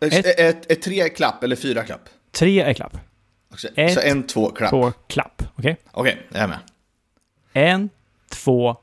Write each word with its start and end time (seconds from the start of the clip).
Ett, 0.00 0.26
Ett- 0.38 0.70
ett, 0.72 0.82
tre 0.82 1.08
klapp 1.08 1.44
eller 1.44 1.56
fyra 1.56 1.84
klapp? 1.84 2.08
tre 2.32 2.60
är 2.60 2.74
klapp. 2.74 2.96
Också. 3.52 3.68
Ett, 3.76 3.94
så 3.94 4.00
en, 4.00 4.22
två, 4.26 4.50
klapp. 4.50 4.70
Två 4.70 4.92
klapp. 5.06 5.42
Okej? 5.56 5.76
Okej, 5.90 6.26
jag 6.32 6.42
är 6.42 6.48
med. 6.48 6.58
En, 7.52 7.90
två, 8.30 8.76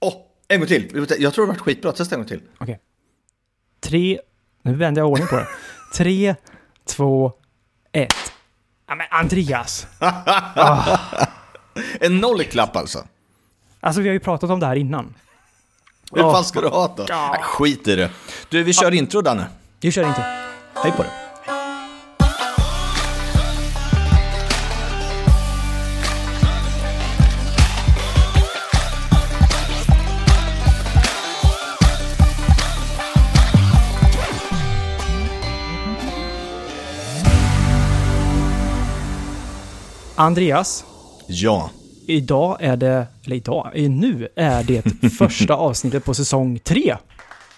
Åh, 0.00 0.14
en 0.48 0.58
gång 0.60 0.66
till. 0.68 1.06
Jag 1.18 1.34
tror 1.34 1.46
det 1.46 1.52
varit 1.52 1.60
skitbra. 1.60 1.92
Testa 1.92 2.14
en 2.14 2.20
gång 2.20 2.28
till. 2.28 2.40
okej. 2.58 2.80
Tre, 3.80 4.20
nu 4.62 4.74
vänder 4.74 5.02
jag 5.02 5.08
ordning 5.10 5.26
på 5.28 5.36
det. 5.36 5.46
Tre, 5.94 6.34
två, 6.84 7.32
ett. 7.92 8.32
Ja 8.88 8.94
men 8.94 9.06
Andreas! 9.10 9.86
En 12.00 12.18
nollklapp 12.18 12.76
alltså. 12.76 13.04
Alltså 13.80 14.00
vi 14.00 14.08
har 14.08 14.12
ju 14.12 14.20
pratat 14.20 14.50
om 14.50 14.60
det 14.60 14.66
här 14.66 14.76
innan. 14.76 15.14
Hur 16.12 16.22
fan 16.22 16.44
ska 16.44 16.60
du 16.60 16.68
ha 16.68 16.94
då? 16.96 17.06
Nej, 17.08 17.40
skit 17.42 17.88
i 17.88 17.96
det. 17.96 18.10
Du, 18.48 18.62
vi 18.62 18.72
kör 18.72 18.94
intro 18.94 19.20
Danne. 19.20 19.46
Vi 19.80 19.92
kör 19.92 20.08
inte. 20.08 20.20
Hej 20.74 20.92
på 20.96 21.02
dig. 21.02 21.12
Andreas, 40.18 40.84
Ja. 41.26 41.70
Idag 42.06 42.56
är 42.60 42.76
det, 42.76 43.06
eller 43.24 43.36
idag, 43.36 43.70
nu 43.74 44.28
är 44.36 44.62
det 44.62 44.82
första 45.18 45.54
avsnittet 45.54 46.04
på 46.04 46.14
säsong 46.14 46.58
tre. 46.58 46.96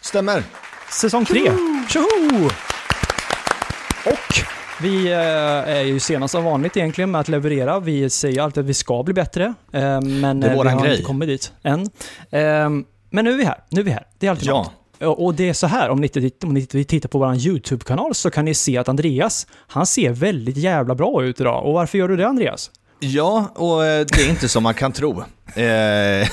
Stämmer. 0.01 0.43
Säsong 0.93 1.25
tre! 1.25 1.53
Tjoho! 1.89 2.47
Och 4.07 4.45
vi 4.83 5.07
eh, 5.13 5.19
är 5.77 5.83
ju 5.83 6.01
senast 6.01 6.33
som 6.33 6.45
vanligt 6.45 6.77
egentligen 6.77 7.11
med 7.11 7.21
att 7.21 7.29
leverera. 7.29 7.81
Vi 7.81 8.11
säger 8.11 8.43
alltid 8.43 8.61
att 8.61 8.69
vi 8.69 8.75
ska 8.75 9.03
bli 9.03 9.15
bättre, 9.15 9.55
eh, 9.73 10.01
men 10.01 10.43
eh, 10.43 10.51
vi 10.53 10.57
har 10.57 10.81
grej. 10.83 10.91
inte 10.93 11.03
kommit 11.03 11.29
dit 11.29 11.53
än. 11.63 11.81
Eh, 12.31 12.69
Men 13.11 13.25
nu 13.25 13.33
är 13.33 13.37
vi 13.37 13.45
här, 13.45 13.65
nu 13.71 13.81
är 13.81 13.85
vi 13.85 13.91
här. 13.91 14.07
Det 14.19 14.27
är 14.27 14.31
alltid 14.31 14.49
Ja. 14.49 14.57
något. 15.01 15.19
Och 15.19 15.35
det 15.35 15.49
är 15.49 15.53
så 15.53 15.67
här, 15.67 15.89
om 15.91 16.01
ni, 16.01 16.11
om 16.45 16.55
ni 16.55 16.67
tittar 16.85 17.09
på 17.09 17.19
vår 17.19 17.35
YouTube-kanal 17.37 18.15
så 18.15 18.31
kan 18.31 18.45
ni 18.45 18.55
se 18.55 18.79
att 18.79 18.89
Andreas, 18.89 19.47
han 19.67 19.87
ser 19.87 20.11
väldigt 20.11 20.57
jävla 20.57 20.95
bra 20.95 21.25
ut 21.25 21.41
idag. 21.41 21.67
Och 21.67 21.73
varför 21.73 21.99
gör 21.99 22.09
du 22.09 22.17
det 22.17 22.27
Andreas? 22.29 22.71
Ja, 23.01 23.53
och 23.55 23.87
eh, 23.87 24.07
det 24.13 24.23
är 24.23 24.29
inte 24.31 24.49
som 24.49 24.63
man 24.63 24.75
kan 24.75 24.93
tro. 24.93 25.21
Eh, 25.55 26.29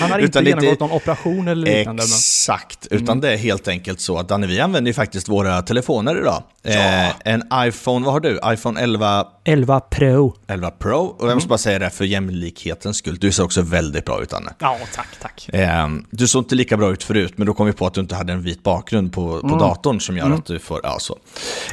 han 0.00 0.10
har 0.10 0.18
inte 0.24 0.40
lite- 0.40 0.50
genomgått 0.50 0.80
någon 0.80 0.92
operation 0.92 1.48
eller 1.48 1.76
liknande. 1.76 2.02
Exakt, 2.02 2.86
utan 2.90 3.20
det 3.20 3.32
är 3.32 3.36
helt 3.36 3.68
enkelt 3.68 4.00
så 4.00 4.18
att 4.18 4.28
Danne, 4.28 4.46
vi 4.46 4.60
använder 4.60 4.88
ju 4.88 4.94
faktiskt 4.94 5.28
våra 5.28 5.62
telefoner 5.62 6.18
idag. 6.20 6.42
Eh, 6.62 7.28
en 7.32 7.42
iPhone, 7.54 8.04
vad 8.04 8.12
har 8.12 8.20
du? 8.20 8.40
iPhone 8.46 8.80
11, 8.80 9.26
11 9.44 9.80
Pro. 9.80 10.34
11 10.46 10.70
Pro. 10.70 10.98
Och 10.98 11.28
jag 11.28 11.34
måste 11.34 11.48
bara 11.48 11.58
säga 11.58 11.78
det 11.78 11.90
för 11.90 12.04
jämlikhetens 12.04 12.96
skull, 12.96 13.18
du 13.20 13.32
ser 13.32 13.42
också 13.42 13.62
väldigt 13.62 14.04
bra 14.04 14.22
ut 14.22 14.30
Danne. 14.30 14.52
Ja, 14.58 14.78
tack, 14.94 15.08
tack. 15.22 15.48
Eh, 15.52 15.88
du 16.10 16.26
såg 16.26 16.42
inte 16.42 16.54
lika 16.54 16.76
bra 16.76 16.92
ut 16.92 17.04
förut, 17.04 17.32
men 17.36 17.46
då 17.46 17.54
kom 17.54 17.66
vi 17.66 17.72
på 17.72 17.86
att 17.86 17.94
du 17.94 18.00
inte 18.00 18.14
hade 18.14 18.32
en 18.32 18.42
vit 18.42 18.62
bakgrund 18.62 19.12
på, 19.12 19.40
på 19.40 19.56
datorn 19.58 20.00
som 20.00 20.16
gör 20.16 20.30
att 20.30 20.46
du 20.46 20.58
får, 20.58 20.80
ja 20.82 20.96
så. 20.98 21.18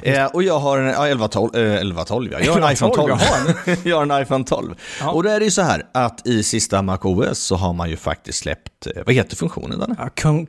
Eh, 0.03 0.25
och 0.25 0.43
jag 0.43 0.59
har 0.59 0.77
en 0.79 0.87
ja, 0.87 1.07
11 1.07 1.27
12, 1.27 1.55
eh, 1.55 1.75
11 1.75 2.03
12 2.03 2.31
ja. 2.31 2.39
Jag 2.39 2.53
har 2.53 2.61
en 2.61 2.73
iPhone 2.73 2.95
12. 2.95 3.07
12, 3.07 3.19
jaha. 3.65 3.77
jag 3.83 3.95
har 4.05 4.15
en 4.15 4.21
iPhone 4.23 4.43
12. 4.43 4.75
Ja. 4.99 5.11
Och 5.11 5.23
då 5.23 5.29
är 5.29 5.39
det 5.39 5.45
ju 5.45 5.51
så 5.51 5.61
här 5.61 5.83
att 5.93 6.27
i 6.27 6.43
sista 6.43 6.81
MacOS 6.81 7.40
så 7.41 7.55
har 7.55 7.73
man 7.73 7.89
ju 7.89 7.97
faktiskt 7.97 8.37
släppt, 8.39 8.87
eh, 8.95 9.03
vad 9.05 9.15
heter 9.15 9.35
funktionen 9.35 9.79
Danne? 9.79 9.95
Ja, 9.99 10.09
con, 10.21 10.45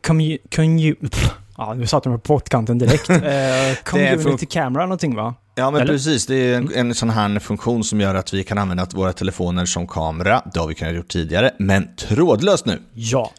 conju, 0.51 0.95
pff, 0.95 1.31
ja, 1.59 1.75
nu 1.75 1.87
satte 1.87 2.09
mig 2.09 2.19
på 2.19 2.23
pottkanten 2.35 2.79
direkt. 2.79 3.11
Eh, 3.11 3.75
community 3.85 4.47
camera 4.47 4.83
någonting 4.83 5.15
va? 5.17 5.35
Ja 5.55 5.71
men 5.71 5.81
Eller? 5.81 5.93
precis, 5.93 6.27
det 6.27 6.35
är 6.35 6.57
en, 6.57 6.71
en 6.75 6.95
sån 6.95 7.11
här 7.11 7.39
funktion 7.39 7.85
som 7.85 8.01
gör 8.01 8.15
att 8.15 8.35
vi 8.35 8.45
kan 8.45 8.59
använda 8.59 8.87
våra 8.95 9.13
telefoner 9.13 9.65
som 9.65 9.87
kamera. 9.87 10.43
Det 10.55 10.61
har 10.61 10.67
vi 10.67 10.75
kunnat 10.75 10.95
gjort 10.95 11.09
tidigare, 11.09 11.51
men 11.59 11.89
trådlöst 11.97 12.67
nu. 12.67 12.79
Ja. 12.95 13.31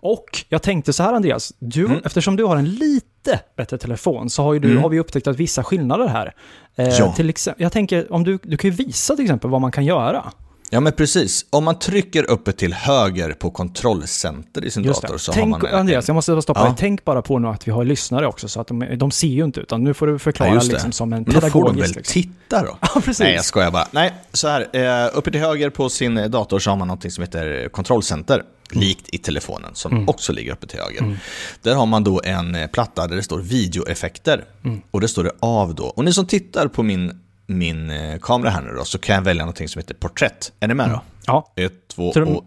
Och 0.00 0.44
jag 0.48 0.62
tänkte 0.62 0.92
så 0.92 1.02
här 1.02 1.12
Andreas, 1.12 1.52
du, 1.58 1.84
Mm. 1.86 2.00
eftersom 2.04 2.36
du 2.36 2.44
har 2.44 2.56
en 2.56 2.70
lite 2.70 3.40
bättre 3.56 3.78
telefon 3.78 4.30
så 4.30 4.42
har, 4.42 4.52
ju 4.54 4.58
du, 4.60 4.70
Mm. 4.70 4.82
har 4.82 4.88
vi 4.90 5.00
upptäckt 5.00 5.26
att 5.26 5.36
vissa 5.36 5.64
skillnader 5.64 6.06
här. 6.08 6.34
Eh, 6.76 6.88
Ja. 6.88 7.12
till 7.12 7.30
exempel, 7.30 7.62
jag 7.62 7.72
tänker, 7.72 8.12
om 8.12 8.24
du, 8.24 8.38
du 8.42 8.56
kan 8.56 8.70
ju 8.70 8.76
visa 8.76 9.16
till 9.16 9.24
exempel 9.24 9.50
vad 9.50 9.60
man 9.60 9.72
kan 9.72 9.84
göra. 9.84 10.32
Ja 10.70 10.80
men 10.80 10.92
precis, 10.92 11.46
om 11.50 11.64
man 11.64 11.78
trycker 11.78 12.30
uppe 12.30 12.52
till 12.52 12.72
höger 12.74 13.32
på 13.32 13.50
kontrollcenter 13.50 14.64
i 14.64 14.70
sin 14.70 14.84
Just 14.84 15.02
dator 15.02 15.14
det. 15.14 15.18
så 15.20 15.32
Tänk, 15.32 15.54
har 15.54 15.62
man... 15.62 15.74
Andreas, 15.80 16.08
jag 16.08 16.14
måste 16.14 16.32
bara 16.32 16.42
stoppa 16.42 16.60
Ja. 16.60 16.64
dig. 16.66 16.74
Tänk 16.78 17.04
bara 17.04 17.22
på 17.22 17.38
nu 17.38 17.48
att 17.48 17.68
vi 17.68 17.72
har 17.72 17.84
lyssnare 17.84 18.26
också, 18.26 18.48
så 18.48 18.60
att 18.60 18.66
de, 18.66 18.98
de 18.98 19.10
ser 19.10 19.26
ju 19.28 19.44
inte, 19.44 19.60
utan 19.60 19.84
nu 19.84 19.94
får 19.94 20.06
du 20.06 20.18
förklara 20.18 20.54
Ja, 20.54 20.60
liksom 20.62 20.92
som 20.92 21.12
en 21.12 21.22
Men 21.22 21.34
då 21.34 21.40
får 21.40 21.40
de 21.40 21.50
pedagogisk. 21.50 21.82
väl 21.82 21.96
liksom. 21.96 22.22
titta 22.22 22.62
då? 22.62 22.78
Ja, 22.94 23.00
precis. 23.00 23.20
Nej, 23.20 23.34
jag 23.34 23.44
skojar 23.44 23.70
bara. 23.70 23.88
Nej, 23.90 24.14
så 24.32 24.48
här. 24.48 24.60
Eh, 25.04 25.10
uppe 25.14 25.30
till 25.30 25.40
höger 25.40 25.70
på 25.70 25.88
sin 25.88 26.30
dator 26.30 26.58
så 26.58 26.70
har 26.70 26.76
man 26.76 26.88
något 26.88 27.12
som 27.12 27.22
heter 27.24 27.68
kontrollcenter. 27.68 28.42
Likt 28.70 29.08
i 29.14 29.18
telefonen, 29.18 29.70
som 29.74 30.08
också 30.08 30.32
ligger 30.32 30.52
uppe 30.52 30.66
till 30.66 30.78
höger. 30.80 31.18
Där 31.62 31.74
har 31.74 31.86
man 31.86 32.04
då 32.04 32.20
en 32.24 32.56
platta 32.72 33.06
där 33.06 33.16
det 33.16 33.22
står 33.22 33.38
videoeffekter. 33.38 34.44
Och 34.90 35.00
det 35.00 35.08
står 35.08 35.24
det 35.24 35.30
av 35.40 35.74
då. 35.74 35.84
Och 35.84 36.04
ni 36.04 36.12
som 36.12 36.26
tittar 36.26 36.68
på 36.68 36.82
min, 36.82 37.20
min 37.46 37.90
eh, 37.90 38.18
kamera 38.18 38.50
här 38.50 38.62
nu 38.62 38.72
då, 38.72 38.84
så 38.84 38.98
kan 38.98 39.14
jag 39.14 39.22
välja 39.22 39.46
något 39.46 39.70
som 39.70 39.80
heter 39.80 39.94
porträtt. 39.94 40.52
Är 40.60 40.68
ni 40.68 40.74
med 40.74 40.90
då? 40.90 41.00
Ja. 41.26 41.52
Ett, 41.56 41.88
två 41.88 42.12
de- 42.12 42.36
och... 42.36 42.44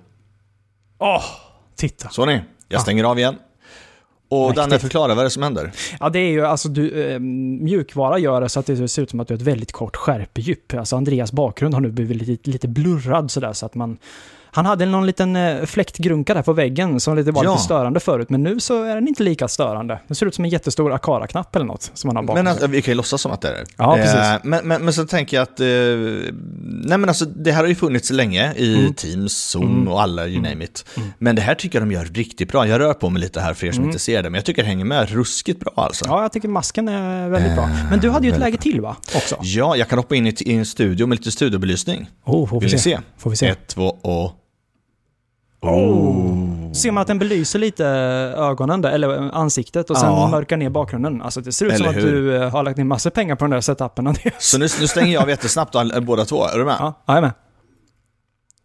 Åh, 0.98 1.24
titta. 1.76 2.10
Så 2.10 2.26
ni, 2.26 2.42
jag 2.68 2.82
stänger 2.82 3.04
av 3.04 3.20
igen. 3.20 3.36
Och 4.30 4.40
Mäktigt. 4.42 4.58
Danne, 4.58 4.80
förklara 4.80 5.08
vad 5.08 5.20
är 5.20 5.24
det 5.24 5.30
som 5.30 5.44
händer? 5.44 5.72
Ja, 6.00 6.10
det 6.10 6.20
är 6.20 6.30
ju 6.32 6.46
alltså 6.46 6.70
du, 6.70 7.04
eh, 7.04 7.20
mjukvara 7.20 8.18
gör 8.20 8.42
det 8.42 8.50
så 8.50 8.60
att 8.60 8.66
det 8.66 8.88
ser 8.88 9.02
ut 9.02 9.10
som 9.10 9.20
att 9.20 9.28
du 9.28 9.34
har 9.34 9.40
ett 9.40 9.48
väldigt 9.48 9.72
kort 9.72 9.96
skärpedjup. 9.96 10.74
Alltså 10.74 10.96
Andreas 10.96 11.31
bakgrund 11.31 11.74
har 11.74 11.81
nu 11.81 11.92
blivit 11.92 12.28
lite, 12.28 12.50
lite 12.50 12.68
blurrad 12.68 13.31
sådär 13.31 13.54
så 13.54 13.66
att 13.66 13.76
man... 13.76 13.98
Han 14.52 14.66
hade 14.66 14.86
någon 14.86 15.06
liten 15.06 15.36
eh, 15.36 15.66
fläktgrunka 15.66 16.34
där 16.34 16.42
på 16.42 16.54
väggen 16.54 17.00
som 17.00 17.16
lite 17.16 17.32
var 17.32 17.44
Ja. 17.44 17.52
lite 17.52 17.64
störande 17.64 18.00
förut, 18.00 18.30
men 18.30 18.44
nu 18.44 18.60
så 18.60 18.84
är 18.84 18.96
den 18.96 19.08
inte 19.08 19.24
lika 19.24 19.48
störande. 19.48 20.00
Den 20.08 20.16
ser 20.16 20.26
ut 20.26 20.36
som 20.36 20.46
en 20.46 20.50
jättestor 20.52 20.94
Akara-knapp 20.94 21.56
eller 21.56 21.66
något 21.66 21.92
som 21.94 22.08
han 22.10 22.16
har 22.16 22.24
bakom 22.24 22.44
Men 22.44 22.48
alltså, 22.52 22.68
vi 22.68 22.82
kan 22.82 22.92
ju 22.92 22.96
låtsas 22.96 23.22
som 23.22 23.32
att 23.32 23.42
det 23.42 23.48
är 23.48 23.52
det. 23.54 23.66
Ja, 23.78 23.96
precis. 23.96 24.16
Eh, 24.16 24.38
men, 24.44 24.68
men, 24.68 24.86
men 24.86 24.94
så 24.94 25.06
tänker 25.06 25.38
jag 25.38 25.44
att, 25.44 25.60
eh, 25.60 25.66
nej 26.64 26.98
men 26.98 27.06
alltså 27.10 27.26
det 27.26 27.52
här 27.52 27.62
har 27.62 27.68
ju 27.68 27.76
funnits 27.76 28.10
länge 28.12 28.54
i 28.56 28.80
Mm. 28.80 28.94
Teams, 28.94 29.34
Zoom 29.34 29.88
och 29.88 30.02
alla, 30.02 30.28
you 30.28 30.42
name 30.42 30.64
it. 30.64 30.86
Men 31.18 31.36
det 31.36 31.42
här 31.42 31.56
tycker 31.56 31.80
jag 31.80 31.88
de 31.88 31.94
gör 31.94 32.06
riktigt 32.06 32.52
bra. 32.52 32.68
Jag 32.68 32.80
rör 32.80 32.94
på 32.94 33.10
mig 33.10 33.22
lite 33.22 33.42
här 33.42 33.54
för 33.54 33.68
er 33.68 33.72
som 33.72 33.84
inte 33.84 34.00
ser 34.00 34.24
det, 34.24 34.30
men 34.30 34.38
jag 34.38 34.46
tycker 34.46 34.62
det 34.64 34.68
hänger 34.68 34.86
med 34.86 35.10
ruskigt 35.10 35.60
bra 35.60 35.74
alltså. 35.76 36.06
Ja. 36.06 36.10
Mm. 36.12 36.18
Ja, 36.18 36.24
jag 36.24 36.31
tycker 36.31 36.48
masken 36.48 36.88
är 36.88 37.30
väldigt 37.30 37.56
bra. 37.56 37.70
Men 37.90 38.00
du 38.00 38.10
hade 38.10 38.28
ju 38.28 38.34
ett 38.34 38.40
läge 38.40 38.58
till 38.58 38.81
va? 38.81 38.96
Också? 39.16 39.38
jag 39.78 39.90
kan 39.90 40.00
hoppa 40.00 40.16
in 40.16 40.28
i, 40.28 40.36
i 40.40 40.54
en 40.56 40.66
studio 40.66 41.08
med 41.08 41.18
lite 41.18 41.31
studiobelysning. 41.31 42.10
Oh, 42.26 42.48
får 42.50 42.60
vi 42.60 42.68
Vill 42.68 42.72
se? 42.72 42.78
se? 42.96 43.00
Får 43.18 43.30
vi 43.30 43.36
se? 43.36 43.48
Ett, 43.48 43.68
två 43.68 43.84
och... 44.02 44.31
Ser 46.74 46.92
man 46.92 47.02
att 47.02 47.08
den 47.08 47.20
belyser 47.20 47.59
lite 47.59 47.86
ögonen 48.38 48.81
där, 48.81 48.92
eller 48.92 49.36
ansiktet 49.36 49.90
och 49.90 49.97
sen 49.97 50.09
Ja. 50.12 50.28
mörkar 50.28 50.58
ner 50.58 50.70
bakgrunden. 50.70 51.22
Alltså 51.22 51.42
det 51.42 51.52
ser 51.52 51.66
ut 51.66 51.78
som 51.78 51.86
Eller 51.86 51.97
att 52.00 52.03
hur? 52.06 52.12
du 52.12 52.36
eh, 52.44 52.50
har 52.50 52.64
lagt 52.64 52.78
ner 52.78 52.84
massor 52.86 53.09
pengar 53.09 53.36
på 53.36 53.44
den 53.46 53.52
där 53.52 53.62
setupen. 53.62 54.16
Så 54.40 54.58
nu, 54.58 54.68
nu 54.80 54.88
stänger 54.88 55.14
jag 55.14 55.24
av 55.24 55.30
jättesnabbt 55.30 55.75
all, 55.75 56.02
båda 56.02 56.25
två, 56.25 56.46
är 56.46 56.58
du 56.58 56.66
med? 56.66 56.75
Ja, 56.80 57.03
jag 57.06 57.18
är 57.18 57.22
med. 57.22 57.31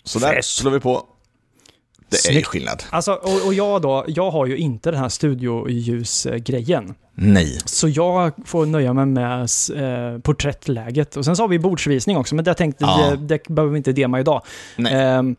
Så 0.05 0.19
där 0.19 0.35
Fett. 0.35 0.45
slår 0.45 0.71
vi 0.71 0.81
på. 0.81 1.03
Det 2.09 2.17
är 2.17 2.29
ju 2.31 2.35
Snyggt. 2.35 2.47
skillnad. 2.49 2.83
Alltså, 2.91 3.13
och, 3.13 3.47
och 3.47 3.55
jag 3.55 3.83
då, 3.83 4.05
jag 4.09 4.31
har 4.31 4.47
ju 4.47 4.57
inte 4.57 4.91
den 4.91 5.01
här 5.01 5.09
studioljusgrejen. 5.09 6.95
Nej. 7.15 7.59
Så 7.65 7.89
jag 7.89 8.33
får 8.45 8.67
nöja 8.67 8.93
mig 8.93 9.07
med 9.07 9.41
eh, 9.75 10.19
porträttläget. 10.21 11.17
Och 11.17 11.25
sen 11.25 11.37
så 11.37 11.43
har 11.43 11.49
vi 11.49 11.59
bordsvisning 11.59 12.17
också, 12.17 12.35
men 12.35 12.45
det, 12.45 12.55
tänkte, 12.55 12.85
Ja. 12.85 13.11
det, 13.11 13.17
det 13.39 13.49
behöver 13.49 13.73
vi 13.73 13.77
inte 13.77 13.93
dema 13.93 14.21
idag. 14.21 14.43
Nej. 14.77 14.95
Ehm, 14.95 15.37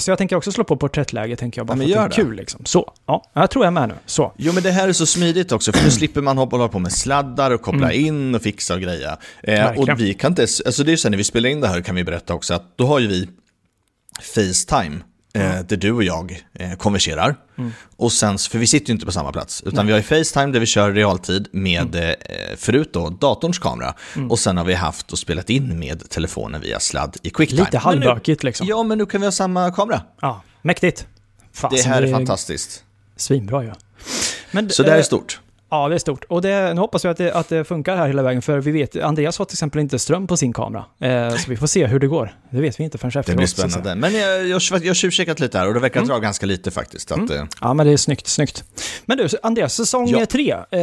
så 0.00 0.10
jag 0.10 0.18
tänker 0.18 0.36
också 0.36 0.52
slå 0.52 0.64
på 0.64 0.76
porträttläge, 0.76 1.36
tänker 1.36 1.60
jag, 1.60 1.66
bara 1.66 1.82
Ja, 1.82 1.96
för 1.96 2.04
att 2.04 2.10
det 2.10 2.22
är 2.22 2.24
kul 2.24 2.36
liksom. 2.36 2.64
Så, 2.64 2.92
ja, 3.06 3.30
jag 3.32 3.50
tror 3.50 3.64
jag 3.64 3.70
är 3.70 3.80
med 3.80 3.88
nu. 3.88 3.94
Så. 4.06 4.32
Jo 4.36 4.52
men 4.52 4.62
det 4.62 4.70
här 4.70 4.88
är 4.88 4.92
så 4.92 5.06
smidigt 5.06 5.52
också, 5.52 5.72
för 5.72 5.84
nu 5.84 5.90
slipper 5.90 6.20
man 6.22 6.38
hålla 6.38 6.68
på 6.68 6.78
med 6.78 6.92
sladdar 6.92 7.50
och 7.50 7.62
koppla 7.62 7.92
in 7.92 8.34
och 8.34 8.42
fixa 8.42 8.74
och 8.74 8.80
greja. 8.80 9.18
Eh, 9.42 9.70
och 9.78 9.88
vi 10.00 10.14
kan 10.14 10.32
inte, 10.32 10.42
alltså 10.42 10.84
det 10.84 10.88
är 10.88 10.92
ju 10.92 10.96
så 10.96 11.08
här, 11.08 11.10
när 11.10 11.18
vi 11.18 11.24
spelar 11.24 11.48
in 11.48 11.60
det 11.60 11.68
här 11.68 11.80
kan 11.80 11.94
vi 11.94 12.04
berätta 12.04 12.34
också 12.34 12.54
att 12.54 12.78
då 12.78 12.86
har 12.86 12.98
ju 12.98 13.06
vi 13.06 13.28
Facetime, 14.34 14.98
eh, 15.40 15.60
där 15.68 15.76
du 15.76 15.92
och 15.92 16.02
jag 16.02 16.44
eh, 16.54 16.72
konverserar. 16.72 17.36
Och 17.96 18.12
sen, 18.12 18.38
för 18.38 18.58
vi 18.58 18.66
sitter 18.66 18.88
ju 18.88 18.92
inte 18.92 19.06
på 19.06 19.12
samma 19.12 19.32
plats, 19.32 19.62
utan 19.66 19.86
vi 19.86 19.92
har 19.92 19.98
ju 19.98 20.02
Facetime 20.02 20.52
där 20.52 20.60
vi 20.60 20.66
kör 20.66 20.92
realtid 20.92 21.48
med, 21.52 21.94
eh, 21.94 22.56
förut 22.56 22.90
då, 22.92 23.10
datorns 23.10 23.58
kamera. 23.58 23.94
Och 24.30 24.38
sen 24.38 24.56
har 24.56 24.64
vi 24.64 24.74
haft 24.74 25.12
och 25.12 25.18
spelat 25.18 25.50
in 25.50 25.78
med 25.78 26.10
telefonen 26.10 26.60
via 26.60 26.80
sladd 26.80 27.16
i 27.22 27.30
QuickTime. 27.30 27.64
Lite 27.64 27.78
halvbökigt 27.78 28.42
liksom. 28.44 28.66
Ja, 28.66 28.82
men 28.82 28.98
nu 28.98 29.06
kan 29.06 29.20
vi 29.20 29.26
ha 29.26 29.32
samma 29.32 29.70
kamera. 29.72 30.02
Ja, 30.20 30.42
mäktigt. 30.62 31.06
Det 31.52 31.58
Fasen, 31.58 31.92
här 31.92 32.02
är 32.02 32.12
fantastiskt. 32.12 32.84
Svinbra 33.16 33.64
ju. 33.64 33.72
Men, 34.50 34.70
Så 34.70 34.82
det 34.82 34.90
här 34.90 34.98
är 34.98 35.02
stort. 35.02 35.40
Ja, 35.70 35.88
det 35.88 35.94
är 35.94 35.98
stort. 35.98 36.24
Och 36.24 36.42
det, 36.42 36.74
nu 36.74 36.80
hoppas 36.80 37.04
vi 37.04 37.08
att 37.08 37.16
det, 37.16 37.32
att 37.34 37.48
det 37.48 37.64
funkar 37.64 37.96
här 37.96 38.06
hela 38.06 38.22
vägen, 38.22 38.42
för 38.42 38.58
vi 38.58 38.70
vet, 38.70 38.96
Andreas 38.96 39.38
har 39.38 39.44
till 39.44 39.54
exempel 39.54 39.80
inte 39.80 39.98
ström 39.98 40.26
på 40.26 40.36
sin 40.36 40.52
kamera. 40.52 40.84
Eh, 41.00 41.36
så 41.36 41.50
vi 41.50 41.56
får 41.56 41.66
se 41.66 41.86
hur 41.86 41.98
det 41.98 42.06
går. 42.06 42.34
Det 42.50 42.60
vet 42.60 42.80
vi 42.80 42.84
inte 42.84 42.98
förrän 42.98 43.08
efteråt. 43.08 43.26
Det 43.26 43.36
blir 43.36 43.46
spännande. 43.46 43.94
Men 43.94 44.14
jag, 44.14 44.46
jag, 44.48 44.60
jag 44.70 44.86
har 44.88 44.94
tjuvkikat 44.94 45.40
lite 45.40 45.58
här 45.58 45.68
och 45.68 45.74
det 45.74 45.80
verkar 45.80 46.02
dra 46.02 46.18
ganska 46.18 46.46
lite 46.46 46.70
faktiskt. 46.70 47.12
Att, 47.12 47.30
eh, 47.30 47.44
Ja, 47.60 47.74
men 47.74 47.86
det 47.86 47.92
är 47.92 47.96
snyggt, 47.96 48.26
snyggt. 48.26 48.64
Men 49.06 49.18
du, 49.18 49.28
Andreas, 49.42 49.74
säsong 49.74 50.08
Ja. 50.08 50.26
tre. 50.26 50.50
Eh, 50.52 50.78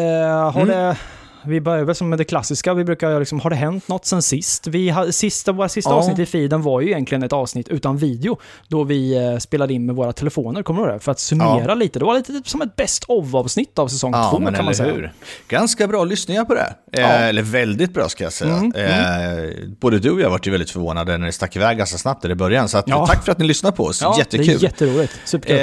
har 0.52 0.62
Mm. 0.62 0.68
det... 0.68 0.98
Vi 1.46 1.62
börjar 1.62 1.84
väl 1.84 1.96
som 1.96 2.10
med 2.10 2.18
det 2.20 2.24
klassiska, 2.24 2.74
vi 2.74 2.84
brukar 2.84 3.10
göra 3.10 3.20
liksom, 3.20 3.40
har 3.40 3.50
det 3.50 3.56
hänt 3.56 3.88
något 3.88 4.06
sen 4.06 4.22
sist? 4.22 4.68
Vi 4.68 4.90
har, 4.90 5.12
sista, 5.12 5.52
våra 5.52 5.70
sista 5.70 5.90
Ja. 5.92 5.96
avsnitt 5.96 6.20
i 6.20 6.26
feeden 6.26 6.62
var 6.62 6.82
ju 6.82 6.88
egentligen 6.88 7.24
ett 7.24 7.34
avsnitt 7.34 7.68
utan 7.70 7.98
video, 7.98 8.40
då 8.68 8.84
vi 8.84 9.16
eh, 9.34 9.38
spelade 9.38 9.74
in 9.74 9.86
med 9.86 9.96
våra 9.96 10.14
telefoner, 10.14 10.64
kommer 10.64 10.82
du 10.82 10.88
ihåg 10.88 10.96
det? 10.96 11.00
För 11.04 11.12
att 11.12 11.20
summera 11.20 11.76
lite, 11.76 12.00
det 12.00 12.06
var 12.06 12.16
lite 12.16 12.32
typ 12.34 12.50
som 12.50 12.62
ett 12.62 12.76
best 12.76 13.04
of-avsnitt 13.08 13.80
av 13.80 13.88
säsong 13.88 14.12
Ja, 14.14 14.30
två 14.32 14.46
kan 14.52 14.66
man 14.66 14.76
säga. 14.76 14.94
hur? 14.94 15.14
Ganska 15.48 15.88
bra 15.88 16.04
lyssningar 16.04 16.46
på 16.46 16.54
det. 16.54 16.60
här. 16.60 16.74
Ja. 16.92 17.00
Eh, 17.02 17.24
eller 17.28 17.42
väldigt 17.42 17.94
bra 17.94 18.10
ska 18.10 18.24
jag 18.24 18.34
säga. 18.34 18.56
Mm, 18.56 18.72
Eh, 18.76 19.50
både 19.80 20.00
du 20.00 20.12
och 20.12 20.22
jag 20.22 20.30
varit 20.30 20.48
ju 20.48 20.52
väldigt 20.52 20.70
förvånade 20.72 21.18
när 21.18 21.26
det 21.26 21.32
stack 21.32 21.56
iväg 21.56 21.78
ganska 21.78 21.98
snabbt 21.98 22.22
där 22.22 22.30
i 22.30 22.36
början. 22.36 22.70
Så 22.70 22.78
att, 22.78 22.88
Ja. 22.88 23.08
tack 23.08 23.26
för 23.26 23.32
att 23.32 23.38
ni 23.40 23.46
lyssnar 23.46 23.72
på 23.72 23.84
oss. 23.86 24.02
Ja, 24.02 24.16
Jättekul. 24.18 24.46
det 24.48 24.54
är 24.54 24.64
jätteroligt. 24.64 25.14
Superkul. 25.26 25.58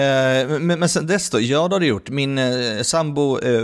Eh, 0.53 0.59
men, 0.61 0.79
men 0.81 0.89
sen 0.89 1.07
dess 1.07 1.31
då, 1.31 1.41
ja 1.41 1.69
det 1.69 1.75
har 1.75 1.81
det 1.81 1.87
gjort. 1.87 2.11
Min 2.11 2.39
eh, 2.39 2.45
sambo 2.83 3.39
eh, 3.41 3.63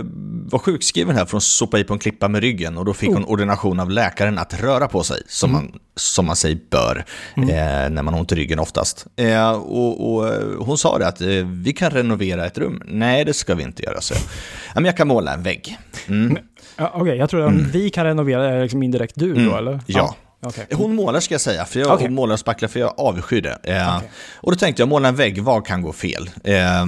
var 0.49 0.59
sjukskriven 0.59 1.15
här 1.15 1.25
från 1.25 1.41
sopa 1.41 1.79
i 1.79 1.83
på 1.83 1.93
en 1.93 1.99
klippa 2.09 2.27
med 2.27 2.41
ryggen 2.41 2.77
och 2.77 2.85
då 2.85 2.93
fick 2.93 3.09
hon 3.09 3.23
Oh. 3.23 3.29
ordination 3.31 3.79
av 3.79 3.89
läkaren 3.91 4.37
att 4.37 4.61
röra 4.61 4.87
på 4.87 5.03
sig, 5.03 5.21
som, 5.27 5.49
Mm. 5.49 5.61
man, 5.63 5.79
som 5.95 6.25
man 6.25 6.35
säger 6.35 6.59
bör, 6.71 7.05
eh, 7.37 7.89
när 7.89 8.03
man 8.03 8.13
har 8.13 8.19
ont 8.19 8.31
i 8.31 8.35
ryggen 8.35 8.59
oftast. 8.59 9.05
Eh, 9.15 9.51
och, 9.51 10.13
och 10.13 10.27
eh, 10.27 10.41
hon 10.59 10.77
sa 10.77 10.97
det 10.97 11.07
att 11.07 11.21
eh, 11.21 11.27
vi 11.63 11.73
kan 11.73 11.91
renovera 11.91 12.45
ett 12.45 12.57
rum. 12.57 12.81
Nej, 12.85 13.25
det 13.25 13.33
ska 13.33 13.55
vi 13.55 13.63
inte 13.63 13.83
göra, 13.83 14.01
så 14.01 14.13
jag. 14.13 14.21
Ja, 14.67 14.73
men 14.75 14.85
jag 14.85 14.97
kan 14.97 15.07
måla 15.07 15.33
en 15.33 15.43
vägg. 15.43 15.77
Mm. 16.07 16.37
Ja, 16.77 16.91
Okej, 16.95 17.17
jag 17.17 17.29
tror 17.29 17.47
att 17.47 17.53
vi 17.53 17.89
kan 17.89 18.05
renovera, 18.05 18.45
är 18.49 18.61
liksom 18.63 18.83
indirekt 18.83 19.13
du 19.15 19.33
då, 19.33 19.39
Mm. 19.39 19.53
eller? 19.53 19.79
Ja. 19.85 20.15
Okej. 20.41 20.67
Hon 20.73 20.95
målar 20.95 21.19
ska 21.19 21.33
jag 21.33 21.41
säga, 21.41 21.65
för 21.65 21.79
jag 21.79 21.93
Okej. 21.93 22.05
hon 22.05 22.15
målar 22.15 22.33
och 22.33 22.39
spacklar 22.39 22.69
för 22.69 22.79
jag 22.79 22.93
avskyr 22.97 23.41
det. 23.41 23.59
Eh, 23.63 23.97
Okej. 23.97 24.09
Och 24.35 24.51
då 24.51 24.57
tänkte 24.57 24.81
jag, 24.81 24.89
måla 24.89 25.07
en 25.07 25.15
vägg, 25.15 25.41
vad 25.41 25.65
kan 25.65 25.81
gå 25.81 25.93
fel? 25.93 26.29
Eh, 26.43 26.85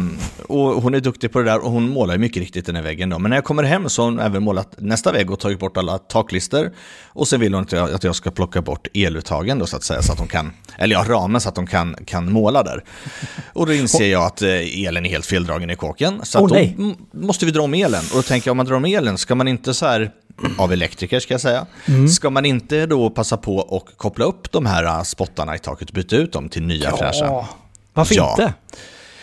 och 0.47 0.81
hon 0.81 0.93
är 0.93 0.99
duktig 0.99 1.31
på 1.31 1.39
det 1.39 1.45
där 1.45 1.65
och 1.65 1.71
hon 1.71 1.89
målar 1.89 2.17
mycket 2.17 2.37
riktigt 2.37 2.65
den 2.65 2.75
här 2.75 2.83
väggen 2.83 3.09
då. 3.09 3.19
Men 3.19 3.29
när 3.29 3.37
jag 3.37 3.43
kommer 3.43 3.63
hem 3.63 3.89
så 3.89 4.01
har 4.01 4.09
hon 4.09 4.19
även 4.19 4.43
målat 4.43 4.75
nästa 4.77 5.11
vägg 5.11 5.31
och 5.31 5.39
tagit 5.39 5.59
bort 5.59 5.77
alla 5.77 5.97
taklister. 5.97 6.71
Och 7.07 7.27
sen 7.27 7.39
vill 7.39 7.53
hon 7.53 7.63
att 7.63 7.71
jag, 7.71 7.91
att 7.91 8.03
jag 8.03 8.15
ska 8.15 8.31
plocka 8.31 8.61
bort 8.61 8.87
eluttagen 8.93 9.59
då 9.59 9.65
så 9.65 9.77
att 9.77 9.83
säga, 9.83 10.01
så 10.01 10.13
att 10.13 10.19
hon 10.19 10.27
kan, 10.27 10.53
eller 10.77 10.95
ja, 10.95 11.05
ramen 11.07 11.41
så 11.41 11.49
att 11.49 11.55
de 11.55 11.67
kan, 11.67 11.95
kan 12.05 12.31
måla 12.31 12.63
där. 12.63 12.83
Och 13.53 13.65
då 13.65 13.73
inser 13.73 14.11
jag 14.11 14.23
att 14.23 14.41
eh, 14.41 14.85
elen 14.85 15.05
är 15.05 15.09
helt 15.09 15.25
feldragen 15.25 15.69
i 15.69 15.75
kåken. 15.75 16.19
Så 16.23 16.39
Åh, 16.39 16.47
då 16.47 16.55
nej. 16.55 16.75
måste 17.11 17.45
vi 17.45 17.51
dra 17.51 17.61
om 17.61 17.73
elen. 17.73 18.03
Och 18.11 18.15
då 18.15 18.21
tänker 18.21 18.47
jag, 18.47 18.51
om 18.51 18.57
man 18.57 18.65
drar 18.65 18.75
om 18.75 18.85
elen, 18.85 19.17
ska 19.17 19.35
man 19.35 19.47
inte 19.47 19.73
så 19.73 19.85
här, 19.85 20.11
av 20.57 20.74
elektriker 20.74 21.19
ska 21.19 21.33
jag 21.33 21.41
säga, 21.41 21.65
ska 22.13 22.30
man 22.30 22.45
inte 22.45 22.86
då 22.86 23.09
passa 23.09 23.38
på 23.38 23.56
och 23.57 23.89
koppla 23.97 24.25
upp 24.25 24.51
de 24.51 24.65
här 24.65 24.83
eh, 24.83 25.03
spottarna 25.03 25.56
i 25.56 25.59
taket 25.59 25.89
och 25.89 25.94
byta 25.95 26.15
ut 26.15 26.33
dem 26.33 26.50
till 26.50 26.63
nya 26.63 26.91
fräscha? 26.97 27.25
Ja, 27.25 27.47
varför 27.94 28.15
Ja. 28.15 28.30
inte? 28.39 28.53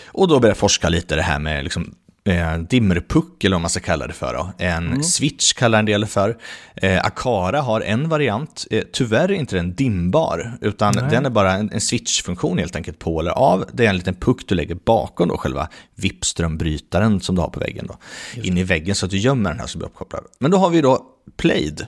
Och 0.07 0.29
då 0.29 0.35
började 0.35 0.49
jag 0.51 0.57
forska 0.57 0.89
lite 0.89 1.17
det 1.17 1.23
här 1.23 1.39
med 1.39 1.65
liksom, 1.65 1.95
eh, 2.26 2.58
dimmerpuck, 2.58 3.44
eller 3.44 3.56
vad 3.56 3.61
man 3.61 3.70
ska 3.70 3.81
kalla 3.81 4.06
det 4.06 4.12
för. 4.12 4.34
Då. 4.34 4.52
En 4.58 4.87
Mm. 4.87 5.02
switch 5.02 5.52
kallar 5.52 5.78
en 5.78 5.84
del 5.84 6.00
det 6.00 6.06
för. 6.06 6.37
Eh, 6.76 7.05
Akara 7.06 7.61
har 7.61 7.81
en 7.81 8.08
variant, 8.08 8.67
eh, 8.70 8.82
tyvärr 8.93 9.28
är 9.31 9.34
inte 9.34 9.56
den 9.56 9.75
dimbar, 9.75 10.58
utan 10.61 10.94
Nej. 10.96 11.05
den 11.11 11.26
är 11.26 11.31
bara 11.31 11.52
en, 11.52 11.70
en 11.73 11.81
switchfunktion 11.81 12.58
helt 12.58 12.76
enkelt, 12.76 12.99
på 12.99 13.20
eller 13.20 13.31
av. 13.31 13.64
Det 13.73 13.84
är 13.87 13.90
en 13.90 13.96
liten 13.96 14.14
puck 14.14 14.43
du 14.49 14.55
lägger 14.55 14.75
bakom 14.75 15.28
då, 15.28 15.37
själva 15.37 15.69
vippströmbrytaren 15.94 17.20
som 17.20 17.34
du 17.34 17.40
har 17.40 17.49
på 17.49 17.61
väggen. 17.61 17.87
Då. 17.87 17.96
In 18.43 18.58
i 18.58 18.62
väggen 18.62 18.94
så 18.94 19.06
att 19.06 19.11
du 19.11 19.19
gömmer 19.19 19.50
den 19.50 19.61
här 19.61 19.67
som 19.67 19.78
blir 19.78 19.88
uppkopplad. 19.88 20.25
Men 20.38 20.50
då 20.50 20.56
har 20.58 20.70
vi 20.70 20.81
då 20.81 21.06
Plaid. 21.37 21.87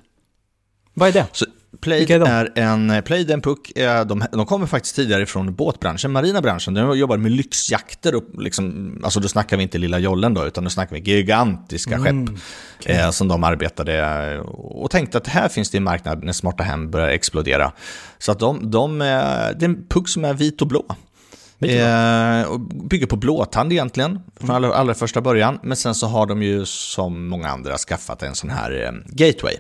Vad 0.95 1.09
är 1.09 1.13
det? 1.13 1.27
Så 1.33 1.47
Plaid 1.81 1.99
Vilka 1.99 2.15
är 2.15 2.53
är 2.55 2.63
en, 2.63 3.03
Plaid 3.03 3.31
är 3.31 3.35
en 3.35 3.41
puck, 3.41 3.79
eh, 3.79 4.05
de, 4.05 4.25
de 4.33 4.47
kommer 4.47 4.67
faktiskt 4.67 4.97
tidigare 4.97 5.27
från 5.27 5.55
båtbranschen, 5.55 6.13
marina 6.13 6.41
branschen. 6.41 6.75
De 6.75 6.99
jobbar 6.99 7.17
med 7.17 7.33
lyxjakter, 7.33 8.15
och 8.15 8.43
liksom, 8.43 9.01
alltså 9.05 9.21
då 9.21 9.29
snackar 9.29 9.57
vi 9.57 9.63
inte 9.63 9.79
lilla 9.79 9.99
jollen 9.99 10.35
då, 10.35 10.47
utan 10.47 10.65
då 10.65 10.71
snackar 10.71 10.97
vi 10.97 11.03
gigantiska 11.03 11.95
Mm, 11.95 12.27
skepp 12.27 12.37
eh, 12.87 13.11
som 13.11 13.29
de 13.29 13.45
arbetade 13.45 13.99
eh, 14.35 14.41
och 14.49 14.91
tänkte 14.91 15.19
att 15.19 15.27
här 15.27 15.49
finns 15.49 15.71
det 15.71 15.77
en 15.77 15.85
marknad 15.85 16.25
när 16.25 16.33
smarta 16.33 16.63
hem 16.63 16.91
börjar 16.91 17.09
explodera. 17.09 17.73
Så 18.19 18.33
att 18.33 18.39
de, 18.39 18.71
de, 18.71 19.01
eh, 19.01 19.07
det 19.07 19.61
är 19.61 19.65
en 19.65 19.87
puck 19.89 20.09
som 20.09 20.25
är 20.25 20.35
vit 20.35 20.63
och 20.63 20.69
blå. 20.69 20.87
Eh, 21.61 22.59
bygger 22.91 23.07
på 23.07 23.17
blåtand 23.17 23.73
egentligen, 23.73 24.21
från 24.41 24.51
allra, 24.51 24.75
allra 24.75 24.95
första 24.95 25.21
början. 25.21 25.59
Men 25.63 25.77
sen 25.77 25.95
så 25.95 26.07
har 26.07 26.27
de 26.27 26.43
ju 26.43 26.67
som 26.67 27.29
många 27.29 27.49
andra 27.49 27.79
skaffat 27.79 28.23
en 28.23 28.35
sån 28.35 28.51
här 28.51 28.85
eh, 28.85 28.93
gateway. 29.07 29.55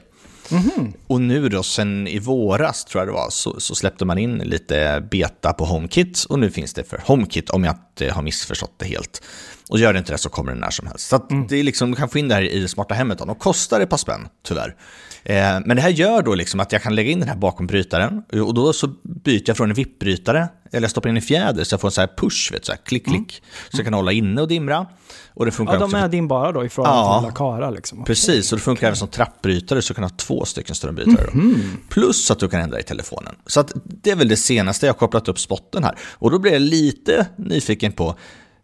Mm-hmm. 0.48 0.92
Och 1.06 1.20
nu 1.20 1.48
då, 1.48 1.62
sen 1.62 2.08
i 2.08 2.18
våras 2.18 2.84
tror 2.84 3.00
jag 3.00 3.08
det 3.08 3.12
var, 3.12 3.30
så, 3.30 3.60
så 3.60 3.74
släppte 3.74 4.04
man 4.04 4.18
in 4.18 4.38
lite 4.38 5.08
beta 5.10 5.52
på 5.52 5.64
HomeKit 5.64 6.24
och 6.28 6.38
nu 6.38 6.50
finns 6.50 6.74
det 6.74 6.84
för 6.84 7.02
HomeKit 7.04 7.50
om 7.50 7.64
jag 7.64 7.74
inte 7.74 8.12
har 8.12 8.22
missförstått 8.22 8.74
det 8.76 8.86
helt. 8.86 9.22
Och 9.68 9.78
gör 9.78 9.92
det 9.92 9.98
inte 9.98 10.12
det 10.12 10.18
så 10.18 10.28
kommer 10.28 10.52
det 10.54 10.58
när 10.60 10.70
som 10.70 10.86
helst. 10.86 11.08
Så 11.08 11.16
att 11.16 11.28
det 11.48 11.56
är 11.56 11.62
liksom, 11.62 11.90
du 11.90 11.96
kan 11.96 12.08
få 12.08 12.18
in 12.18 12.28
det 12.28 12.34
här 12.34 12.42
i 12.42 12.60
det 12.60 12.68
smarta 12.68 12.94
hemmet. 12.94 13.18
De 13.18 13.34
kostar 13.34 13.80
ett 13.80 13.90
par 13.90 13.96
spänn, 13.96 14.28
tyvärr. 14.46 14.76
Eh, 15.24 15.36
men 15.64 15.76
det 15.76 15.80
här 15.82 15.88
gör 15.90 16.22
då 16.22 16.34
liksom 16.34 16.60
att 16.60 16.72
jag 16.72 16.82
kan 16.82 16.94
lägga 16.94 17.10
in 17.10 17.20
den 17.20 17.28
här 17.28 17.36
bakom 17.36 17.66
brytaren 17.66 18.22
och 18.42 18.54
då 18.54 18.72
så 18.72 18.86
byter 19.02 19.42
jag 19.46 19.56
från 19.56 19.70
en 19.70 19.74
VIP-brytare, 19.76 20.48
eller 20.72 20.84
jag 20.84 20.90
stoppar 20.90 21.08
in 21.10 21.16
en 21.16 21.22
fjäder 21.22 21.64
så 21.64 21.72
jag 21.74 21.80
får 21.80 21.88
en 21.88 21.92
så 21.92 22.00
här 22.00 22.08
push, 22.16 22.52
vet 22.52 22.64
så 22.64 22.72
här 22.72 22.78
klick, 22.84 23.06
klick. 23.06 23.42
Så 23.70 23.76
jag 23.78 23.84
kan 23.84 23.94
hålla 23.94 24.12
inne 24.12 24.42
och 24.42 24.48
dimra. 24.48 24.86
Och 25.34 25.44
det 25.44 25.50
funkar 25.52 25.74
Ja, 25.74 25.80
de 25.80 25.90
för 25.90 25.98
är 25.98 26.08
din 26.08 26.28
bara 26.28 26.52
då 26.52 26.64
i 26.64 26.68
förhållande 26.68 27.00
Ja. 27.02 27.18
till 27.20 27.26
Lakara 27.28 27.70
liksom. 27.70 28.04
Precis, 28.04 28.52
och 28.52 28.58
det 28.58 28.62
funkar 28.64 28.86
även 28.86 28.96
som 28.96 29.08
trappbrytare 29.08 29.82
så 29.82 29.92
du 29.92 29.94
kan 29.94 30.04
ha 30.04 30.10
två 30.10 30.44
stycken 30.44 30.74
strömbrytare. 30.74 31.30
Då. 31.32 31.40
Plus 31.88 32.30
att 32.30 32.38
du 32.38 32.48
kan 32.48 32.60
ändra 32.60 32.80
i 32.80 32.82
telefonen. 32.82 33.34
Så 33.46 33.60
att 33.60 33.72
det 33.84 34.10
är 34.10 34.16
väl 34.16 34.28
det 34.28 34.36
senaste 34.36 34.86
jag 34.86 34.92
har 34.94 34.98
kopplat 34.98 35.28
upp 35.28 35.38
spotten 35.38 35.84
här. 35.84 35.98
Och 36.12 36.30
då 36.30 36.38
blir 36.38 36.52
jag 36.52 36.62
lite 36.62 37.26
nyfiken 37.36 37.92
på, 37.92 38.14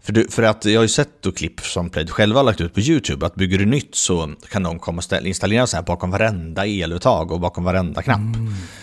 för, 0.04 0.12
du, 0.12 0.28
för 0.30 0.42
att 0.42 0.64
jag 0.64 0.80
har 0.80 0.84
ju 0.84 0.88
sett 0.88 1.22
då 1.22 1.32
klipp 1.32 1.60
som 1.60 1.90
Plaid 1.90 2.10
själva 2.10 2.38
har 2.38 2.44
lagt 2.44 2.60
ut 2.60 2.74
på 2.74 2.80
YouTube, 2.80 3.26
att 3.26 3.34
bygger 3.34 3.58
du 3.58 3.66
nytt 3.66 3.94
så 3.94 4.30
kan 4.50 4.62
de 4.62 4.78
komma 4.78 4.96
och 4.96 5.04
ställa, 5.04 5.28
installera 5.28 5.66
så 5.66 5.76
här 5.76 5.84
bakom 5.84 6.10
varenda 6.10 6.66
eluttag 6.66 7.32
och 7.32 7.40
bakom 7.40 7.64
varenda 7.64 8.02
knapp. 8.02 8.20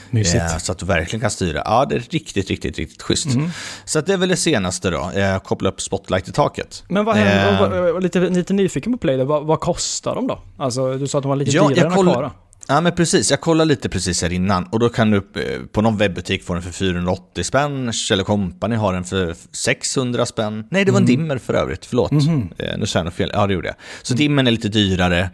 Mysigt. 0.10 0.44
Eh, 0.44 0.58
så 0.58 0.72
att 0.72 0.78
du 0.78 0.86
verkligen 0.86 1.22
kan 1.22 1.32
styra. 1.32 1.62
Ja, 1.66 1.86
det 1.90 1.96
är 1.96 2.00
riktigt, 2.00 2.50
riktigt, 2.50 2.78
riktigt 2.78 3.02
schysst. 3.02 3.26
Mm. 3.26 3.50
Så 3.86 4.00
att 4.00 4.06
det 4.06 4.14
är 4.14 4.18
väl 4.18 4.30
det 4.30 4.38
senaste 4.38 4.90
då, 4.90 5.12
eh, 5.12 5.40
koppla 5.40 5.70
upp 5.70 5.82
spotlight 5.82 6.28
i 6.28 6.32
taket. 6.32 6.84
Men 6.88 7.06
vad 7.06 7.16
händer, 7.16 7.88
Eh, 7.88 7.96
och 7.96 8.02
lite, 8.02 8.20
lite 8.20 8.54
nyfiken 8.54 8.92
på 8.92 8.98
Play, 8.98 9.24
vad, 9.24 9.46
vad 9.46 9.60
kostar 9.60 10.16
de 10.16 10.28
då? 10.28 10.40
Alltså, 10.58 10.98
du 10.98 11.08
sa 11.08 11.18
att 11.18 11.24
de 11.24 11.30
var 11.30 11.36
lite 11.36 11.52
Ja, 11.52 11.68
dyrare 11.68 11.92
jag 11.94 12.00
än 12.00 12.10
Akara. 12.10 12.32
Ja 12.72 12.82
men 12.82 12.92
precis, 12.96 13.32
jag 13.32 13.42
kollade 13.42 13.68
lite 13.68 13.90
precis 13.90 14.22
här 14.22 14.34
innan 14.34 14.64
och 14.64 14.80
då 14.80 14.90
kan 14.90 15.12
du 15.12 15.18
eh, 15.18 15.62
på 15.72 15.82
någon 15.82 15.98
webbutik 15.98 16.44
få 16.44 16.54
den 16.54 16.64
för 16.64 16.72
480 16.72 17.44
spänn, 17.44 17.94
Kjell 17.94 18.24
Company 18.24 18.76
har 18.76 18.94
den 18.94 19.04
för 19.04 19.36
600 19.52 20.26
spänn. 20.26 20.64
Nej, 20.70 20.86
det 20.86 20.92
var 20.92 21.00
en 21.00 21.06
Mm. 21.08 21.18
dimmer 21.18 21.38
för 21.38 21.54
övrigt, 21.54 21.86
förlåt. 21.86 22.12
Eh, 22.12 22.78
nu 22.78 22.86
sa 22.86 23.00
jag 23.00 23.06
något 23.06 23.14
fel, 23.14 23.32
ja 23.34 23.48
det 23.48 23.54
gjorde 23.54 23.68
jag. 23.68 23.76
Så 24.02 24.14
dimmen 24.14 24.48
är 24.48 24.52
lite 24.52 24.68
dyrare, 24.70 25.30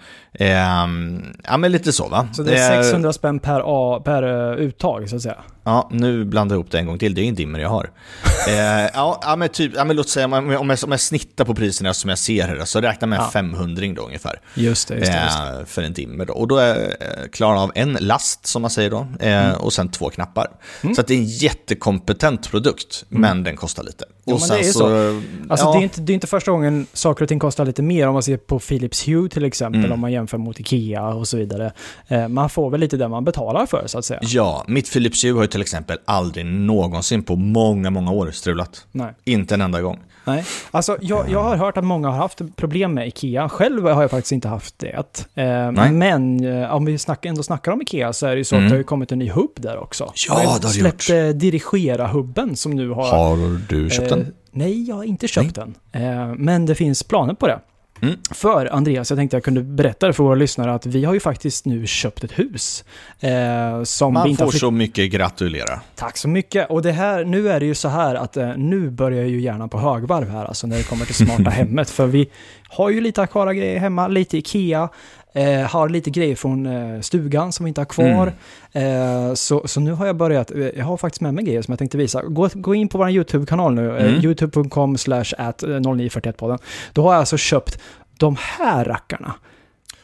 ja 0.46 1.58
men 1.58 1.72
lite 1.72 1.94
så 1.94 2.08
va. 2.08 2.28
Så 2.34 2.44
det 2.44 2.58
är 2.58 2.78
Eh, 2.78 2.82
600 2.84 3.14
spänn 3.14 3.40
per, 3.40 3.62
A, 3.66 4.02
per 4.06 4.24
eh, 4.24 4.58
uttag 4.58 5.10
så 5.10 5.16
att 5.16 5.22
säga. 5.22 5.38
Ja, 5.64 5.90
nu 5.92 6.26
blandar 6.26 6.56
jag 6.56 6.60
ihop 6.60 6.72
det 6.72 6.80
en 6.80 6.86
gång 6.86 7.00
till. 7.00 7.16
Det 7.16 7.22
är 7.22 7.24
ingen 7.24 7.36
dimmer 7.36 7.60
jag 7.60 7.70
har. 7.70 7.92
eh, 8.48 8.90
ja, 8.94 9.20
ja, 9.22 9.36
men 9.36 9.50
typ, 9.50 9.72
ja, 9.76 9.84
men 9.84 9.96
låt 9.96 10.10
säga 10.10 10.26
om 10.26 10.52
jag, 10.52 10.62
om, 10.62 10.70
jag, 10.90 11.00
snittar 11.00 11.46
på 11.46 11.56
priserna 11.56 11.94
som 11.94 12.10
jag 12.10 12.20
ser 12.20 12.48
här, 12.48 12.66
så 12.66 12.82
räkna 12.82 13.08
med 13.08 13.20
en 13.20 13.26
Ja. 13.26 13.32
500 13.32 13.94
då 13.96 14.02
ungefär. 14.02 14.40
Just 14.54 14.88
det, 14.88 14.96
just 14.96 15.12
det. 15.12 15.24
Just 15.24 15.38
det. 15.38 15.60
Eh, 15.60 15.66
för 15.66 15.82
en 15.82 15.94
dimmer 15.94 16.26
då. 16.26 16.34
Och 16.34 16.48
då 16.48 16.58
är 16.58 16.96
jag 17.22 17.34
klar 17.34 17.56
av 17.56 17.72
en 17.76 17.98
last 18.02 18.46
som 18.46 18.62
man 18.62 18.72
säger 18.72 18.90
då, 18.90 19.08
eh, 19.20 19.52
och 19.52 19.74
sen 19.74 19.90
två 19.90 20.10
knappar. 20.10 20.48
Mm. 20.84 20.96
Så 20.96 21.02
det 21.02 21.14
är 21.14 21.18
en 21.18 21.26
jättekompetent 21.26 22.52
produkt, 22.52 23.06
men 23.10 23.44
den 23.44 23.56
kostar 23.56 23.84
lite. 23.84 24.06
Jo, 24.26 24.34
och 24.34 24.40
men 24.40 24.48
sen 24.48 24.58
det 24.58 24.68
är 24.68 24.72
så, 24.72 24.80
så. 24.80 25.22
Alltså 25.50 25.66
ja, 25.66 25.74
det, 25.74 25.80
är 25.80 25.84
inte, 25.84 26.02
det 26.02 26.12
är 26.12 26.14
inte 26.14 26.28
första 26.28 26.52
gången 26.52 26.88
saker 26.94 27.24
och 27.24 27.30
ting 27.30 27.40
kostar 27.40 27.66
lite 27.66 27.82
mer 27.82 28.08
om 28.08 28.14
man 28.14 28.24
ser 28.24 28.38
på 28.38 28.60
Philips 28.60 29.08
Hue 29.08 29.30
till 29.30 29.46
exempel, 29.46 29.80
Mm. 29.80 29.92
om 29.92 30.00
man 30.00 30.12
jämför 30.12 30.27
mot 30.38 30.60
Ikea 30.60 31.08
och 31.08 31.28
så 31.28 31.38
vidare. 31.38 31.72
Eh, 32.08 32.28
man 32.28 32.50
får 32.50 32.70
väl 32.70 32.80
lite 32.80 32.98
det 32.98 33.08
man 33.08 33.24
betalar 33.24 33.66
för 33.66 33.84
så 33.88 33.98
att 34.00 34.06
säga. 34.06 34.20
Ja, 34.24 34.64
mitt 34.68 34.94
Philips 34.94 35.24
Hue 35.26 35.34
har 35.34 35.42
ju 35.42 35.48
till 35.48 35.62
exempel 35.62 35.98
aldrig 36.06 36.46
någonsin 36.46 37.24
på 37.24 37.36
många, 37.36 37.90
många 37.90 38.12
år 38.12 38.32
strulat. 38.32 38.86
Nej. 38.92 39.14
Inte 39.24 39.54
en 39.54 39.62
enda 39.62 39.82
gång. 39.82 40.00
Nej. 40.26 40.46
Alltså, 40.72 40.98
jag, 41.02 41.30
jag 41.30 41.44
har 41.44 41.56
hört 41.58 41.78
att 41.78 41.84
många 41.84 42.10
har 42.10 42.18
haft 42.18 42.42
problem 42.56 42.94
med 42.94 43.08
Ikea. 43.08 43.50
Själv 43.50 43.88
har 43.88 44.02
jag 44.02 44.12
faktiskt 44.12 44.32
inte 44.32 44.48
haft 44.48 44.80
det. 44.80 44.90
Eh, 45.36 45.72
Nej. 45.72 45.92
men 45.92 46.46
eh, 46.62 46.74
om 46.76 46.86
vi 46.86 46.98
snack, 46.98 47.26
ändå 47.26 47.44
snackar 47.44 47.72
om 47.72 47.82
Ikea 47.82 48.14
så 48.14 48.26
är 48.28 48.32
det 48.32 48.38
ju 48.38 48.44
så 48.44 48.56
att 48.56 48.60
Mm. 48.60 48.70
det 48.70 48.74
har 48.76 48.78
ju 48.78 48.84
kommit 48.84 49.12
en 49.12 49.20
ny 49.20 49.30
hubb 49.30 49.52
där 49.56 49.78
också. 49.78 50.12
Ja, 50.28 50.36
De 50.36 50.42
det 50.44 50.48
har 50.50 50.60
det 50.60 50.68
släppt 50.68 51.10
gjort. 51.10 51.36
Dirigera-hubben 51.42 52.56
som 52.56 52.72
nu 52.72 52.90
har... 52.90 53.08
Har 53.12 53.62
du 53.70 53.90
köpt 53.90 54.12
eh, 54.12 54.18
den? 54.18 54.34
Nej, 54.52 54.84
jag 54.90 54.96
har 54.96 55.04
inte 55.04 55.28
köpt 55.28 55.56
den. 55.56 55.76
Eh, 55.92 56.34
men 56.38 56.66
det 56.66 56.76
finns 56.76 57.04
planer 57.04 57.34
på 57.34 57.48
det. 57.48 57.60
Mm. 58.02 58.16
För 58.32 58.66
Andreas, 58.66 59.10
jag 59.10 59.18
tänkte 59.18 59.38
jag 59.38 59.44
kunde 59.44 59.62
berätta 59.62 60.14
för 60.14 60.24
våra 60.24 60.36
lyssnare 60.36 60.74
att 60.74 60.86
vi 60.86 61.06
har 61.06 61.14
ju 61.14 61.20
faktiskt 61.20 61.66
nu 61.66 61.88
köpt 61.88 62.24
ett 62.24 62.40
hus. 62.40 62.84
Eh, 63.20 63.84
som 63.84 64.14
vi 64.14 64.14
Man 64.14 64.28
inte 64.28 64.44
har 64.44 64.52
får 64.52 64.58
så 64.58 64.72
mycket 64.72 65.12
gratulera. 65.12 65.80
Tack 65.96 66.18
så 66.18 66.28
mycket. 66.28 66.70
Och 66.70 66.82
det 66.82 66.92
här, 66.92 67.26
nu 67.26 67.50
är 67.50 67.60
det 67.60 67.66
ju 67.66 67.76
så 67.76 67.88
här 67.88 68.16
att 68.16 68.38
eh, 68.38 68.58
nu 68.58 68.90
börjar 68.90 69.24
ju 69.24 69.42
gärna 69.42 69.68
på 69.68 69.80
högvarv 69.80 70.30
här, 70.30 70.46
alltså 70.46 70.68
när 70.68 70.78
det 70.78 70.84
kommer 70.84 71.06
till 71.06 71.16
smarta 71.16 71.50
hemmet. 71.50 71.90
För 71.90 72.08
vi 72.08 72.30
har 72.70 72.90
ju 72.90 73.02
lite 73.02 73.22
Akara 73.22 73.54
grejer 73.54 73.80
hemma, 73.80 74.08
lite 74.08 74.38
Ikea, 74.38 74.90
eh, 75.38 75.62
har 75.70 75.90
lite 75.90 76.10
grejer 76.10 76.36
från 76.36 76.66
eh, 76.66 77.02
stugan 77.02 77.52
som 77.52 77.64
vi 77.64 77.68
inte 77.68 77.82
har 77.82 77.86
kvar. 77.86 78.34
Eh, 78.72 79.34
så, 79.34 79.68
så 79.68 79.80
nu 79.80 79.92
har 79.92 80.06
jag 80.06 80.16
börjat, 80.16 80.52
eh, 80.52 80.58
jag 80.78 80.86
har 80.86 80.98
faktiskt 80.98 81.22
med 81.22 81.34
mig 81.34 81.44
grejer 81.46 81.62
som 81.62 81.72
jag 81.72 81.80
tänkte 81.80 81.98
visa. 81.98 82.22
Gå, 82.22 82.50
gå 82.54 82.76
in 82.76 82.88
på 82.88 82.98
vår 82.98 83.10
YouTube-kanal 83.10 83.74
nu, 83.74 83.98
eh, 83.98 84.06
Mm. 84.08 84.22
youtube.com 84.26 84.98
slash 84.98 85.26
at 85.38 85.64
0941podden. 85.64 86.58
Då 86.94 87.04
har 87.04 87.12
jag 87.14 87.20
alltså 87.20 87.38
köpt 87.38 87.80
de 88.18 88.36
här 88.40 88.86
rackarna. 88.86 89.34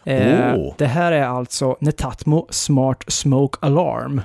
Eh, 0.05 0.53
Åh. 0.55 0.73
Det 0.77 0.85
här 0.85 1.11
är 1.11 1.25
alltså 1.25 1.77
Netatmo 1.79 2.47
Smart 2.49 3.03
Smoke 3.07 3.57
Alarm. 3.61 4.21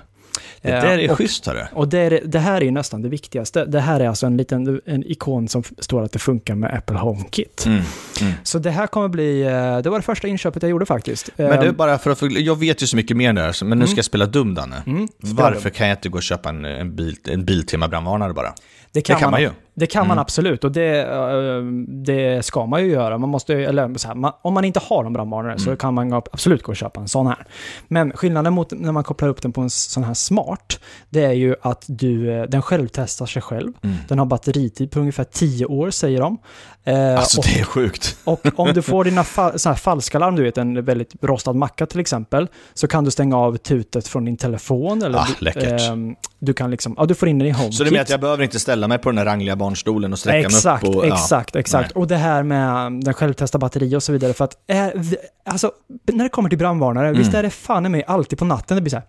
Det 0.63 0.69
Eh, 0.73 0.83
där 0.83 0.99
är 0.99 1.11
och- 1.11 1.17
schysst 1.19 1.47
hörru. 1.47 1.61
och 1.73 1.89
det, 1.89 1.99
är, 1.99 2.21
det 2.25 2.39
här 2.39 2.63
är 2.63 2.71
nästan 2.71 3.03
det 3.03 3.09
viktigaste. 3.09 3.65
Det 3.65 3.81
här 3.81 4.01
är 4.01 4.09
alltså 4.09 4.27
en 4.27 4.37
liten 4.37 4.81
en 4.87 5.05
ikon 5.11 5.49
som 5.49 5.63
står 5.79 6.03
att 6.03 6.13
det 6.13 6.19
funkar 6.19 6.55
med 6.55 6.75
Apple 6.75 6.97
HomeKit. 6.97 7.65
Mm. 7.67 7.83
Mm. 8.21 8.33
Så 8.43 8.59
det 8.59 8.71
här 8.71 8.87
kommer 8.87 9.09
bli, 9.09 9.43
eh, 9.43 9.79
det 9.79 9.91
var 9.91 9.97
det 9.99 10.03
första 10.03 10.29
inköpet 10.29 10.63
jag 10.63 10.71
gjorde 10.71 10.87
faktiskt. 10.87 11.31
Men 11.37 11.47
det 11.51 11.55
är 11.57 11.69
Ehm, 11.69 11.77
bara 11.77 11.99
för 11.99 12.11
att, 12.11 12.23
jag 12.33 12.59
vet 12.59 12.83
ju 12.83 12.87
så 12.87 12.97
mycket 12.97 13.17
mer 13.17 13.33
där, 13.33 13.53
så- 13.53 13.65
men 13.65 13.79
nu 13.79 13.87
ska 13.87 13.97
jag 13.97 14.05
spela 14.05 14.27
dum 14.27 14.55
Danne. 14.55 14.83
mm, 14.87 15.09
Varför 15.19 15.71
kan 15.71 15.89
jag 15.89 15.97
inte 15.97 16.09
gå 16.09 16.17
och 16.17 16.23
köpa 16.23 16.49
en, 16.49 16.65
en, 16.65 16.97
bil, 16.97 17.17
en 17.25 17.45
Biltema 17.45 17.89
brandvarnare 17.89 18.33
bara? 18.33 18.55
Det 18.99 19.03
kan, 19.03 19.15
det 19.17 19.21
kan 19.21 19.31
man 19.31 19.41
ju. 19.41 19.51
Det 19.75 19.87
kan 19.87 20.01
man 20.07 20.11
Mm. 20.15 20.23
absolut 20.23 20.65
och 20.65 20.73
det, 20.73 21.01
eh, 21.03 21.63
det 22.05 22.45
ska 22.45 22.67
man 22.67 22.85
ju 22.85 22.91
göra. 22.91 23.19
Man 23.19 23.29
måste, 23.31 23.55
eller 23.55 23.99
så 23.99 24.09
här, 24.09 24.15
man, 24.15 24.33
om 24.43 24.55
man 24.55 24.65
inte 24.65 24.81
har 24.89 25.05
en 25.05 25.13
brandvarnare 25.13 25.59
så 25.59 25.65
Mm. 25.69 25.77
kan 25.77 25.95
man 25.95 26.13
absolut 26.13 26.63
gå 26.63 26.73
och 26.73 26.77
köpa 26.77 27.01
en 27.01 27.09
sån 27.09 27.27
här. 27.27 27.47
Men 27.89 28.13
skillnaden 28.13 28.53
mot 28.53 28.71
när 28.73 28.93
man 28.93 29.05
kopplar 29.05 29.29
upp 29.29 29.43
den 29.43 29.53
på 29.53 29.61
en 29.61 29.71
sån 29.71 30.05
här 30.05 30.15
smart, 30.15 30.81
det 31.11 31.25
är 31.25 31.33
ju 31.33 31.55
att 31.63 31.85
du, 31.89 32.33
eh, 32.33 32.43
den 32.43 32.63
självtestar 32.63 33.27
sig 33.27 33.43
själv. 33.43 33.73
Mm. 33.83 33.97
Den 34.09 34.19
har 34.19 34.27
batteritid 34.27 34.91
på 34.91 35.01
ungefär 35.01 35.25
10 35.25 35.67
år 35.67 35.91
säger 35.91 36.21
de. 36.21 36.39
Eh, 36.85 37.19
Alltså 37.19 37.41
och, 37.41 37.45
det 37.47 37.61
är 37.61 37.65
sjukt. 37.65 38.17
och 38.25 38.47
om 38.57 38.73
du 38.75 38.83
får 38.83 39.05
dina 39.05 39.23
fa- 39.23 39.69
här 39.69 39.75
falska 39.75 40.19
larm, 40.19 40.37
du 40.37 40.43
vet 40.43 40.59
en 40.59 40.85
väldigt 40.85 41.13
rostad 41.23 41.53
macka 41.53 41.87
till 41.87 42.01
exempel, 42.01 42.49
så 42.75 42.87
kan 42.89 43.05
du 43.05 43.11
stänga 43.11 43.37
av 43.37 43.57
tutet 43.57 44.09
från 44.09 44.25
din 44.25 44.37
telefon. 44.37 45.03
Eller 45.03 45.19
Ah, 45.19 45.27
du, 45.41 45.61
ehm, 45.61 46.15
du 46.39 46.53
kan 46.55 46.71
liksom, 46.71 46.95
ja 46.99 47.05
du 47.07 47.15
får 47.15 47.29
in 47.29 47.39
den 47.39 47.49
i 47.49 47.51
HomeKit. 47.51 47.75
Så 47.75 47.85
det 47.85 47.91
menar 47.91 48.03
att 48.03 48.11
jag 48.11 48.21
behöver 48.21 48.43
inte 48.45 48.59
ställa 48.61 48.88
mig 48.89 48.99
på 48.99 49.09
den 49.09 49.17
där 49.17 49.25
rangliga 49.25 49.57
barnstolen 49.57 50.13
och 50.13 50.19
sträcka 50.19 50.39
Exakt, 50.47 50.83
mig 50.83 50.91
upp 50.93 50.97
och... 50.97 51.07
ja. 51.07 51.15
exakt, 51.15 51.57
exakt. 51.57 51.93
Och 51.93 52.07
det 52.07 52.17
här 52.17 52.43
med 52.43 52.93
den 53.05 53.15
självtesta 53.15 53.59
batteri 53.59 53.97
och 53.97 54.03
så 54.03 54.13
vidare. 54.13 54.33
För 54.33 54.45
att, 54.45 54.57
v- 54.95 55.17
alltså, 55.45 55.73
när 56.13 56.25
det 56.25 56.31
kommer 56.31 56.49
till 56.49 56.59
brandvarnare, 56.59 57.13
visst 57.13 57.29
Mm. 57.29 57.39
är 57.39 57.43
det 57.43 57.51
fan 57.51 57.87
i 57.87 57.89
mig 57.89 58.05
alltid 58.07 58.39
på 58.39 58.45
natten 58.45 58.75
det 58.77 58.81
blir 58.81 58.91
så 58.91 58.97
här. 58.97 59.07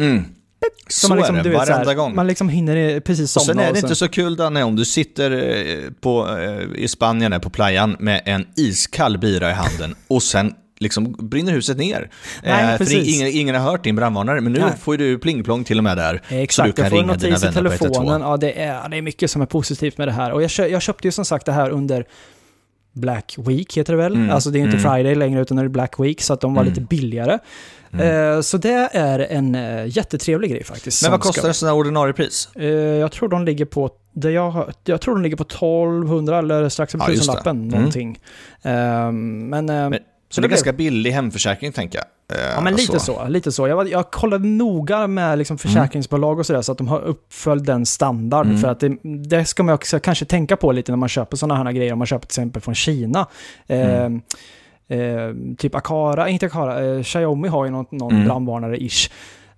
Mm. 0.00 0.24
Så 0.88 1.08
man 1.08 1.18
liksom, 1.18 1.36
är 1.36 1.42
det, 1.42 1.50
så 1.50 1.56
varenda 1.58 1.90
här, 1.90 1.94
gång. 1.94 2.14
Man 2.14 2.26
liksom 2.26 2.48
hinner 2.48 3.00
precis 3.00 3.36
Och 3.36 3.42
somna. 3.42 3.62
sen 3.62 3.68
är 3.68 3.72
det 3.72 3.78
inte 3.78 3.94
så 3.94 4.08
kul 4.08 4.36
Danne, 4.36 4.62
om 4.64 4.76
du 4.76 4.84
sitter 4.84 5.30
eh, 5.30 5.90
på, 6.00 6.38
eh, 6.38 6.82
i 6.82 6.88
Spanien, 6.88 7.30
där 7.30 7.38
på 7.38 7.50
playan, 7.50 7.96
med 8.00 8.22
en 8.24 8.46
iskall 8.56 9.18
bira 9.18 9.50
i 9.50 9.52
handen 9.52 9.94
och 10.08 10.22
sen 10.22 10.54
liksom 10.80 11.12
brinner 11.18 11.52
huset 11.52 11.78
ner. 11.78 12.10
Nej, 12.44 12.72
Eh, 12.72 12.78
för 12.78 13.14
ingen, 13.14 13.28
ingen 13.28 13.54
har 13.54 13.70
hört 13.70 13.84
din 13.84 13.96
brandvarnare, 13.96 14.40
men 14.40 14.52
nu 14.52 14.58
Nej. 14.60 14.70
får 14.80 14.96
du 14.96 15.18
plingplong 15.18 15.64
till 15.64 15.78
och 15.78 15.84
med 15.84 15.96
där. 15.96 16.22
så 16.28 16.34
du 16.34 16.40
Exakt, 16.40 16.76
kan 16.76 16.82
jag 16.84 16.90
får 16.92 16.98
en 17.00 17.06
notis 17.06 17.24
i 17.24 17.28
vänner 17.30 17.38
på 17.52 17.58
112. 17.58 17.78
telefonen. 17.78 18.20
Ja, 18.20 18.36
det 18.36 18.60
är, 18.62 18.88
det 18.88 18.96
är 18.96 19.02
mycket 19.02 19.30
som 19.30 19.42
är 19.42 19.46
positivt 19.46 19.98
med 19.98 20.08
det 20.08 20.12
här. 20.12 20.32
Och 20.32 20.42
jag, 20.42 20.50
kö, 20.50 20.66
jag 20.66 20.82
köpte 20.82 21.08
ju 21.08 21.12
som 21.12 21.24
sagt 21.24 21.46
det 21.46 21.52
här 21.52 21.70
under 21.70 22.04
Black 22.92 23.34
Week, 23.38 23.76
heter 23.78 23.92
det 23.92 23.96
väl? 24.02 24.14
Mm, 24.14 24.30
Alltså 24.30 24.50
det 24.50 24.56
är 24.58 24.60
ju 24.60 24.66
inte 24.66 24.78
mm. 24.78 24.92
Friday 24.92 25.14
längre, 25.14 25.40
utan 25.40 25.56
det 25.56 25.62
är 25.62 25.68
Black 25.68 26.00
Week, 26.00 26.20
så 26.22 26.32
att 26.32 26.40
de 26.40 26.54
var 26.54 26.62
Mm. 26.62 26.74
lite 26.74 26.86
billigare. 26.86 27.38
Mm. 27.92 28.34
Eh, 28.36 28.40
så 28.40 28.56
det 28.56 28.88
är 28.92 29.18
en 29.18 29.54
eh, 29.54 29.86
jättetrevlig 29.96 30.50
grej 30.50 30.64
faktiskt. 30.64 31.02
Men 31.02 31.10
vad 31.10 31.20
kostar 31.20 31.48
en 31.48 31.54
sån 31.54 31.68
här 31.68 31.76
ordinarie 31.76 32.12
pris? 32.12 32.48
Jag 33.00 33.12
tror 33.12 33.28
de 33.28 33.44
ligger 33.44 33.64
på, 33.64 33.90
det 34.12 34.30
jag, 34.30 34.72
jag 34.84 35.00
tror 35.00 35.14
de 35.14 35.22
ligger 35.22 35.36
på 35.36 35.42
1200 35.44 36.38
eller 36.38 36.68
strax 36.68 36.94
över 36.94 37.04
Ja, 37.08 37.14
tusenlappen 37.14 37.56
Mm. 37.56 37.68
någonting. 37.68 38.18
Ehm, 38.62 39.48
men, 39.48 39.68
eh, 39.68 39.90
Men- 39.90 39.98
så 40.30 40.34
Så 40.34 40.40
det 40.40 40.44
är 40.44 40.48
blev- 40.48 40.56
ganska 40.56 40.72
billig 40.72 41.10
hemförsäkring, 41.12 41.72
tänker 41.72 41.98
jag. 41.98 42.38
Eh, 42.38 42.44
Ja, 42.54 42.60
men 42.60 42.74
lite 42.74 43.00
så. 43.00 43.28
lite 43.28 43.52
så. 43.52 43.68
Jag, 43.68 43.76
var, 43.76 43.84
jag 43.84 44.10
kollade 44.10 44.46
noga 44.48 45.06
med 45.06 45.38
liksom 45.38 45.58
försäkringsbolag 45.58 46.38
och 46.38 46.46
sådär, 46.46 46.62
så 46.62 46.72
att 46.72 46.78
de 46.78 46.88
har 46.88 47.00
uppföljt 47.00 47.66
den 47.66 47.86
standard. 47.86 48.46
Mm. 48.46 48.58
För 48.58 48.68
att 48.68 48.80
det, 48.80 48.96
det 49.28 49.44
ska 49.44 49.62
man 49.62 49.74
också 49.74 50.00
kanske 50.00 50.24
tänka 50.24 50.56
på 50.56 50.72
lite 50.72 50.92
när 50.92 50.96
man 50.96 51.08
köper 51.08 51.36
sådana 51.36 51.64
här 51.64 51.72
grejer. 51.72 51.92
Om 51.92 51.98
man 51.98 52.06
köper 52.06 52.26
till 52.26 52.30
exempel 52.32 52.62
från 52.62 52.74
Kina. 52.74 53.26
Mm. 53.68 54.20
Eh, 54.88 54.98
eh, 54.98 55.34
typ 55.58 55.74
Akara, 55.74 56.28
inte 56.28 56.46
Akara, 56.46 56.84
eh, 56.96 57.02
Xiaomi 57.02 57.48
har 57.48 57.64
ju 57.64 57.70
någon, 57.70 57.86
någon 57.90 58.12
Mm. 58.12 58.24
brandvarnare-ish. 58.28 59.10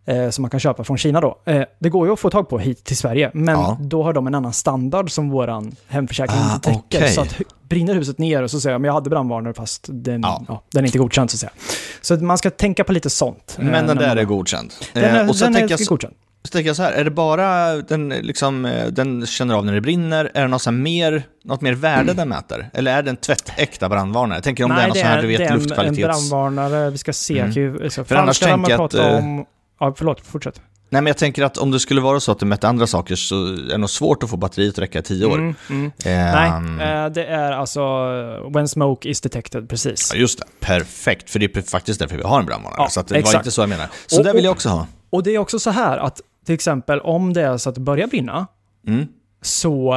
Eh, 0.04 0.30
som 0.30 0.42
man 0.42 0.50
kan 0.50 0.60
köpa 0.60 0.84
från 0.84 0.98
Kina 0.98 1.20
då. 1.20 1.38
Eh, 1.46 1.62
det 1.78 1.88
går 1.88 2.06
ju 2.06 2.12
att 2.12 2.20
få 2.20 2.30
tag 2.30 2.48
på 2.48 2.58
hit 2.58 2.84
till 2.84 2.96
Sverige, 2.96 3.30
men 3.34 3.54
Ja. 3.54 3.78
då 3.80 4.02
har 4.02 4.12
de 4.12 4.26
en 4.26 4.34
annan 4.34 4.52
standard 4.52 5.10
som 5.10 5.30
våran 5.30 5.72
hemförsäkring 5.88 6.38
Ah, 6.40 6.54
inte 6.54 6.68
täcker. 6.68 6.98
okej. 6.98 7.08
Så 7.08 7.20
att 7.20 7.40
brinner 7.72 7.94
huset 7.94 8.18
ner 8.18 8.42
och 8.42 8.50
så 8.50 8.60
säger 8.60 8.74
jag, 8.74 8.80
men 8.80 8.86
jag 8.86 8.94
hade 8.94 9.10
brandvarnare 9.10 9.54
fast 9.54 9.86
den, 9.88 10.20
Ja. 10.22 10.44
ja. 10.48 10.62
den 10.72 10.84
är 10.84 10.86
inte 10.88 10.98
godkänd 10.98 11.30
så 11.30 11.34
att 11.34 11.40
säga. 11.40 11.52
Så 12.00 12.14
att 12.14 12.22
man 12.22 12.38
ska 12.38 12.50
tänka 12.50 12.84
på 12.84 12.92
lite 12.92 13.10
sånt. 13.10 13.56
eh, 13.58 13.64
Men 13.64 13.86
den 13.86 13.96
där 13.96 14.08
man- 14.08 14.18
är 14.18 14.24
godkänd. 14.24 14.72
Den 14.92 15.04
Eh, 15.04 15.14
är, 15.14 15.28
och 15.28 15.36
sen 15.36 15.52
den 15.52 15.64
är 15.64 15.70
jag, 15.70 15.80
godkänd. 15.80 16.14
så 16.44 16.50
tänker 16.52 16.66
jag 16.68 16.76
så 16.76 16.82
här, 16.82 16.92
är 16.92 17.04
det 17.04 17.10
bara 17.10 17.76
den, 17.76 18.08
liksom, 18.08 18.64
eh, 18.64 18.86
den 18.86 19.26
känner 19.26 19.54
av 19.54 19.64
när 19.66 19.72
det 19.74 19.80
brinner? 19.80 20.30
Är 20.34 20.42
det 20.42 20.48
något, 20.48 20.62
så 20.62 20.70
mer, 20.72 21.22
något 21.44 21.60
mer 21.60 21.72
värde 21.72 22.12
den 22.12 22.28
mäter? 22.28 22.70
Eller 22.74 22.96
är 22.98 23.02
det 23.02 23.10
en 23.10 23.16
tvättäkta 23.16 23.88
brandvarnare? 23.88 24.36
Jag 24.36 24.44
tänker 24.44 24.64
om 24.64 24.70
det 24.70 24.82
är 24.82 24.88
något 24.88 24.96
så 24.98 25.04
här, 25.04 25.22
du 25.22 25.28
vet, 25.28 25.38
det 25.38 25.44
är 25.44 25.48
en, 25.48 25.52
en 25.54 25.58
luftkvalitets... 25.62 26.02
brandvarnare. 26.30 26.90
Vi 26.90 26.98
ska 26.98 27.12
se. 27.12 27.38
Mm. 27.38 27.58
Mm. 27.76 27.90
Så 27.90 28.04
För 28.04 28.14
annars 28.16 28.38
tänker 28.38 28.70
jag 28.70 28.80
att, 28.80 28.94
eh, 28.94 29.16
om... 29.16 29.44
Ja, 29.80 29.94
förlåt. 29.96 30.20
Fortsätt. 30.26 30.60
Nej, 30.92 31.02
men 31.02 31.06
jag 31.06 31.16
tänker 31.18 31.42
att 31.44 31.58
om 31.58 31.70
det 31.70 31.80
skulle 31.80 32.00
vara 32.00 32.20
så 32.20 32.32
att 32.32 32.38
det 32.38 32.46
mätte 32.46 32.68
andra 32.68 32.86
saker 32.86 33.14
så 33.16 33.46
är 33.46 33.52
det 33.68 33.78
nog 33.78 33.90
svårt 33.90 34.22
att 34.22 34.30
få 34.30 34.36
batteriet 34.36 34.74
att 34.74 34.78
räcka 34.78 34.98
i 34.98 35.02
tio 35.02 35.26
år. 35.26 35.34
Mm, 35.38 35.54
mm. 35.70 35.92
Ehm, 36.04 36.76
Nej, 36.76 36.88
eh, 37.04 37.06
det 37.10 37.24
är 37.26 37.52
alltså 37.52 37.80
eh, 37.80 38.50
when 38.54 38.68
smoke 38.68 39.08
is 39.08 39.20
detected, 39.20 39.68
precis. 39.68 40.10
Ja, 40.14 40.20
just 40.20 40.38
det. 40.38 40.44
Perfekt, 40.60 41.30
för 41.30 41.38
det 41.38 41.56
är 41.56 41.62
faktiskt 41.62 42.00
därför 42.00 42.16
vi 42.16 42.22
har 42.22 42.40
en 42.40 42.46
brandvarnare. 42.46 42.80
Ja, 42.82 42.88
så 42.88 43.02
det 43.02 43.10
var 43.14 43.18
exakt. 43.18 43.36
inte 43.36 43.50
så 43.50 43.62
jag 43.62 43.68
menar. 43.68 43.86
Så 44.06 44.18
Och- 44.18 44.24
där 44.24 44.34
vill 44.34 44.44
jag 44.44 44.52
också 44.52 44.68
ha. 44.68 44.86
Och 45.10 45.22
det 45.22 45.34
är 45.34 45.38
också 45.38 45.58
så 45.58 45.70
här 45.70 45.98
att 45.98 46.20
till 46.46 46.54
exempel 46.54 47.00
om 47.00 47.32
det 47.32 47.42
är 47.42 47.56
så 47.56 47.68
att 47.68 47.74
det 47.74 47.80
börjar 47.80 48.06
brinna 48.06 48.46
Mm. 48.86 49.06
så 49.42 49.94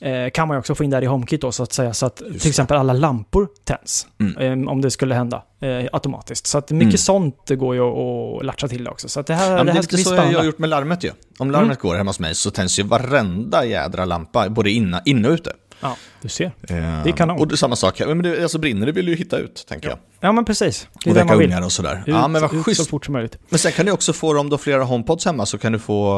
eh, 0.00 0.30
kan 0.30 0.48
man 0.48 0.56
också 0.58 0.74
få 0.74 0.84
in 0.84 0.90
det 0.90 0.96
här 0.96 1.02
i 1.02 1.06
HomeKit 1.06 1.40
då 1.40 1.52
så 1.52 1.62
att 1.62 1.72
säga 1.72 1.94
så 1.94 2.06
att 2.06 2.16
det. 2.16 2.38
till 2.38 2.48
exempel 2.48 2.76
alla 2.76 2.92
lampor 2.92 3.48
tänds. 3.64 4.06
Mm. 4.20 4.62
eh, 4.64 4.70
om 4.72 4.80
det 4.80 4.90
skulle 4.90 5.14
hända 5.14 5.42
eh, 5.60 5.68
automatiskt. 5.92 6.46
Så 6.46 6.58
att 6.58 6.70
mycket 6.70 6.86
Mm. 6.86 6.96
sånt 6.98 7.50
går 7.50 7.74
ju 7.74 7.80
att, 7.80 8.44
latcha 8.44 8.68
till 8.68 8.88
också. 8.88 9.08
Så 9.08 9.20
att 9.20 9.26
det 9.26 9.34
här, 9.34 9.50
Ja, 9.50 9.58
det 9.58 9.64
det 9.64 9.70
är 9.70 9.74
här 9.74 9.80
lite 9.82 9.96
så 9.98 10.02
spännande. 10.04 10.32
jag 10.32 10.38
har 10.38 10.44
gjort 10.46 10.58
med 10.58 10.68
larmet 10.68 11.04
ju. 11.04 11.10
Om 11.38 11.50
larmet 11.50 11.78
går 11.78 11.94
hemma 11.94 12.08
hos 12.08 12.20
mig 12.20 12.34
så 12.34 12.50
tänds 12.50 12.78
ju 12.78 12.82
varenda 12.82 13.64
jädra 13.64 14.04
lampa, 14.04 14.48
både 14.48 14.70
inne, 14.70 15.02
inne 15.04 15.28
och 15.28 15.34
ute. 15.34 15.52
Ja, 15.80 15.96
du 16.22 16.28
ser. 16.28 16.52
Det 16.68 16.74
är 16.74 17.12
kanon. 17.16 17.38
Och 17.40 17.48
det 17.48 17.54
är 17.54 17.56
samma 17.56 17.76
sak, 17.76 17.98
här. 18.00 18.06
men 18.06 18.22
det, 18.22 18.42
alltså 18.42 18.58
brinner 18.58 18.86
det 18.86 18.92
vill 18.92 19.04
du 19.06 19.12
ju 19.12 19.18
hitta 19.18 19.38
ut, 19.38 19.64
tänker 19.68 19.88
jag. 19.88 19.98
Ja, 20.20 20.32
men 20.32 20.44
precis. 20.44 20.88
Det 21.04 21.08
är 21.08 21.10
Och 21.10 21.16
väcka 21.16 21.26
man 21.26 21.38
vill. 21.38 21.46
ungar 21.48 21.64
och 21.64 21.72
sådär. 21.72 21.96
Ut, 21.96 22.02
ja, 22.06 22.28
men 22.28 22.42
vad 22.42 22.50
ut 22.54 22.58
så 22.58 22.62
schysst. 22.62 22.90
fort 22.90 23.04
som 23.04 23.12
möjligt. 23.12 23.38
Men 23.48 23.58
sen 23.58 23.72
kan 23.72 23.86
du 23.86 23.92
också 23.92 24.12
få, 24.12 24.38
om 24.40 24.48
du 24.48 24.52
har 24.52 24.58
flera 24.58 24.84
HomePods 24.84 25.24
hemma, 25.24 25.46
så 25.46 25.58
kan 25.58 25.72
du 25.72 25.78
få 25.78 26.12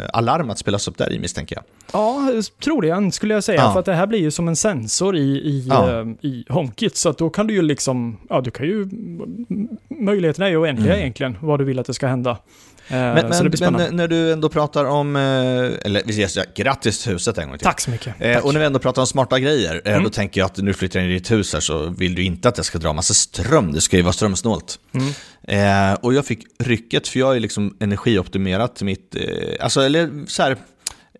eh, 0.00 0.06
alarm 0.12 0.50
att 0.50 0.58
spelas 0.58 0.88
upp 0.88 0.98
där 0.98 1.12
i 1.12 1.18
misstänker 1.18 1.56
jag. 1.56 1.64
Ja, 1.92 2.28
troligen 2.64 3.12
skulle 3.12 3.34
jag 3.34 3.44
säga. 3.44 3.60
Ja. 3.60 3.72
För 3.72 3.80
att 3.80 3.86
det 3.86 3.94
här 3.94 4.06
blir 4.06 4.18
ju 4.18 4.30
som 4.30 4.48
en 4.48 4.56
sensor 4.56 5.16
i, 5.16 5.20
i, 5.20 5.66
Ja. 5.68 6.00
eh, 6.00 6.06
i 6.20 6.44
HomeKit. 6.48 6.96
Så 6.96 7.08
att 7.08 7.18
då 7.18 7.30
kan 7.30 7.46
du 7.46 7.54
ju 7.54 7.62
liksom, 7.62 8.16
ja 8.28 8.40
du 8.40 8.50
kan 8.50 8.66
ju, 8.66 8.88
möjligheterna 9.98 10.46
är 10.46 10.50
ju 10.50 10.56
oändliga 10.56 10.92
Mm. 10.92 11.00
egentligen, 11.00 11.36
vad 11.40 11.60
du 11.60 11.64
vill 11.64 11.78
att 11.78 11.86
det 11.86 11.94
ska 11.94 12.06
hända. 12.06 12.30
Eh, 12.88 12.96
Men, 12.96 13.28
men, 13.28 13.52
men 13.72 13.96
när 13.96 14.08
du 14.08 14.32
ändå 14.32 14.48
pratar 14.48 14.84
om, 14.84 15.16
eh, 15.16 15.22
eller 15.22 16.02
vi 16.06 16.12
ska 16.12 16.28
säga 16.28 16.46
grattis 16.56 17.02
till 17.02 17.12
huset 17.12 17.38
en 17.38 17.48
gång 17.48 17.58
till. 17.58 17.64
Tack 17.64 17.80
så 17.80 17.90
mycket. 17.90 18.14
Eh, 18.18 18.34
Tack. 18.34 18.44
och 18.44 18.52
när 18.52 18.60
vi 18.60 18.66
ändå 18.66 18.78
pratar 18.78 19.02
om 19.02 19.06
smarta 19.06 19.38
grejer, 19.38 19.82
Mm. 19.84 20.02
då 20.02 20.10
tänker 20.10 20.40
jag 20.40 20.46
att 20.46 20.56
nu 20.56 20.72
flyttar 20.72 21.00
jag 21.00 21.04
in 21.06 21.10
i 21.10 21.14
ditt 21.18 21.30
hus 21.30 21.52
här 21.52 21.60
så 21.60 21.86
vill 21.98 22.14
du 22.14 22.22
inte 22.22 22.48
att 22.48 22.54
det 22.54 22.64
ska 22.64 22.78
dra 22.78 22.92
massa 22.92 23.14
ström, 23.14 23.72
det 23.72 23.80
ska 23.80 23.96
ju 23.96 24.02
vara 24.02 24.12
strömsnålt. 24.12 24.78
Mm. 24.94 25.08
Eh, 25.92 25.94
och 25.94 26.14
jag 26.14 26.26
fick 26.26 26.44
rycket, 26.58 27.08
för 27.08 27.18
jag 27.18 27.36
är 27.36 27.40
liksom 27.40 27.76
energioptimerat 27.80 28.82
mitt, 28.82 29.14
eh, 29.16 29.22
alltså 29.60 29.80
eller 29.80 30.10
så 30.26 30.42
här, 30.42 30.56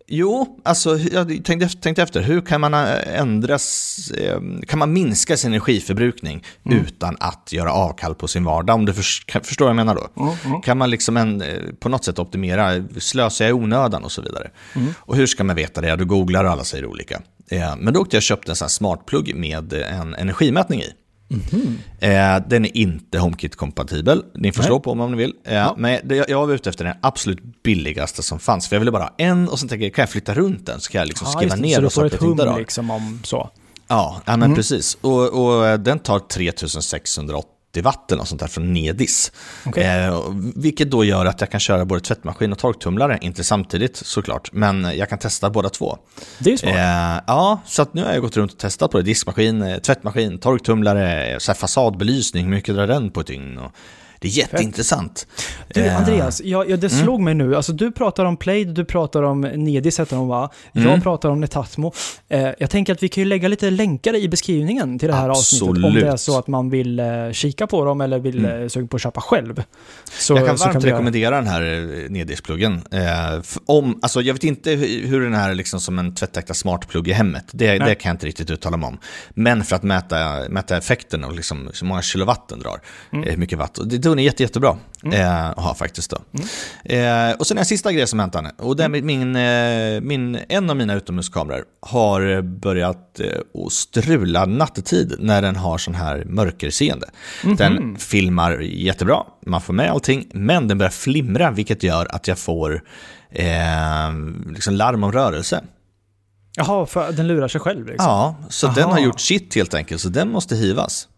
jo, 0.09 0.61
alltså 0.65 0.99
jag 0.99 1.29
tänkte, 1.45 1.67
efter- 1.67 1.81
tänkte 1.81 2.03
efter, 2.03 2.23
hur 2.23 2.41
kan 2.41 2.61
man 2.61 2.75
eh, 2.75 3.21
ändras, 3.21 3.99
eh, 4.11 4.41
kan 4.69 4.79
man 4.79 4.93
minska 4.93 5.37
sin 5.37 5.51
energiförbrukning 5.53 6.45
Mm. 6.67 6.79
utan 6.79 7.17
att 7.21 7.53
göra 7.53 7.73
avkall 7.73 8.15
på 8.15 8.29
sin 8.29 8.45
vardag, 8.45 8.75
om 8.75 8.85
du 8.85 8.93
kan, 9.27 9.45
förstår 9.45 9.65
vad 9.65 9.71
jag 9.71 9.77
menar 9.77 9.95
då? 9.95 10.23
Mm, 10.23 10.35
mm. 10.45 10.61
Kan 10.61 10.79
man 10.79 10.91
liksom 10.91 11.17
en, 11.17 11.43
eh, 11.43 11.59
på 11.81 11.89
något 11.89 12.05
sätt 12.05 12.19
optimera, 12.19 12.85
slösa 12.99 13.49
i 13.49 13.53
onödan 13.53 14.05
och 14.05 14.13
så 14.13 14.23
vidare? 14.23 14.51
Mm. 14.75 14.95
Och 14.99 15.17
hur 15.17 15.27
ska 15.27 15.45
man 15.45 15.57
veta 15.57 15.81
det? 15.81 15.97
Du 15.97 16.05
googlar 16.05 16.45
och 16.45 16.51
alla 16.51 16.65
säger 16.65 16.87
olika. 16.87 17.23
Men 17.79 17.95
då 17.95 18.01
åkte 18.01 18.17
jag 18.17 18.19
och 18.19 18.23
köpte 18.23 18.53
en 18.53 18.57
sån 18.57 18.65
här 18.65 18.71
smartplugg 18.71 19.35
med 19.35 19.73
en 19.73 20.15
energimätning 20.15 20.81
i. 20.81 20.91
Mhm. 21.29 21.79
Eh, 22.01 22.43
Den 22.49 22.65
är 22.65 22.77
inte 22.77 23.19
HomeKit-kompatibel. 23.19 24.23
Ni 24.35 24.53
får 24.53 24.63
Nej. 24.63 24.67
slå 24.67 24.81
på 24.81 24.91
om 24.91 25.11
ni 25.11 25.17
vill. 25.17 25.33
Eh, 25.45 25.73
Men 25.77 26.01
det, 26.05 26.29
jag 26.29 26.47
var 26.47 26.55
ute 26.55 26.71
efter 26.71 26.85
den 26.85 26.95
absolut 27.01 27.63
billigaste 27.63 28.23
som 28.23 28.39
fanns. 28.39 28.69
För 28.69 28.77
jag 28.77 28.81
ville 28.81 28.91
bara 28.93 29.03
ha 29.03 29.15
en 29.19 29.49
och 29.49 29.59
sen 29.59 29.69
tänkte 29.69 29.85
jag, 29.87 29.95
kan 29.95 30.03
jag 30.03 30.11
flytta 30.11 30.35
runt 30.35 30.67
den 30.67 30.81
så 30.81 30.91
kan 30.93 30.99
jag 30.99 31.09
liksom 31.09 31.29
Ja, 31.33 31.39
skriva 31.39 31.57
det. 31.57 31.63
ner 31.63 31.75
så 31.75 31.81
du 31.81 31.85
vad 31.85 31.93
får 31.93 32.09
saker 32.09 32.29
och 32.31 32.39
ting 32.39 32.57
liksom 32.57 32.91
om 32.91 33.21
så. 33.25 33.51
Ja, 33.89 34.21
ja 34.25 34.37
men 34.37 34.55
precis. 34.55 34.99
Och, 35.01 35.23
och 35.47 35.81
den 35.81 35.99
tar 35.99 36.19
3680 37.77 37.83
watt 37.83 38.13
eller 38.13 38.19
något 38.19 38.29
sånt 38.29 38.41
där 38.41 38.49
från 38.49 38.73
Nedis. 38.73 39.33
Okej. 39.67 39.85
Eh, 39.85 40.23
vilket 40.55 40.91
då 40.91 41.05
gör 41.05 41.27
att 41.27 41.41
jag 41.41 41.51
kan 41.51 41.61
köra 41.61 41.85
både 41.85 42.01
tvättmaskin 42.01 42.53
och 42.53 42.59
torktumlare, 42.59 43.19
inte 43.21 43.45
samtidigt 43.45 43.97
såklart, 43.97 44.53
men 44.53 44.85
jag 44.97 45.09
kan 45.09 45.19
testa 45.19 45.51
båda 45.51 45.69
två. 45.69 45.99
Det 46.39 46.53
är 46.53 46.57
smart. 46.57 46.75
Eh, 46.75 47.25
ja, 47.27 47.61
så 47.67 47.87
nu 47.93 48.05
har 48.05 48.13
jag 48.13 48.23
gått 48.23 48.37
runt 48.37 48.53
och 48.53 48.59
testat 48.59 48.91
på 48.91 48.99
det. 48.99 49.05
Diskmaskin, 49.05 49.63
eh, 49.63 49.79
tvättmaskin, 49.79 50.39
torktumlare, 50.39 51.37
så 51.41 51.55
fasadbelysning, 51.55 52.45
hur 52.45 52.51
mycket 52.51 52.75
drar 52.75 52.87
den 52.87 53.11
på 53.11 53.21
ett 53.21 53.27
dygn? 53.27 53.59
Och 53.59 53.73
det 54.21 54.29
är 54.29 54.33
jätteintressant. 54.33 55.27
Du, 55.75 55.81
Eh, 55.81 55.97
Andreas, 55.99 56.41
jag, 56.45 56.71
jag, 56.71 56.81
det 56.81 56.91
slog 56.91 57.21
mig 57.21 57.35
nu. 57.35 57.57
Alltså, 57.57 57.73
du 57.73 57.93
pratar 57.93 58.25
om 58.25 58.37
Plaid, 58.37 58.69
du 58.69 58.85
pratar 58.85 59.23
om 59.23 59.41
Nedis 59.41 60.01
heter 60.01 60.17
de 60.17 60.29
va? 60.29 60.51
Jag 60.73 60.85
Mm. 60.87 61.01
pratar 61.01 61.29
om 61.29 61.41
Netatmo. 61.41 61.93
Eh, 62.29 62.49
jag 62.59 62.71
tänker 62.71 62.93
att 62.93 63.03
vi 63.03 63.09
kan 63.09 63.23
ju 63.25 63.29
lägga 63.29 63.49
lite 63.49 63.71
länkar 63.71 64.17
i 64.17 64.29
beskrivningen 64.29 64.99
till 64.99 65.09
det 65.09 65.15
här 65.15 65.29
avsnittet. 65.29 65.69
Om 65.69 65.77
Absolut. 65.77 66.05
det 66.05 66.09
är 66.11 66.17
så 66.17 66.39
att 66.39 66.47
man 66.47 66.71
vill 66.71 66.99
eh, 67.01 67.07
kika 67.33 67.67
på 67.67 67.85
dem 67.85 68.01
eller 68.01 68.19
vill 68.19 68.39
Mm. 68.39 68.63
eh, 68.63 68.69
suga 68.69 68.87
på 68.87 68.97
att 68.97 69.03
köpa 69.03 69.21
själv. 69.21 69.63
Så, 70.19 70.33
jag 70.37 70.47
kan 70.47 70.57
varmt 70.57 70.75
vi 70.85 70.89
göra. 70.89 70.97
rekommendera 70.97 71.37
den 71.37 71.47
här 71.47 71.63
eh, 71.63 72.11
Nedis-pluggen. 72.11 72.83
Eh, 72.91 73.41
om, 73.67 73.99
alltså 74.03 74.21
jag 74.23 74.35
vet 74.35 74.45
inte 74.45 74.71
hur 74.71 75.21
den 75.21 75.35
är 75.35 75.55
liksom 75.55 75.81
som 75.81 75.99
en 75.99 76.15
tvättäkta 76.15 76.55
smartplugg 76.55 77.09
i 77.09 77.13
hemmet. 77.13 77.45
Det, 77.53 77.79
det 77.79 77.95
kan 77.95 78.09
jag 78.11 78.15
inte 78.15 78.27
riktigt 78.27 78.51
uttala 78.51 78.77
mig 78.77 78.87
om. 78.89 78.99
Men 79.31 79.65
för 79.65 79.77
att 79.77 79.83
mäta, 79.83 80.17
mäta 80.49 80.77
effekten 80.77 81.25
och 81.25 81.35
liksom 81.37 81.71
hur 81.81 81.87
många 81.87 82.03
kilowatt 82.03 82.49
den 82.49 82.59
drar, 82.61 82.81
Mm. 83.13 83.29
hur 83.31 83.37
mycket 83.37 83.59
watt. 83.59 83.79
Och 83.79 83.89
den 84.11 84.19
är 84.19 84.23
jätte, 84.23 84.43
jättebra 84.43 84.77
eh, 85.13 85.47
att 85.51 85.65
ha 85.65 85.75
faktiskt. 85.75 86.11
Då. 86.11 86.19
Mm. 86.85 87.31
Eh, 87.31 87.37
och 87.37 87.47
sen 87.47 87.59
en 87.59 87.65
sista 87.65 87.93
grej 87.93 88.07
som 88.07 88.19
hänt 88.19 88.35
Anne. 88.35 88.53
Och 88.59 88.77
det 88.77 88.85
är 88.85 88.89
min, 88.89 89.37
eh, 89.37 90.01
min, 90.01 90.39
en 90.49 90.71
av 90.71 90.77
mina 90.77 90.95
utomhuskameror 90.95 91.65
har 91.81 92.43
börjat 92.43 93.21
eh, 93.21 93.69
strula 93.71 94.47
nattetid 94.47 95.15
när 95.19 95.43
den 95.43 95.57
har 95.57 95.79
sån 95.79 95.95
här 95.95 96.25
mörkerseende. 96.25 97.11
Mhm. 97.45 97.57
Den 97.57 97.97
filmar 97.97 98.59
jättebra, 98.61 99.23
man 99.47 99.61
får 99.61 99.73
med 99.73 99.91
allting, 99.91 100.29
men 100.33 100.69
den 100.69 100.79
börjar 100.79 100.91
flimra 100.91 101.51
vilket 101.51 101.83
gör 101.83 102.07
att 102.15 102.29
jag 102.29 102.39
får 102.39 102.83
eh, 103.31 103.47
liksom 104.53 104.75
larm 104.75 105.05
om 105.05 105.13
rörelse. 105.13 105.65
Jaha, 106.57 106.87
för 106.87 107.13
den 107.13 107.27
lurar 107.27 107.49
sig 107.49 107.61
själv 107.61 107.87
liksom. 107.87 108.07
Ja, 108.07 108.37
så 108.49 108.67
den 108.67 108.85
Aha. 108.85 108.93
har 108.93 109.01
gjort 109.01 109.21
sitt 109.21 109.55
helt 109.55 109.75
enkelt, 109.75 110.01
så 110.01 110.09
den 110.09 110.29
måste 110.29 110.57
hivas. 110.57 111.09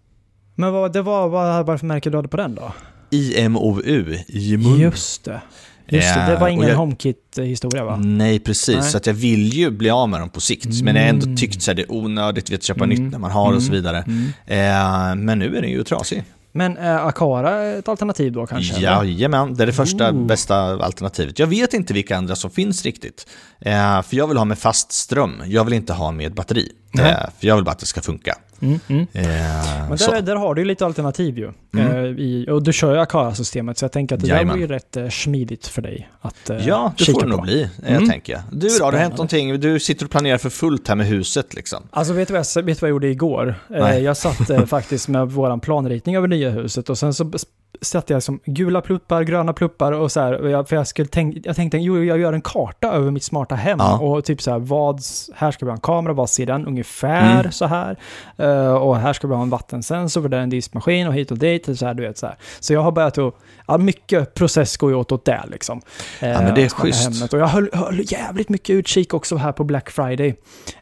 Men 0.61 0.73
vad, 0.73 0.93
det 0.93 1.03
var, 1.03 1.29
vad 1.29 1.67
var 1.67 1.73
det 1.75 1.79
för 1.79 1.87
märke 1.87 2.11
du 2.11 2.17
hade 2.17 2.29
på 2.29 2.37
den 2.37 2.55
då? 2.55 2.73
IMOU, 3.11 4.15
IMOU. 4.29 4.77
Just 4.77 5.25
det. 5.25 5.41
Just 5.89 6.15
det, 6.15 6.27
det 6.27 6.37
var 6.37 6.49
ingen 6.49 6.77
HomeKit-historia 6.77 7.85
va? 7.85 7.97
Nej, 7.97 8.39
precis. 8.39 8.77
Nej. 8.77 8.83
Så 8.91 8.97
att 8.97 9.07
jag 9.07 9.15
vill 9.15 9.49
ju 9.55 9.71
bli 9.71 9.91
av 9.91 10.09
med 10.09 10.21
dem 10.21 10.29
på 10.31 10.41
sikt. 10.41 10.83
Men 10.83 10.97
jag 10.97 11.03
har 11.03 11.09
ändå 11.09 11.37
tyckt 11.37 11.69
att 11.69 11.77
det 11.77 11.83
är 11.83 11.93
onödigt 11.93 12.55
att 12.55 12.63
köpa 12.63 12.85
Mm. 12.85 13.05
nytt 13.05 13.13
när 13.13 13.19
man 13.19 13.31
har 13.31 13.53
och 13.53 13.63
så 13.63 13.73
vidare. 13.73 14.05
Mm. 14.07 14.25
Eh, 14.47 15.25
men 15.25 15.39
nu 15.39 15.57
är 15.57 15.63
den 15.63 15.71
ju 15.71 15.85
trasig. 15.85 16.25
Men 16.53 16.77
är 16.77 16.99
Akara 16.99 17.65
ett 17.65 17.89
alternativ 17.89 18.33
då 18.33 18.47
kanske? 18.47 18.81
Jajamän, 18.81 19.55
det 19.55 19.65
är 19.65 19.67
det 19.67 19.73
första 19.73 20.11
Ooh. 20.13 20.27
bästa 20.27 20.57
alternativet. 20.85 21.39
Jag 21.39 21.47
vet 21.47 21.75
inte 21.75 21.95
vilka 21.95 22.17
andra 22.17 22.37
som 22.37 22.51
finns 22.51 22.85
riktigt. 22.85 23.27
Eh, 23.61 24.03
för 24.03 24.17
jag 24.17 24.27
vill 24.27 24.37
ha 24.37 24.45
med 24.45 24.59
fast 24.59 24.93
ström, 24.93 25.43
jag 25.47 25.65
vill 25.65 25.75
inte 25.75 25.93
ha 25.93 26.11
med 26.11 26.35
batteri. 26.35 26.73
Nej. 26.93 27.11
Eh, 27.11 27.17
för 27.41 27.47
jag 27.47 27.55
vill 27.57 27.65
bara 27.65 27.71
att 27.71 27.79
det 27.79 27.87
ska 27.87 28.01
funka. 28.01 28.35
Mm, 28.61 28.79
mm. 28.89 29.07
Eh, 29.13 29.25
Men 29.89 29.97
där, 29.97 30.23
där 30.23 30.37
har 30.37 30.55
du 30.55 30.61
ju 30.61 30.65
lite 30.65 30.87
alternativ 30.87 31.39
ju. 31.39 31.53
Mm. 31.79 31.97
Eh, 32.05 32.11
i, 32.21 32.47
och 32.51 32.63
du 32.63 32.73
kör 32.73 32.95
ju 32.95 33.01
Akara-systemet, 33.01 33.79
så 33.79 33.85
jag 33.85 33.93
tänker 33.93 34.15
att 34.15 34.21
det 34.21 34.27
där 34.27 34.35
Jajamän. 34.35 34.55
var 34.55 34.61
ju 34.61 34.67
rätt 34.67 34.97
eh, 34.97 35.09
smidigt 35.09 35.67
för 35.67 35.83
dig 35.83 36.09
att 36.21 36.51
eh, 36.51 36.69
Ja, 36.69 36.93
det 36.99 37.05
får 37.05 37.21
det 37.21 37.27
nog 37.27 37.43
bli, 37.43 37.69
Mm. 37.87 38.09
tänker 38.09 38.33
jag. 38.33 38.43
Du 38.53 38.69
då, 38.79 38.85
har 38.85 38.93
det 38.93 38.99
hänt 38.99 39.15
Spännande. 39.15 39.17
någonting? 39.17 39.61
Du 39.61 39.81
sitter 39.81 40.05
och 40.05 40.11
planerar 40.11 40.39
för 40.39 40.51
fullt 40.51 40.89
här 40.89 40.95
med 40.95 41.07
huset 41.07 41.55
liksom. 41.55 41.83
Alltså 41.91 42.13
vet 42.13 42.29
du 42.29 42.35
vad 42.35 42.47
jag, 42.57 42.63
vet 42.63 42.77
du 42.79 42.81
vad 42.81 42.89
jag 42.89 42.95
gjorde 42.95 43.09
igår? 43.09 43.55
Nej. 43.69 44.03
jag 44.03 44.17
satt 44.17 44.51
faktiskt 44.69 45.09
med 45.09 45.29
våran 45.31 45.61
planritning 45.61 46.17
över 46.17 46.29
nya 46.29 46.51
huset 46.51 46.91
och 46.91 46.99
sen 46.99 47.15
så 47.15 47.31
satte 47.81 48.13
jag 48.13 48.23
som 48.23 48.41
gula 48.45 48.81
pluppar, 48.81 49.23
gröna 49.23 49.53
pluppar 49.53 49.93
och 49.93 50.13
så 50.13 50.21
här. 50.21 50.47
Jag, 50.49 50.69
för 50.69 50.77
jag, 50.77 50.87
skulle 50.87 51.09
tänk, 51.09 51.37
jag 51.47 51.57
tänkte, 51.57 51.79
jo, 51.79 52.05
jag 52.05 52.19
gör 52.19 52.33
en 52.33 52.41
karta 52.41 52.93
över 52.93 53.11
mitt 53.11 53.23
smarta 53.25 53.55
hem 53.55 53.79
Ja. 53.81 53.99
och 53.99 54.25
typ 54.25 54.43
så 54.43 54.51
här, 54.51 54.59
vad, 54.59 55.01
här 55.35 55.51
ska 55.51 55.65
vi 55.65 55.71
ha 55.71 55.77
en 55.77 55.81
kamera, 55.81 56.13
vad 56.13 56.31
ser 56.31 56.47
den 56.47 56.67
ungefär 56.67 57.41
Mm. 57.41 57.53
så 57.53 57.67
här? 57.67 57.97
Eh, 58.37 58.75
och 58.75 58.97
här 58.97 59.13
ska 59.13 59.27
vi 59.29 59.35
ha 59.35 59.43
en 59.43 59.51
vattensensor 59.51 60.23
för 60.23 60.29
det 60.29 60.37
är 60.37 60.41
en 60.41 60.51
diskmaskin 60.51 61.07
och 61.09 61.15
hit 61.15 61.31
och 61.31 61.39
dit, 61.39 61.68
och 61.69 61.79
så 61.79 61.87
här, 61.87 61.95
du 61.95 62.03
vet 62.03 62.19
så 62.19 62.27
här. 62.27 62.37
Så 62.61 62.73
jag 62.73 62.81
har 62.83 62.93
börjat 62.93 63.19
att, 63.19 63.35
ja, 63.67 63.79
mycket 63.79 64.35
process 64.35 64.77
går 64.77 64.91
ju 64.91 64.97
åt 64.97 65.13
åt 65.13 65.25
det 65.25 65.43
liksom. 65.51 65.81
Eh, 66.21 66.29
Ja, 66.29 66.41
men 66.43 66.55
det 66.55 66.63
är 66.65 66.69
smarta 66.69 66.83
schysst. 66.83 67.05
Hemmet. 67.05 67.33
Och 67.33 67.39
jag 67.41 67.47
höll, 67.47 67.69
höll 67.73 68.13
jävligt 68.13 68.49
mycket 68.49 68.71
utkik 68.71 69.15
också 69.15 69.37
här 69.37 69.53
på 69.53 69.65
Black 69.65 69.91
Friday. 69.91 70.35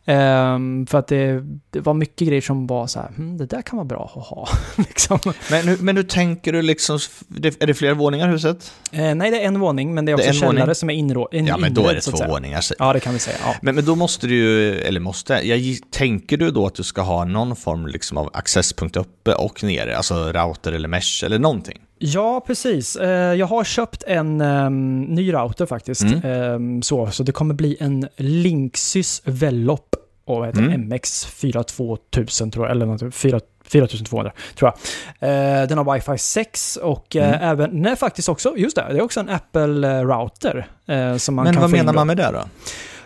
Ehm, 0.04 0.86
för 0.86 0.98
att 0.98 1.06
det, 1.08 1.42
det 1.70 1.80
var 1.80 1.94
mycket 1.94 2.28
grejer 2.28 2.40
som 2.40 2.66
var 2.66 2.86
så 2.86 3.00
här, 3.00 3.08
hm, 3.16 3.36
det 3.38 3.46
där 3.46 3.62
kan 3.62 3.76
vara 3.76 3.84
bra 3.84 4.12
att 4.16 4.22
ha. 4.26 4.48
liksom. 4.76 5.18
Men, 5.50 5.68
hur- 5.68 5.78
men 5.78 5.96
hur 5.96 6.04
tänker 6.04 6.52
du 6.52 6.62
liksom, 6.62 6.98
det- 7.28 7.62
är 7.62 7.66
det 7.66 7.74
flera 7.74 7.94
våningar 7.94 8.28
huset? 8.28 8.72
Eh, 8.92 9.14
nej, 9.14 9.30
det 9.30 9.42
är 9.42 9.46
en 9.46 9.60
våning, 9.60 9.94
men 9.94 10.04
det 10.04 10.12
är 10.12 10.16
Det 10.16 10.22
också 10.22 10.28
är 10.28 10.34
en 10.34 10.40
källare 10.40 10.60
våning. 10.64 10.74
som 10.74 10.90
är 10.90 10.94
inrå, 10.94 11.28
in, 11.32 11.46
Ja, 11.46 11.56
men 11.56 11.74
då 11.74 11.88
är 11.88 11.94
det 11.94 12.00
så 12.00 12.10
två 12.12 12.24
våningar. 12.28 12.60
säg. 12.60 12.76
Ja, 12.80 12.92
det 12.92 13.00
kan 13.00 13.12
vi 13.12 13.18
säga. 13.18 13.36
Ja. 13.44 13.54
Men, 13.62 13.74
men 13.74 13.84
då 13.84 13.94
måste 13.94 14.26
du 14.26 14.34
ju, 14.34 14.78
eller 14.78 15.00
måste, 15.00 15.32
jag 15.34 15.60
tänker 15.90 16.36
du 16.36 16.50
då 16.50 16.66
att 16.66 16.74
du 16.74 16.82
ska 16.82 17.02
ha 17.02 17.24
någon 17.24 17.56
form 17.56 17.86
liksom 17.86 18.18
av 18.18 18.30
accesspunkt 18.32 18.96
uppe 18.96 19.34
och 19.34 19.64
nere, 19.64 19.96
alltså 19.96 20.32
router 20.66 20.72
eller 20.76 20.88
mesh 20.88 21.24
eller 21.24 21.38
någonting? 21.38 21.78
Ja, 21.98 22.40
precis. 22.46 22.96
Eh, 22.96 23.34
jag 23.34 23.46
har 23.46 23.64
köpt 23.64 24.02
en 24.06 24.40
ehm, 24.40 25.00
ny 25.02 25.32
router 25.32 25.66
faktiskt. 25.66 26.02
Mm. 26.02 26.20
Ehm, 26.24 26.82
så, 26.82 27.10
så 27.10 27.22
det 27.22 27.32
kommer 27.32 27.54
bli 27.54 27.76
en 27.80 28.08
Linksys 28.16 29.22
Velop 29.24 29.94
och 30.26 30.46
heter 30.46 30.60
Mm. 30.62 30.88
MX 30.88 31.24
42000 31.26 32.50
tror 32.50 32.66
jag, 32.66 32.70
eller 32.70 32.86
något, 32.86 33.14
4 33.14 33.40
4200 33.64 34.32
tror 34.58 34.72
jag. 35.20 35.62
Eh, 35.62 35.68
den 35.68 35.78
har 35.78 35.84
Wi-Fi 35.84 36.18
6 36.18 36.76
och 36.76 37.16
eh, 37.16 37.28
Mm. 37.28 37.40
även, 37.50 37.70
nej 37.82 37.96
faktiskt 37.96 38.28
också, 38.28 38.56
just 38.56 38.76
det, 38.76 38.86
det 38.90 38.98
är 38.98 39.02
också 39.02 39.20
en 39.20 39.28
Apple-router. 39.28 40.66
Som 41.18 41.34
man 41.34 41.44
men 41.44 41.52
kan 41.54 41.60
vad 41.60 41.70
menar 41.70 41.92
man 41.92 42.06
med 42.06 42.16
det 42.16 42.30
då? 42.32 42.42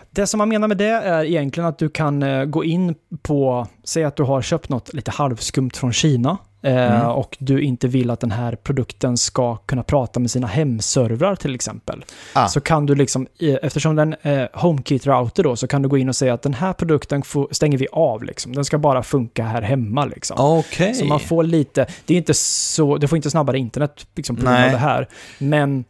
Det 0.09 0.27
som 0.27 0.37
man 0.37 0.49
menar 0.49 0.67
med 0.67 0.77
det 0.77 0.85
är 0.85 1.23
egentligen 1.23 1.69
att 1.69 1.79
du 1.79 1.89
kan 1.89 2.51
gå 2.51 2.63
in 2.63 2.95
på, 3.21 3.67
säg 3.83 4.03
att 4.03 4.15
du 4.15 4.23
har 4.23 4.41
köpt 4.41 4.69
något 4.69 4.93
lite 4.93 5.11
halvskumt 5.11 5.71
från 5.75 5.93
Kina 5.93 6.37
Mm. 6.63 7.07
och 7.07 7.37
du 7.39 7.61
inte 7.61 7.87
vill 7.87 8.09
att 8.09 8.19
den 8.19 8.31
här 8.31 8.55
produkten 8.55 9.17
ska 9.17 9.55
kunna 9.55 9.83
prata 9.83 10.19
med 10.19 10.31
sina 10.31 10.47
hemservrar 10.47 11.35
till 11.35 11.55
exempel. 11.55 12.05
Ah. 12.33 12.47
Så 12.47 12.61
kan 12.61 12.85
du 12.85 12.95
liksom, 12.95 13.27
eh, 13.39 13.55
eftersom 13.61 13.95
den 13.95 14.15
är 14.21 14.49
HomeKit-router 14.53 15.43
då, 15.43 15.55
så 15.55 15.67
kan 15.67 15.81
du 15.81 15.89
gå 15.89 15.97
in 15.97 16.09
och 16.09 16.15
säga 16.15 16.33
att 16.33 16.41
den 16.41 16.53
här 16.53 16.73
produkten 16.73 17.21
får, 17.23 17.47
stänger 17.51 17.77
vi 17.77 17.87
av 17.91 18.23
liksom. 18.23 18.53
Den 18.55 18.65
ska 18.65 18.77
bara 18.77 19.03
funka 19.03 19.43
här 19.43 19.61
hemma 19.61 20.05
liksom. 20.05 20.37
Okej. 20.39 20.93
Så 20.93 21.05
man 21.05 21.19
får 21.19 21.43
lite, 21.43 21.85
det 22.05 22.13
är 22.13 22.17
inte 22.17 22.33
så, 22.33 22.97
du 22.97 23.07
får 23.07 23.15
inte 23.15 23.29
snabbare 23.31 23.57
internet 23.59 24.05
liksom 24.15 24.35
på 24.35 24.41
grund 24.41 24.55
av 24.57 24.71
det 24.71 24.77
här. 24.77 25.07
Men 25.37 25.83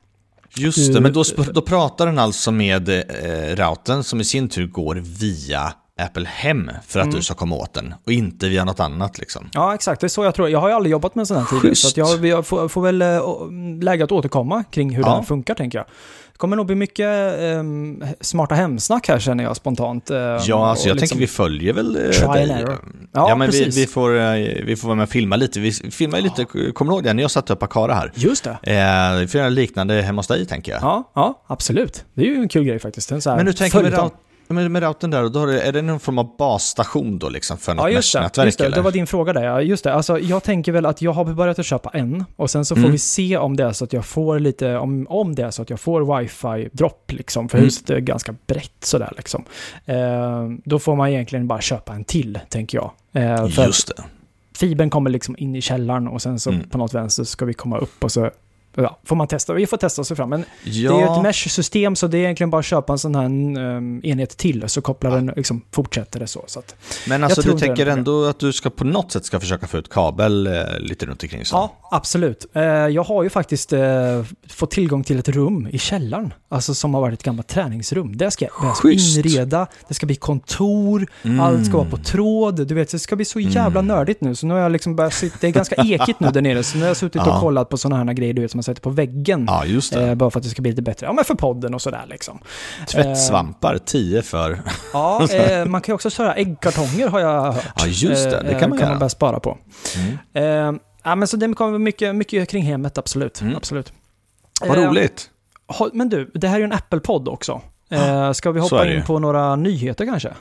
Just 0.57 0.77
du- 0.87 0.93
det, 0.93 1.01
men 1.01 1.13
då, 1.13 1.23
då 1.53 1.61
pratar 1.61 2.05
den 2.05 2.19
alltså 2.19 2.51
med 2.51 2.89
eh, 2.89 3.55
routern 3.55 4.03
som 4.03 4.21
i 4.21 4.23
sin 4.23 4.49
tur 4.49 4.67
går 4.67 4.95
via 4.95 5.73
Apple 6.03 6.27
Hem 6.27 6.71
för 6.87 6.99
att 6.99 7.05
Mm. 7.05 7.15
du 7.15 7.21
ska 7.21 7.33
komma 7.33 7.55
åt 7.55 7.73
den 7.73 7.93
och 8.05 8.11
inte 8.11 8.49
via 8.49 8.63
något 8.65 8.79
annat 8.79 9.17
liksom. 9.19 9.49
Ja, 9.53 9.73
exakt. 9.75 10.01
Det 10.01 10.07
är 10.07 10.09
så 10.09 10.23
jag 10.23 10.35
tror. 10.35 10.49
Jag 10.49 10.59
har 10.59 10.69
ju 10.69 10.75
aldrig 10.75 10.91
jobbat 10.91 11.15
med 11.15 11.21
en 11.21 11.25
sån 11.25 11.37
här 11.37 11.45
tidigare, 11.45 11.75
så 11.75 11.99
jag, 11.99 12.25
jag 12.25 12.45
får, 12.45 12.67
får 12.67 12.81
väl 12.81 13.01
äh, 13.01 13.21
läge 13.83 14.03
att 14.03 14.11
återkomma 14.11 14.63
kring 14.71 14.95
hur 14.95 15.03
Ja. 15.03 15.15
den 15.15 15.23
funkar, 15.23 15.53
tänker 15.53 15.77
jag. 15.77 15.85
Det 16.31 16.37
kommer 16.37 16.55
nog 16.55 16.65
bli 16.65 16.75
mycket 16.75 17.39
ehm, 17.39 18.03
smarta 18.21 18.55
hemsnack 18.55 19.07
här, 19.07 19.19
känner 19.19 19.43
jag 19.43 19.55
spontant. 19.55 20.09
ehm, 20.09 20.17
Ja, 20.17 20.69
alltså 20.69 20.87
jag 20.87 20.95
liksom- 20.95 20.97
tänker 20.97 21.15
vi 21.15 21.27
följer 21.27 21.73
väl 21.73 21.95
eh, 21.95 22.23
and 22.29 22.33
dig. 22.33 22.51
error. 22.51 22.77
Ja, 23.13 23.29
Ja, 23.29 23.35
men 23.35 23.51
vi, 23.51 23.57
precis. 23.63 23.77
vi, 23.77 23.87
får, 23.87 24.17
eh, 24.19 24.31
vi 24.65 24.75
får 24.75 24.87
vara 24.87 24.95
med 24.95 25.03
och 25.03 25.09
filma 25.09 25.35
lite. 25.35 25.59
Vi 25.59 25.71
filmar 25.71 26.17
ju 26.17 26.23
lite, 26.23 26.45
kommer 26.45 26.91
du 26.91 26.95
ihåg 26.95 27.03
det? 27.03 27.13
När 27.13 27.21
jag 27.23 27.31
satte 27.31 27.53
upp 27.53 27.63
Akara 27.63 27.93
här. 27.93 28.11
Just 28.15 28.43
det. 28.43 28.49
Eh, 29.13 29.19
vi 29.19 29.27
får 29.27 29.39
göra 29.39 29.49
liknande 29.49 30.01
hemma 30.01 30.19
hos 30.19 30.27
dig, 30.27 30.45
tänker 30.45 30.71
jag. 30.71 30.81
Ja, 30.81 31.11
ja, 31.15 31.43
absolut. 31.47 32.05
Det 32.13 32.21
är 32.21 32.25
ju 32.25 32.35
en 32.35 32.49
kul 32.49 32.63
grej 32.63 32.79
faktiskt. 32.79 33.11
Men 33.25 33.45
du 33.45 33.53
tänker 33.53 33.83
med, 33.83 34.09
rout- 34.59 34.69
med, 34.71 34.83
routern 34.83 35.09
där, 35.11 35.29
då 35.29 35.39
har 35.39 35.47
du, 35.47 35.59
är 35.59 35.71
det 35.71 35.81
någon 35.81 35.99
form 35.99 36.17
av 36.17 36.37
basstation 36.37 37.19
då 37.19 37.29
liksom 37.29 37.57
för 37.57 37.73
något 37.73 37.83
Ja, 37.83 37.89
just 37.89 38.13
det. 38.13 38.19
meshnätverk 38.19 38.45
Just 38.45 38.57
det. 38.57 38.65
eller? 38.65 38.75
det 38.75 38.81
var 38.81 38.91
din 38.91 39.07
fråga 39.07 39.33
där. 39.33 39.43
Ja, 39.43 39.61
just 39.61 39.83
det. 39.83 39.93
Alltså, 39.93 40.19
jag 40.19 40.43
tänker 40.43 40.71
väl 40.71 40.85
att 40.85 41.01
jag 41.01 41.11
har 41.11 41.25
börjat 41.25 41.59
att 41.59 41.65
köpa 41.65 41.89
en 41.89 42.25
och 42.35 42.49
sen 42.49 42.65
så 42.65 42.75
får 42.75 42.79
Mm. 42.79 42.91
vi 42.91 42.97
se 42.97 43.37
om 43.37 43.55
det 43.57 43.63
är 43.63 43.71
så 43.71 43.83
att 43.85 43.93
jag 43.93 44.05
får 44.05 44.39
lite, 44.39 44.77
om, 44.77 45.05
om 45.09 45.35
det 45.35 45.43
är 45.43 45.51
så 45.51 45.61
att 45.61 45.69
jag 45.69 45.79
får 45.79 46.01
wifi-dropp 46.19 47.11
liksom, 47.11 47.49
för 47.49 47.57
Mm. 47.57 47.65
huset 47.65 47.89
är 47.89 47.99
ganska 47.99 48.35
brett 48.47 48.71
sådär 48.83 49.13
liksom. 49.17 49.43
Eh, 49.85 50.49
då 50.65 50.79
får 50.79 50.95
man 50.95 51.09
egentligen 51.09 51.47
bara 51.47 51.61
köpa 51.61 51.93
en 51.93 52.03
till, 52.03 52.39
tänker 52.49 52.77
jag. 52.77 52.91
Eh, 53.13 53.65
Just 53.65 53.87
det. 53.87 54.03
fibern 54.57 54.89
kommer 54.89 55.09
liksom 55.09 55.35
in 55.37 55.55
i 55.55 55.61
källaren 55.61 56.07
och 56.07 56.21
sen 56.21 56.39
så 56.39 56.49
Mm. 56.51 56.69
på 56.69 56.77
något 56.77 56.93
vänster 56.93 57.23
ska 57.23 57.45
vi 57.45 57.53
komma 57.53 57.77
upp 57.77 58.03
och 58.03 58.11
så 58.11 58.31
ja, 58.75 58.99
får 59.05 59.15
man 59.15 59.27
testa. 59.27 59.53
Vi 59.53 59.67
får 59.67 59.77
testa 59.77 60.01
oss 60.01 60.07
fram. 60.09 60.29
Men 60.29 60.45
Ja, 60.63 60.91
det 60.91 60.97
är 60.97 61.07
ju 61.07 61.15
ett 61.17 61.23
mesh-system 61.23 61.95
så 61.95 62.07
det 62.07 62.17
är 62.17 62.21
egentligen 62.21 62.49
bara 62.49 62.59
att 62.59 62.65
köpa 62.65 62.93
en 62.93 62.99
sån 62.99 63.15
här 63.15 63.25
um, 63.25 64.01
enhet 64.03 64.37
till 64.37 64.63
så 64.69 64.81
kopplar 64.81 65.11
den, 65.11 65.31
liksom, 65.35 65.61
fortsätter 65.71 66.19
det 66.19 66.27
så. 66.27 66.43
så 66.47 66.59
att, 66.59 66.75
men 67.07 67.23
alltså 67.23 67.41
du 67.41 67.59
tänker 67.59 67.85
det 67.85 67.91
ändå 67.91 68.25
att 68.25 68.39
du 68.39 68.53
ska 68.53 68.69
på 68.69 68.83
något 68.83 69.11
sätt 69.11 69.25
ska 69.25 69.39
försöka 69.39 69.67
få 69.67 69.77
ut 69.77 69.89
kabel 69.89 70.47
eh, 70.47 70.53
lite 70.79 71.05
runt 71.05 71.23
omkring 71.23 71.45
så? 71.45 71.55
ja, 71.55 71.73
absolut. 71.91 72.45
Eh, 72.53 72.63
jag 72.63 73.03
har 73.03 73.23
ju 73.23 73.29
faktiskt 73.29 73.73
eh, 73.73 73.81
fått 74.49 74.71
tillgång 74.71 75.03
till 75.03 75.19
ett 75.19 75.29
rum 75.29 75.67
i 75.71 75.77
källaren, 75.77 76.33
alltså 76.49 76.73
som 76.73 76.93
har 76.93 77.01
varit 77.01 77.19
ett 77.19 77.23
gammalt 77.25 77.47
träningsrum. 77.47 78.17
Där 78.17 78.29
ska 78.29 78.45
jag 78.45 78.75
Schysst. 78.75 79.17
inreda, 79.17 79.67
det 79.87 79.93
ska 79.93 80.05
bli 80.05 80.15
kontor, 80.15 81.07
Mm. 81.23 81.39
allt 81.39 81.65
ska 81.65 81.77
vara 81.77 81.89
på 81.89 81.97
tråd. 81.97 82.67
Du 82.67 82.75
vet, 82.75 82.91
det 82.91 82.99
ska 82.99 83.15
bli 83.15 83.25
så 83.25 83.39
jävla 83.39 83.81
nördigt 83.81 84.21
nu. 84.21 84.35
Så 84.35 84.45
nu 84.47 84.53
har 84.53 84.61
jag 84.61 84.71
liksom 84.71 84.95
börjat 84.95 85.13
sitta, 85.13 85.37
det 85.41 85.47
är 85.47 85.51
ganska 85.51 85.75
ekigt 85.85 86.19
nu 86.19 86.27
där 86.31 86.41
nere, 86.41 86.63
så 86.63 86.77
nu 86.77 86.83
har 86.83 86.87
jag 86.87 86.97
suttit 86.97 87.21
Ja. 87.25 87.33
och 87.35 87.39
kollat 87.41 87.69
på 87.69 87.77
sådana 87.77 88.03
här 88.03 88.13
grejer 88.13 88.33
du 88.33 88.41
vet, 88.41 88.51
som 88.51 88.57
man 88.61 88.63
sätter 88.63 88.81
på 88.81 88.89
väggen. 88.89 89.45
Ja, 89.47 89.65
just 89.65 89.93
det. 89.93 90.07
Eh, 90.09 90.15
bara 90.15 90.31
för 90.31 90.39
att 90.39 90.43
det 90.43 90.49
ska 90.49 90.61
bli 90.61 90.71
lite 90.71 90.81
bättre. 90.81 91.05
Ja, 91.05 91.13
men 91.13 91.25
för 91.25 91.35
podden 91.35 91.73
och 91.73 91.81
sådär 91.81 92.05
liksom. 92.09 92.39
Tvättsvampar, 92.87 93.77
10 93.85 94.21
för... 94.21 94.61
Ja, 94.93 95.27
eh, 95.31 95.65
man 95.65 95.81
kan 95.81 95.91
ju 95.93 95.95
också 95.95 96.09
köra 96.09 96.33
äggkartonger 96.35 97.07
har 97.07 97.19
jag 97.19 97.51
hört. 97.51 97.63
Ja, 97.77 97.85
just 97.87 98.23
det. 98.29 98.41
Det 98.43 98.51
Eh, 98.51 98.59
kan 98.59 98.69
man 98.69 98.77
kan 98.79 98.85
göra. 98.85 98.89
man 98.89 98.99
börja 98.99 99.09
spara 99.09 99.39
på. 99.39 99.57
Mm. 100.33 100.73
Eh, 100.73 100.81
ja, 101.03 101.15
men 101.15 101.27
så 101.27 101.37
det 101.37 101.53
kommer 101.53 101.79
mycket, 101.79 102.15
mycket 102.15 102.49
kring 102.49 102.63
hemmet, 102.63 102.97
absolut. 102.97 103.41
Mm. 103.41 103.55
absolut. 103.55 103.93
Vad 104.61 104.77
Eh, 104.77 104.89
roligt. 104.89 105.29
Men 105.93 106.09
du, 106.09 106.31
det 106.33 106.47
här 106.47 106.55
är 106.55 106.59
ju 106.59 106.65
en 106.65 106.73
Apple-podd 106.73 107.27
också. 107.27 107.61
Eh, 107.89 108.31
ska 108.31 108.51
vi 108.51 108.59
hoppa 108.59 108.87
in 108.93 109.03
på 109.03 109.19
några 109.19 109.55
nyheter 109.55 110.05
kanske? 110.05 110.33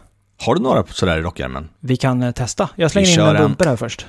Har 0.42 0.54
du 0.54 0.61
några 0.61 0.85
sådär 0.87 1.18
i 1.18 1.22
rockärmen? 1.22 1.68
Vi 1.80 1.96
kan 1.96 2.22
eh, 2.22 2.30
testa. 2.33 2.68
Jag 2.76 2.90
slänger 2.90 3.06
Vi 3.09 3.12
in 3.14 3.20
en 3.20 3.37
en. 3.37 3.42
bumper 3.42 3.64
här 3.66 3.76
först. 3.76 4.06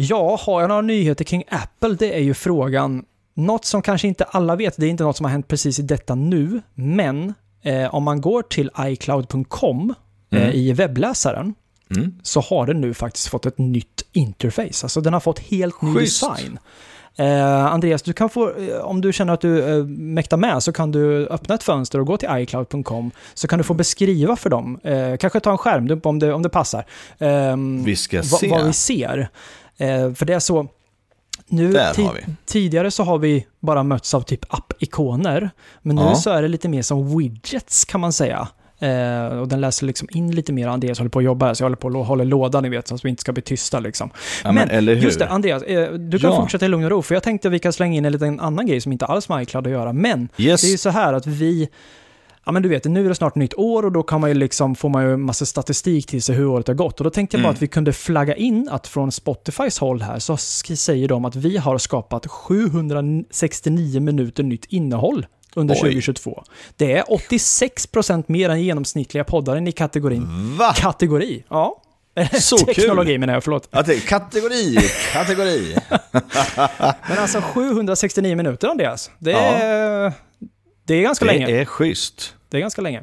Ja, 0.00 0.38
har 0.42 0.60
jag 0.60 0.68
några 0.68 0.80
nyheter 0.82 1.24
kring 1.24 1.44
Apple? 1.50 1.96
Det 1.98 2.14
är 2.14 2.20
ju 2.22 2.34
frågan. 2.34 3.04
Något 3.34 3.64
som 3.64 3.82
kanske 3.82 4.08
inte 4.08 4.24
alla 4.24 4.56
vet, 4.56 4.76
det 4.76 4.86
är 4.86 4.90
inte 4.90 5.04
något 5.04 5.16
som 5.16 5.24
har 5.24 5.30
hänt 5.30 5.48
precis 5.48 5.78
i 5.78 5.82
detta 5.82 6.14
nu, 6.14 6.60
men 6.74 7.34
eh, 7.62 7.94
om 7.94 8.02
man 8.02 8.20
går 8.20 8.42
till 8.42 8.70
iCloud.com 8.80 9.94
eh, 10.32 10.42
Mm. 10.42 10.50
i 10.54 10.72
webbläsaren 10.72 11.54
Mm. 11.96 12.14
så 12.22 12.40
har 12.40 12.66
den 12.66 12.80
nu 12.80 12.94
faktiskt 12.94 13.28
fått 13.28 13.46
ett 13.46 13.58
nytt 13.58 14.04
interface. 14.12 14.84
Alltså 14.84 15.00
den 15.00 15.12
har 15.12 15.20
fått 15.20 15.38
helt 15.38 15.82
ny 15.82 15.94
Schysst. 15.94 16.20
design. 16.22 16.58
Eh, 17.16 17.66
Andreas, 17.66 18.02
du 18.02 18.12
kan 18.12 18.28
få, 18.30 18.54
eh, 18.56 18.76
om 18.80 19.00
du 19.00 19.12
känner 19.12 19.32
att 19.32 19.40
du 19.40 19.78
eh, 19.78 19.84
mäktar 19.86 20.36
med 20.36 20.62
så 20.62 20.72
kan 20.72 20.92
du 20.92 21.26
öppna 21.26 21.54
ett 21.54 21.62
fönster 21.62 22.00
och 22.00 22.06
gå 22.06 22.16
till 22.16 22.28
iCloud.com 22.32 23.10
så 23.34 23.48
kan 23.48 23.58
du 23.58 23.64
få 23.64 23.74
beskriva 23.74 24.36
för 24.36 24.50
dem, 24.50 24.80
eh, 24.84 25.16
kanske 25.16 25.40
ta 25.40 25.50
en 25.50 25.58
skärmdump 25.58 26.06
om 26.06 26.18
det, 26.18 26.32
om 26.32 26.42
det 26.42 26.48
passar, 26.48 26.84
ehm, 27.18 27.84
Vi 27.84 27.96
ska 27.96 28.16
vad- 28.16 28.26
se. 28.26 28.48
vad 28.50 28.66
vi 28.66 28.72
ser. 28.72 29.28
Eh, 29.78 30.12
för 30.14 30.24
det 30.26 30.32
är 30.32 30.38
så, 30.38 30.68
nu 31.46 31.72
har 31.74 32.16
tidigare 32.46 32.90
så 32.90 33.02
har 33.02 33.18
vi 33.18 33.46
bara 33.60 33.82
mötts 33.82 34.14
av 34.14 34.20
typ 34.20 34.54
app-ikoner, 34.54 35.50
men 35.82 35.96
nu 35.96 36.02
Ja. 36.02 36.14
så 36.14 36.30
är 36.30 36.42
det 36.42 36.48
lite 36.48 36.68
mer 36.68 36.82
som 36.82 37.18
widgets 37.18 37.84
kan 37.84 38.00
man 38.00 38.12
säga. 38.12 38.48
Eh, 38.80 39.26
och 39.38 39.48
den 39.48 39.60
läser 39.60 39.86
liksom 39.86 40.08
in 40.12 40.30
lite 40.34 40.52
mer. 40.52 40.68
Andreas 40.68 40.98
håller 40.98 41.10
på 41.10 41.18
att 41.18 41.24
jobba 41.24 41.46
här, 41.46 41.54
så 41.54 41.62
jag 41.62 41.64
håller 41.66 41.76
på 41.76 42.00
att 42.00 42.06
hålla 42.06 42.24
låda, 42.24 42.60
ni 42.60 42.68
vet, 42.68 42.88
så 42.88 42.94
att 42.94 43.04
vi 43.04 43.08
inte 43.08 43.20
ska 43.20 43.32
bli 43.32 43.42
tysta 43.42 43.80
liksom. 43.80 44.10
Ja, 44.44 44.52
men, 44.52 44.68
hur? 44.70 44.94
just 44.96 45.18
det, 45.18 45.28
Andreas, 45.28 45.62
eh, 45.62 45.92
du 45.92 46.18
kan 46.18 46.30
Ja. 46.30 46.36
fortsätta 46.36 46.64
i 46.64 46.68
lugn 46.68 46.84
och 46.84 46.90
ro, 46.90 47.02
för 47.02 47.14
jag 47.14 47.22
tänkte 47.22 47.48
att 47.48 47.54
vi 47.54 47.58
kan 47.58 47.72
slänga 47.72 47.96
in 47.96 48.04
en 48.04 48.12
liten 48.12 48.40
annan 48.40 48.66
grej 48.66 48.80
som 48.80 48.92
inte 48.92 49.06
alls 49.06 49.28
med 49.28 49.42
iCloud 49.42 49.66
att 49.66 49.72
göra, 49.72 49.92
men 49.92 50.28
yes. 50.36 50.60
det 50.60 50.66
är 50.66 50.70
ju 50.70 50.78
så 50.78 50.90
här 50.90 51.12
att 51.12 51.26
vi, 51.26 51.68
ja 52.48 52.52
men 52.52 52.62
du 52.62 52.68
vet, 52.68 52.84
nu 52.84 53.04
är 53.04 53.08
det 53.08 53.14
snart 53.14 53.34
nytt 53.34 53.54
år 53.54 53.82
och 53.84 53.92
då 53.92 54.02
kan 54.02 54.20
man 54.20 54.30
ju 54.30 54.34
liksom, 54.34 54.74
får 54.74 54.88
man 54.88 55.04
ju 55.04 55.16
massa 55.16 55.46
statistik 55.46 56.06
till 56.06 56.22
sig 56.22 56.34
hur 56.36 56.46
året 56.46 56.66
har 56.66 56.74
gått. 56.74 57.00
Och 57.00 57.04
då 57.04 57.10
tänkte 57.10 57.36
jag 57.36 57.42
bara 57.42 57.48
Mm. 57.48 57.54
att 57.54 57.62
vi 57.62 57.68
kunde 57.68 57.92
flagga 57.92 58.34
in 58.36 58.68
att 58.70 58.86
från 58.86 59.12
Spotifys 59.12 59.78
håll 59.78 60.02
här 60.02 60.18
så 60.18 60.36
säger 60.36 61.08
de 61.08 61.24
att 61.24 61.36
vi 61.36 61.56
har 61.56 61.78
skapat 61.78 62.26
769 62.26 64.00
minuter 64.00 64.42
nytt 64.42 64.64
innehåll 64.64 65.26
under 65.56 65.74
Oj. 65.74 65.78
2022. 65.80 66.44
Det 66.76 66.92
är 66.92 67.02
86% 67.02 68.24
mer 68.26 68.48
än 68.48 68.62
genomsnittliga 68.62 69.24
poddar 69.24 69.68
i 69.68 69.72
kategorin. 69.72 70.56
Va? 70.58 70.72
Kategori, 70.76 71.44
ja. 71.48 71.82
Så 72.40 72.56
kul. 72.56 72.74
Teknologi 72.74 73.18
menar 73.18 73.34
jag, 73.34 73.44
förlåt. 73.44 73.68
Ja, 73.70 73.82
det 73.82 74.00
kategori, 74.06 74.76
kategori. 75.12 75.76
Men 77.08 77.18
alltså 77.18 77.40
769 77.40 78.36
minuter 78.36 78.68
Andreas, 78.68 79.10
det 79.18 79.32
är, 79.32 80.12
det 80.86 80.94
är 80.94 81.02
ganska 81.02 81.24
länge. 81.24 81.46
Det 81.46 81.60
är 81.60 81.64
schysst. 81.64 82.34
Det 82.48 82.56
är 82.56 82.60
ganska 82.60 82.82
länge. 82.82 83.02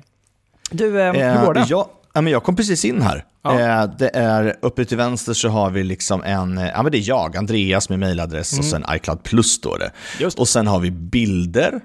Du, 0.72 1.02
eh, 1.02 1.14
hur 1.14 1.22
Eh, 1.22 1.46
går 1.46 1.54
det? 1.54 1.66
Jag, 1.70 1.88
ja, 2.14 2.22
men 2.22 2.34
jag 2.34 2.44
kom 2.44 2.56
precis 2.56 2.86
in 2.86 3.02
här. 3.02 3.26
Ja. 3.44 3.60
Eh, 3.60 3.90
det 4.00 4.10
är 4.10 4.56
uppe 4.62 4.86
till 4.86 4.98
vänster 4.98 5.34
så 5.34 5.50
har 5.50 5.70
vi 5.70 5.84
liksom 5.84 6.24
en, 6.24 6.58
eh, 6.58 6.66
ja 6.68 6.84
men 6.84 6.92
det 6.92 6.98
är 6.98 7.08
jag, 7.10 7.38
Andreas 7.38 7.90
med 7.90 8.00
mailadress 8.00 8.60
och 8.60 8.66
sen 8.66 8.86
iCloud 8.96 9.24
Plus 9.24 9.52
står 9.52 9.78
det. 9.80 9.86
Mm. 9.86 9.96
Just. 10.20 10.40
Och 10.40 10.48
sen 10.48 10.68
har 10.68 10.80
vi 10.80 10.92
bilder. 10.92 11.82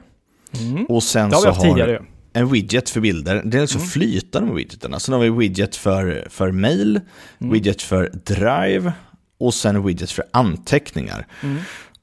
Och 0.89 1.03
sen 1.03 1.31
Det 1.31 1.37
har 1.37 1.41
vi 1.41 1.45
så 1.45 1.49
haft 1.49 1.61
har 1.63 1.69
tidigare 1.75 2.03
en 2.33 2.49
widget 2.53 2.91
för 2.91 3.01
bilder. 3.01 3.43
Det 3.45 3.57
är 3.57 3.61
alltså 3.63 3.79
Mm. 3.79 3.89
flytande 3.91 4.47
med 4.49 4.57
widgeterna. 4.57 5.01
Sen 5.01 5.13
har 5.15 5.21
vi 5.21 5.31
widget 5.31 5.77
för, 5.77 6.27
för 6.31 6.51
mail, 6.53 7.01
Mm. 7.41 7.53
widget 7.53 7.83
för 7.83 8.11
drive 8.25 8.93
och 9.39 9.55
sen 9.55 9.87
widget 9.87 10.11
för 10.11 10.25
anteckningar. 10.31 11.27
Mm. 11.43 11.59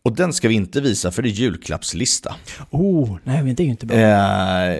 Och 0.08 0.13
den 0.15 0.34
ska 0.34 0.48
vi 0.48 0.54
inte 0.56 0.82
visa 0.82 1.12
för 1.12 1.22
det 1.22 1.30
är 1.30 1.32
julklappslista. 1.32 2.36
Oh, 2.70 3.17
nej 3.24 3.43
men 3.43 3.56
det 3.56 3.63
är 3.63 3.65
ju 3.65 3.72
inte 3.72 3.86
bra. 3.86 3.98
Eh, 3.98 4.78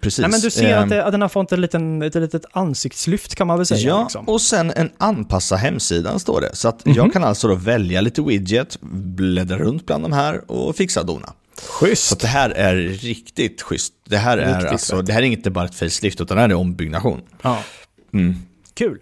precis. 0.00 0.18
nej 0.18 0.30
men 0.30 0.40
du 0.40 0.50
ser 0.50 0.70
Eh, 0.72 0.80
att, 0.82 0.88
det, 0.88 1.04
att 1.04 1.12
den 1.12 1.22
har 1.22 1.28
fått 1.28 1.52
en 1.52 1.60
liten, 1.60 2.02
ett 2.02 2.14
litet 2.14 2.44
ansiktslyft 2.52 3.34
kan 3.34 3.46
man 3.46 3.56
väl 3.56 3.66
säga. 3.66 3.80
Ja, 3.88 4.02
liksom. 4.02 4.28
och 4.28 4.40
sen 4.40 4.70
en 4.70 4.90
anpassa 4.98 5.56
hemsidan 5.56 6.20
står 6.20 6.40
det. 6.40 6.50
Så 6.56 6.68
att 6.68 6.86
Mhm. 6.86 6.94
jag 6.96 7.12
kan 7.12 7.24
alltså 7.24 7.48
då 7.48 7.54
välja 7.54 8.00
lite 8.00 8.22
widget, 8.22 8.78
bläddra 9.16 9.58
runt 9.58 9.86
bland 9.86 10.04
de 10.04 10.12
här 10.12 10.50
och 10.50 10.76
fixa 10.76 11.00
och 11.00 11.06
dona. 11.06 11.32
Så 11.54 11.62
Schysst. 11.86 12.12
att 12.12 12.20
det 12.20 12.26
här 12.28 12.50
är 12.50 12.74
riktigt 12.88 13.62
schysst. 13.62 13.92
Det 14.08 14.16
här 14.16 14.38
är 14.38 14.54
Riktigt 14.54 14.72
alltså, 14.72 15.02
det 15.02 15.12
här 15.12 15.22
är 15.22 15.26
inte 15.26 15.50
bara 15.50 15.64
ett 15.64 15.74
facelift 15.74 16.20
utan 16.20 16.36
det 16.36 16.40
här 16.40 16.48
är 16.48 16.54
ombyggnation. 16.54 17.20
Ja. 17.42 17.58
Mm. 18.14 18.34
Kul. 18.74 18.98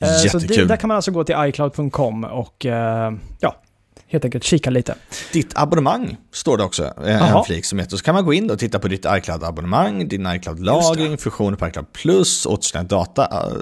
Eh, 0.00 0.08
så 0.08 0.38
det, 0.38 0.42
Jättekul. 0.44 0.68
där 0.68 0.76
kan 0.76 0.88
man 0.88 0.94
alltså 0.96 1.10
gå 1.10 1.24
till 1.24 1.34
iCloud.com 1.38 2.24
och 2.24 2.66
eh, 2.66 3.12
ja, 3.40 3.62
helt 4.08 4.24
enkelt 4.24 4.44
kika 4.44 4.70
lite. 4.70 4.94
Ditt 5.32 5.52
abonnemang 5.58 6.16
står 6.32 6.56
det 6.58 6.64
också, 6.64 6.84
eh, 6.84 7.10
Jaha. 7.10 7.38
en 7.38 7.44
flik 7.44 7.64
som 7.64 7.78
heter. 7.78 7.96
Så 7.96 8.04
kan 8.04 8.14
man 8.14 8.24
gå 8.24 8.32
in 8.34 8.50
och 8.50 8.58
titta 8.58 8.78
på 8.78 8.88
ditt 8.88 9.04
iCloud-abonnemang, 9.08 10.08
din 10.08 10.26
iCloud-lagring, 10.26 11.16
fusioner 11.16 11.56
på 11.56 11.68
iCloud 11.68 11.92
Plus, 11.92 12.46
återställning 12.46 12.92
av 12.98 13.06
data, 13.14 13.22
äh, 13.46 13.56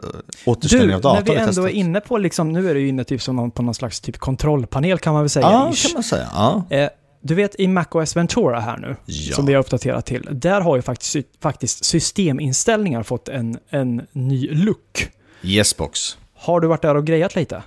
återställning 0.44 0.88
Du, 0.88 0.94
av 0.94 1.00
data. 1.00 1.14
när 1.20 1.24
vi 1.30 1.37
ändå 1.37 1.46
testat. 1.46 1.64
är 1.64 1.68
inne 1.70 2.00
på 2.00 2.18
liksom, 2.18 2.52
nu 2.52 2.70
är 2.70 2.74
du 2.74 2.88
inne 2.88 3.04
typ 3.04 3.22
som 3.22 3.37
någon, 3.37 3.50
på 3.50 3.62
någon 3.62 3.74
slags 3.74 4.00
typ 4.00 4.18
kontrollpanel 4.18 4.98
kan 4.98 5.12
man 5.12 5.22
väl 5.22 5.30
säga. 5.30 5.46
Ja, 5.50 5.70
ish. 5.72 5.83
kan 5.83 5.92
man 5.94 6.02
säga. 6.02 6.28
Ja. 6.35 6.64
Eh, 6.70 6.88
du 7.26 7.35
vet 7.35 7.61
i 7.61 7.68
macOS 7.68 8.16
Ventura 8.16 8.61
här 8.61 8.76
nu, 8.76 8.96
Ja. 9.04 9.35
som 9.37 9.46
vi 9.46 9.52
har 9.54 9.61
uppdaterat 9.61 10.07
till, 10.07 10.28
där 10.30 10.61
har 10.61 10.76
ju 10.76 10.83
faktiskt, 10.83 11.16
faktiskt 11.42 11.85
systeminställningar 11.85 13.02
fått 13.02 13.28
en, 13.28 13.59
en 13.70 14.07
ny 14.12 14.48
look. 14.50 15.11
Yesbox. 15.42 16.16
Har 16.38 16.61
du 16.61 16.68
varit 16.68 16.83
där 16.83 16.94
och 16.94 17.07
grejat 17.07 17.37
lite? 17.37 17.62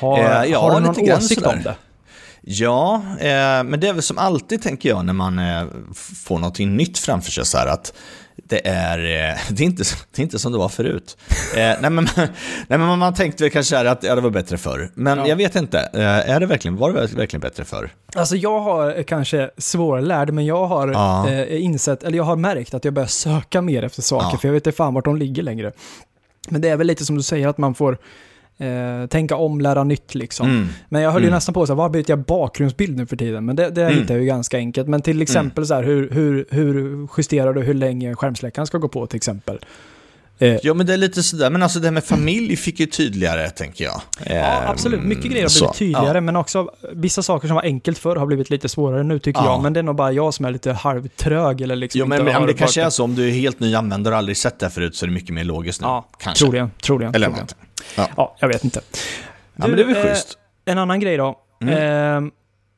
Har, 0.00 0.18
Eh, 0.18 0.44
ja, 0.50 0.60
har 0.60 0.74
du 0.80 0.86
någon 0.86 1.10
åsikt 1.12 1.40
sådär. 1.40 1.56
om 1.56 1.62
det? 1.62 1.74
Ja, 2.42 2.94
eh, 3.20 3.64
men 3.64 3.80
det 3.80 3.88
är 3.88 3.92
väl 3.92 4.02
som 4.02 4.18
alltid 4.18 4.62
tänker 4.62 4.88
jag 4.88 5.04
när 5.04 5.12
man 5.12 5.38
eh, 5.38 5.64
får 6.26 6.38
någonting 6.38 6.76
nytt 6.76 6.98
framför 6.98 7.30
sig 7.30 7.46
så 7.46 7.58
här 7.58 7.66
att 7.66 7.92
det 8.36 8.68
är, 8.68 8.98
eh, 8.98 9.38
det 9.50 9.62
är, 9.62 9.66
inte, 9.66 9.82
det 10.14 10.20
är 10.20 10.22
inte 10.22 10.38
som 10.38 10.52
det 10.52 10.58
var 10.58 10.68
förut. 10.68 11.16
Eh, 11.56 11.56
nej, 11.80 11.90
men, 11.90 12.08
nej, 12.16 12.28
men 12.78 12.98
man 12.98 13.14
tänkte 13.14 13.44
väl 13.44 13.50
kanske 13.50 13.90
att 13.90 14.02
ja, 14.02 14.14
det 14.14 14.20
var 14.20 14.30
bättre 14.30 14.58
förr. 14.58 14.90
Men 14.94 15.18
Ja. 15.18 15.26
jag 15.28 15.36
vet 15.36 15.56
inte, 15.56 15.78
eh, 15.94 16.30
är 16.30 16.40
det 16.40 16.46
verkligen, 16.46 16.76
var 16.76 16.92
det 16.92 17.06
verkligen 17.16 17.40
bättre 17.40 17.64
förr? 17.64 17.90
Alltså 18.14 18.36
jag 18.36 18.60
har 18.60 19.02
kanske 19.02 19.50
svårlärd, 19.58 20.30
men 20.32 20.46
jag 20.46 20.66
har 20.66 20.88
Ja. 20.88 21.28
eh, 21.30 21.62
insett, 21.64 22.02
eller 22.02 22.16
jag 22.16 22.24
har 22.24 22.36
märkt 22.36 22.74
att 22.74 22.84
jag 22.84 22.94
börjar 22.94 23.06
söka 23.08 23.62
mer 23.62 23.82
efter 23.82 24.02
saker, 24.02 24.28
Ja. 24.32 24.38
för 24.38 24.48
jag 24.48 24.52
vet 24.52 24.66
inte 24.66 24.76
fan 24.76 24.94
vart 24.94 25.04
de 25.04 25.16
ligger 25.16 25.42
längre. 25.42 25.72
Men 26.48 26.60
det 26.60 26.68
är 26.68 26.76
väl 26.76 26.86
lite 26.86 27.04
som 27.04 27.16
du 27.16 27.22
säger, 27.22 27.48
att 27.48 27.58
man 27.58 27.74
får 27.74 27.98
eh, 28.60 29.06
tänka 29.06 29.36
om, 29.36 29.60
lära 29.60 29.84
nytt 29.84 30.14
liksom. 30.14 30.50
Mm. 30.50 30.66
Men 30.88 31.02
jag 31.02 31.10
höll 31.10 31.22
ju 31.22 31.28
Mm. 31.28 31.34
nästan 31.36 31.52
på 31.52 31.66
så 31.66 31.72
här, 31.72 31.76
vad 31.76 31.90
byter 31.90 32.04
jag 32.10 32.18
bakgrundsbild 32.18 32.96
nu 32.96 33.06
för 33.06 33.16
tiden? 33.16 33.44
Men 33.44 33.56
det, 33.56 33.70
det 33.70 33.82
Mm. 33.82 33.94
hittar 33.98 34.14
jag 34.14 34.20
ju 34.20 34.26
ganska 34.26 34.56
enkelt. 34.56 34.88
Men 34.88 35.02
till 35.02 35.22
exempel 35.22 35.66
så 35.66 35.74
här, 35.74 35.82
hur, 35.82 36.10
hur, 36.10 36.46
hur 36.50 37.08
justerar 37.18 37.52
du 37.54 37.60
hur 37.60 37.74
länge 37.74 38.14
skärmsläckaren 38.14 38.66
ska 38.66 38.78
gå 38.78 38.88
på 38.88 39.06
till 39.06 39.16
exempel? 39.16 39.58
Eh, 40.42 40.56
Ja, 40.62 40.74
men 40.74 40.86
det 40.86 40.92
är 40.92 40.96
lite 40.96 41.22
sådär, 41.22 41.50
men 41.50 41.62
alltså 41.62 41.78
det 41.80 41.86
här 41.86 41.92
med 41.92 42.04
familj 42.04 42.56
fick 42.56 42.80
ju 42.80 42.86
tydligare, 42.86 43.50
tänker 43.50 43.84
jag. 43.84 44.00
Ja, 44.26 44.32
Eh, 44.34 44.70
absolut. 44.70 45.02
Mycket 45.02 45.24
grejer 45.30 45.42
har 45.44 45.60
blivit 45.60 45.74
tydligare, 45.78 46.16
ja. 46.16 46.20
men 46.20 46.36
också 46.36 46.70
vissa 46.92 47.22
saker 47.22 47.48
som 47.48 47.54
var 47.54 47.62
enkelt 47.62 47.98
förr 47.98 48.16
har 48.16 48.26
blivit 48.26 48.50
lite 48.50 48.68
svårare 48.68 49.02
nu 49.02 49.18
tycker 49.18 49.40
Ja. 49.40 49.46
jag. 49.46 49.62
Men 49.62 49.72
det 49.72 49.80
är 49.80 49.82
nog 49.84 49.96
bara 49.96 50.12
jag 50.12 50.34
som 50.34 50.44
är 50.44 50.50
lite 50.50 50.72
halvtrög 50.72 51.60
eller 51.60 51.76
liksom 51.76 51.98
Jo, 51.98 52.06
men, 52.06 52.24
men 52.24 52.34
har 52.34 52.46
det 52.46 52.54
kanske 52.54 52.82
är 52.82 52.90
så, 52.90 53.04
om 53.04 53.14
du 53.14 53.28
är 53.28 53.32
helt 53.32 53.60
ny 53.60 53.74
användare 53.74 54.14
och 54.14 54.18
aldrig 54.18 54.36
sett 54.36 54.58
det 54.58 54.66
här 54.66 54.70
förut 54.70 54.96
så 54.96 55.04
är 55.04 55.08
det 55.08 55.14
mycket 55.14 55.34
mer 55.34 55.44
logiskt 55.44 55.80
nu. 55.80 55.86
Ja, 55.86 56.08
kanske. 56.18 56.44
troligen. 56.44 56.70
troligen, 56.82 57.14
Eller 57.14 57.26
troligen. 57.26 57.46
någonting. 57.96 58.12
Ja, 58.16 58.36
jag 58.40 58.48
vet 58.48 58.64
inte. 58.64 58.80
Ja, 59.56 59.66
men 59.66 59.76
det 59.76 59.82
är 59.82 59.86
väl 59.86 59.96
eh, 59.96 60.02
schysst. 60.02 60.38
En 60.64 60.78
annan 60.78 61.00
grej 61.00 61.16
då. 61.16 61.38
Mm. 61.62 62.24
Eh, 62.26 62.30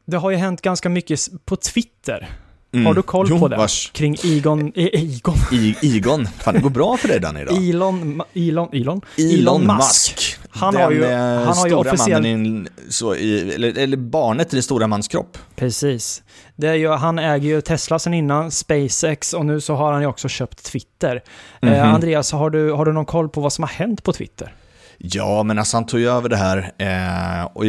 det 0.07 0.17
har 0.17 0.31
ju 0.31 0.37
hänt 0.37 0.63
ganska 0.63 0.89
mycket 0.89 1.21
på 1.45 1.57
Twitter 1.57 2.29
Mm. 2.75 2.87
har 2.87 2.95
du 2.95 3.03
koll 3.03 3.27
jo, 3.31 3.39
på 3.39 3.49
det? 3.49 3.57
Vars, 3.57 3.91
kring 3.95 4.17
Egon... 4.25 4.73
Egon? 4.75 5.35
I, 5.53 5.77
Igon. 5.83 6.27
Fan, 6.27 6.55
det 6.55 6.61
går 6.61 6.71
bra 6.71 6.97
för 6.97 7.09
dig 7.09 7.21
Danny 7.21 7.41
idag. 7.41 7.69
Elon... 7.69 8.23
Elon... 8.35 8.69
Elon? 8.73 9.01
Elon 9.19 9.67
Musk. 9.67 10.37
Han 10.51 10.75
den 10.75 10.83
har 10.83 10.91
ju, 10.91 11.05
eh, 11.05 11.19
han 11.19 11.57
har 11.57 11.67
ju 11.69 11.75
officiellt... 11.75 12.23
mannen 12.25 12.47
i, 12.47 12.59
en- 12.59 12.69
så 12.89 13.15
i, 13.15 13.55
eller, 13.55 13.79
eller 13.79 13.97
barnet 13.97 14.53
i 14.53 14.57
den 14.57 14.63
stora 14.63 14.87
mans 14.87 15.09
kropp. 15.09 15.39
Precis. 15.57 16.23
Det 16.57 16.69
är 16.69 16.75
ju, 16.75 16.89
han 16.89 17.19
äger 17.19 17.49
ju 17.49 17.61
Tesla 17.61 17.99
sen 17.99 18.15
innan, 18.15 18.51
SpaceX 18.51 19.33
och 19.33 19.47
nu 19.47 19.61
så 19.61 19.75
har 19.75 19.93
han 19.93 20.01
ju 20.03 20.07
också 20.09 20.29
köpt 20.29 20.65
Twitter. 20.65 21.23
Eh, 21.63 21.69
Mhm. 21.69 21.95
Andreas, 21.95 22.33
har 22.33 22.51
du, 22.51 22.73
har 22.73 22.85
du 22.85 22.93
någon 22.93 23.05
koll 23.07 23.29
på 23.29 23.41
vad 23.41 23.53
som 23.53 23.63
har 23.65 23.69
hänt 23.71 24.03
på 24.03 24.13
Twitter? 24.13 24.55
Ja, 24.99 25.43
men 25.43 25.59
alltså 25.59 25.77
han 25.77 25.87
tog 25.87 26.01
ju 26.01 26.09
över 26.11 26.29
det 26.29 26.37
här 26.37 26.73
eh, 26.79 27.45
och 27.53 27.65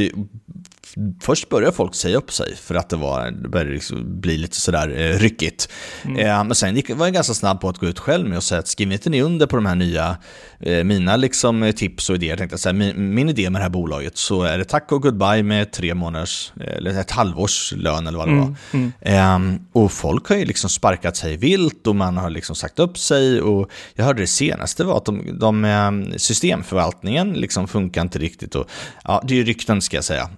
först 1.21 1.49
började 1.49 1.75
folk 1.75 1.95
säga 1.95 2.17
upp 2.17 2.31
sig 2.31 2.55
för 2.55 2.75
att 2.75 2.89
det, 2.89 2.95
var, 2.95 3.31
det 3.31 3.49
började 3.49 3.71
liksom 3.71 4.21
bli 4.21 4.37
lite 4.37 4.55
sådär 4.55 4.89
eh, 4.89 5.19
ryckigt. 5.19 5.69
Eh, 6.03 6.43
men 6.43 6.55
sen 6.55 6.81
var 6.89 7.05
jag 7.05 7.13
ganska 7.13 7.33
snabb 7.33 7.61
på 7.61 7.69
att 7.69 7.77
gå 7.77 7.87
ut 7.87 7.99
själv 7.99 8.29
med 8.29 8.37
och 8.37 8.43
säga 8.43 8.59
att 8.59 8.67
skriv 8.67 8.91
inte 8.91 9.09
ni 9.09 9.21
under 9.21 9.47
på 9.47 9.55
de 9.55 9.65
här 9.65 9.75
nya, 9.75 10.17
eh, 10.59 10.83
mina 10.83 11.15
liksom, 11.15 11.73
tips 11.75 12.09
och 12.09 12.15
idéer. 12.15 12.29
Jag 12.29 12.37
tänkte 12.37 12.57
säga, 12.57 12.73
min, 12.73 13.13
min 13.13 13.29
idé 13.29 13.49
med 13.49 13.61
det 13.61 13.63
här 13.63 13.69
bolaget 13.69 14.17
så 14.17 14.43
är 14.43 14.57
det 14.57 14.65
tack 14.65 14.91
och 14.91 15.01
goodbye 15.01 15.43
med 15.43 15.71
tre 15.71 15.93
månaders, 15.93 16.53
eller 16.77 16.99
ett 16.99 17.11
halvårs 17.11 17.73
lön 17.77 18.07
eller 18.07 18.17
vad 18.17 18.27
det 18.27 18.35
var. 18.35 18.55
Ehm, 19.01 19.59
och 19.71 19.91
folk 19.91 20.29
har 20.29 20.35
ju 20.35 20.45
liksom 20.45 20.69
sparkat 20.69 21.17
sig 21.17 21.37
vilt 21.37 21.87
och 21.87 21.95
man 21.95 22.17
har 22.17 22.29
liksom 22.29 22.55
sagt 22.55 22.79
upp 22.79 22.97
sig 22.97 23.41
och 23.41 23.71
jag 23.95 24.05
hörde 24.05 24.21
det 24.21 24.27
senaste 24.27 24.83
var 24.83 24.97
att 24.97 25.05
de, 25.05 25.39
de 25.39 25.65
ehm, 25.65 26.13
systemförvaltningen 26.17 27.33
liksom 27.33 27.67
funkar 27.67 28.01
inte 28.01 28.19
riktigt 28.19 28.55
och 28.55 28.69
ja, 29.03 29.23
det 29.27 29.33
är 29.33 29.37
ju 29.37 29.43
rykten 29.43 29.81
ska 29.81 29.97
jag 29.97 30.03
säga. 30.03 30.29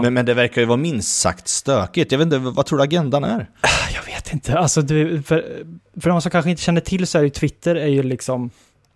Men, 0.00 0.14
men 0.14 0.26
det 0.26 0.34
verkar 0.34 0.60
ju 0.60 0.66
vara 0.66 0.76
minst 0.76 1.20
sagt 1.20 1.48
stökigt. 1.48 2.12
Jag 2.12 2.18
vet 2.18 2.26
inte, 2.26 2.38
vad 2.38 2.66
tror 2.66 2.78
du 2.78 2.84
agendan 2.84 3.24
är? 3.24 3.50
Jag 3.94 4.14
vet 4.14 4.32
inte. 4.32 4.58
Alltså, 4.58 4.82
du, 4.82 5.22
för, 5.22 5.64
för 6.00 6.10
de 6.10 6.22
som 6.22 6.30
kanske 6.30 6.50
inte 6.50 6.62
känner 6.62 6.80
till 6.80 7.06
så 7.06 7.18
är 7.18 7.22
ju 7.22 7.30
Twitter 7.30 7.74
är 7.74 7.86
ju 7.86 8.02
liksom 8.02 8.50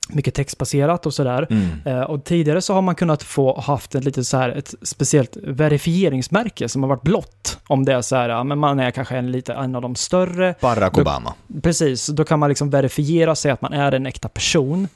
mycket 0.08 0.34
textbaserat 0.34 1.06
och 1.06 1.14
sådär. 1.14 1.46
Mm. 1.50 1.68
Eh, 1.84 2.00
och 2.00 2.24
tidigare 2.24 2.62
så 2.62 2.74
har 2.74 2.82
man 2.82 2.94
kunnat 2.94 3.22
få 3.22 3.60
haft 3.60 3.94
ett 3.94 4.04
lite 4.04 4.24
så 4.24 4.36
här, 4.36 4.48
ett 4.48 4.74
speciellt 4.82 5.36
verifieringsmärke 5.42 6.68
som 6.68 6.82
har 6.82 6.88
varit 6.88 7.02
blått. 7.02 7.58
Om 7.66 7.84
det 7.84 7.92
är 7.92 8.02
så 8.02 8.16
här, 8.16 8.44
men 8.44 8.58
man 8.58 8.80
är 8.80 8.90
kanske 8.90 9.16
en, 9.16 9.32
lite, 9.32 9.52
en 9.52 9.74
av 9.74 9.82
de 9.82 9.94
större. 9.94 10.54
Barack 10.60 10.94
Då- 10.94 11.00
Obama. 11.00 11.34
Precis, 11.62 12.06
då 12.06 12.24
kan 12.24 12.38
man 12.38 12.48
liksom 12.48 12.70
verifiera 12.70 13.34
sig 13.34 13.50
att 13.50 13.62
man 13.62 13.72
är 13.72 13.92
en 13.92 14.06
äkta 14.06 14.28
person. 14.28 14.88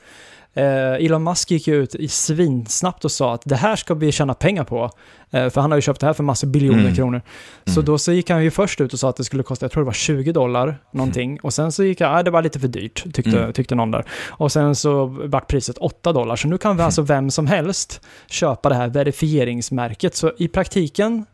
Eh, 0.53 1.05
Elon 1.05 1.23
Musk 1.23 1.51
gick 1.51 1.67
ju 1.67 1.75
ut 1.83 1.95
i 1.95 2.07
svinsnabbt 2.07 3.05
och 3.05 3.11
sa 3.11 3.33
att 3.33 3.41
det 3.45 3.55
här 3.55 3.75
ska 3.75 3.93
vi 3.93 4.11
tjäna 4.11 4.33
pengar 4.33 4.63
på. 4.63 4.89
Eh, 5.31 5.49
för 5.49 5.61
han 5.61 5.71
har 5.71 5.77
ju 5.77 5.81
köpt 5.81 5.99
det 5.99 6.05
här 6.05 6.13
för 6.13 6.23
massor 6.23 6.47
biljoner 6.47 6.79
Mm. 6.81 6.95
kronor. 6.95 7.21
Så 7.65 7.71
Mm. 7.71 7.85
då 7.85 7.97
så 7.97 8.11
gick 8.11 8.29
han 8.29 8.43
ju 8.43 8.51
först 8.51 8.81
ut 8.81 8.93
och 8.93 8.99
sa 8.99 9.09
att 9.09 9.15
det 9.15 9.23
skulle 9.23 9.43
kosta, 9.43 9.63
jag 9.63 9.71
tror 9.71 9.83
det 9.83 9.85
var 9.85 9.93
20 9.93 10.31
dollar 10.31 10.77
någonting. 10.93 11.39
Och 11.43 11.53
sen 11.53 11.71
så 11.71 11.83
gick 11.83 12.01
han, 12.01 12.15
ah, 12.15 12.23
det 12.23 12.31
var 12.31 12.41
lite 12.41 12.59
för 12.59 12.67
dyrt, 12.67 13.03
tyckte, 13.13 13.37
Mm. 13.39 13.53
tyckte 13.53 13.75
någon 13.75 13.91
där. 13.91 14.05
Och 14.29 14.51
sen 14.51 14.75
så 14.75 15.05
vart 15.05 15.47
priset 15.47 15.77
8 15.77 16.13
dollar. 16.13 16.35
Så 16.35 16.47
nu 16.47 16.57
kan 16.57 16.77
vi 16.77 16.83
alltså 16.83 17.01
vem 17.13 17.31
som 17.31 17.47
helst 17.47 18.01
köpa 18.27 18.69
det 18.69 18.75
här 18.75 18.87
verifieringsmärket. 18.89 20.15
Så 20.15 20.31
i 20.37 20.47
praktiken, 20.47 21.25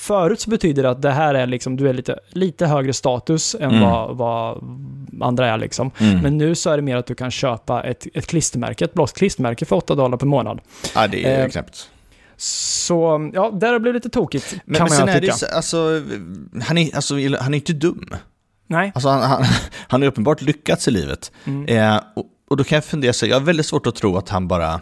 förut 0.00 0.40
så 0.40 0.50
betyder 0.50 0.82
det 0.82 0.90
att 0.90 1.02
det 1.02 1.10
här 1.10 1.34
är 1.34 1.46
liksom, 1.46 1.76
du 1.76 1.88
är 1.88 1.92
lite, 1.92 2.18
lite 2.30 2.66
högre 2.66 2.92
status 2.92 3.54
än 3.60 3.70
Mm. 3.70 3.80
vad, 3.80 4.16
vad 4.16 4.58
andra 5.20 5.48
är 5.48 5.58
liksom. 5.58 5.90
Mm. 5.98 6.18
Men 6.20 6.38
nu 6.38 6.54
så 6.54 6.70
är 6.70 6.76
det 6.76 6.82
mer 6.82 6.96
att 6.96 7.06
du 7.06 7.14
kan 7.14 7.30
köpa 7.30 7.82
ett, 7.82 8.06
ett 8.14 8.26
klistermärke, 8.26 8.84
ett 8.84 8.94
blått 8.94 9.12
klistermärke 9.14 9.64
för 9.64 9.76
8 9.76 9.94
dollar 9.94 10.16
per 10.16 10.26
månad. 10.26 10.60
ja, 10.94 11.06
det 11.06 11.24
är 11.24 11.42
eh, 11.44 11.48
knäppt. 11.48 11.88
Så 12.36 13.30
ja, 13.34 13.50
där 13.50 13.66
har 13.66 13.74
det 13.74 13.80
blivit 13.80 14.04
lite 14.04 14.14
tokigt, 14.18 14.54
Men, 14.64 14.76
kan 14.76 14.88
men 14.90 14.98
man 14.98 15.08
ju 15.08 15.14
det 15.14 15.20
tycka. 15.20 15.32
så, 15.32 15.46
alltså, 15.46 16.02
han 16.66 16.78
är, 16.78 16.94
alltså, 16.96 17.14
han 17.40 17.54
är 17.54 17.58
inte 17.58 17.72
dum. 17.72 18.10
Nej. 18.66 18.92
Alltså, 18.94 19.08
han, 19.08 19.22
han, 19.22 19.44
han 19.88 20.02
har 20.02 20.08
uppenbart 20.08 20.42
lyckats 20.42 20.88
i 20.88 20.90
livet. 20.90 21.32
Mm. 21.44 21.66
Eh, 21.94 22.00
och, 22.16 22.24
och 22.50 22.56
då 22.56 22.64
kan 22.64 22.76
jag 22.76 22.84
fundera, 22.84 23.12
så 23.12 23.26
jag 23.26 23.36
har 23.36 23.40
väldigt 23.46 23.66
svårt 23.66 23.86
att 23.86 23.94
tro 23.94 24.16
att 24.16 24.28
han 24.28 24.48
bara 24.48 24.80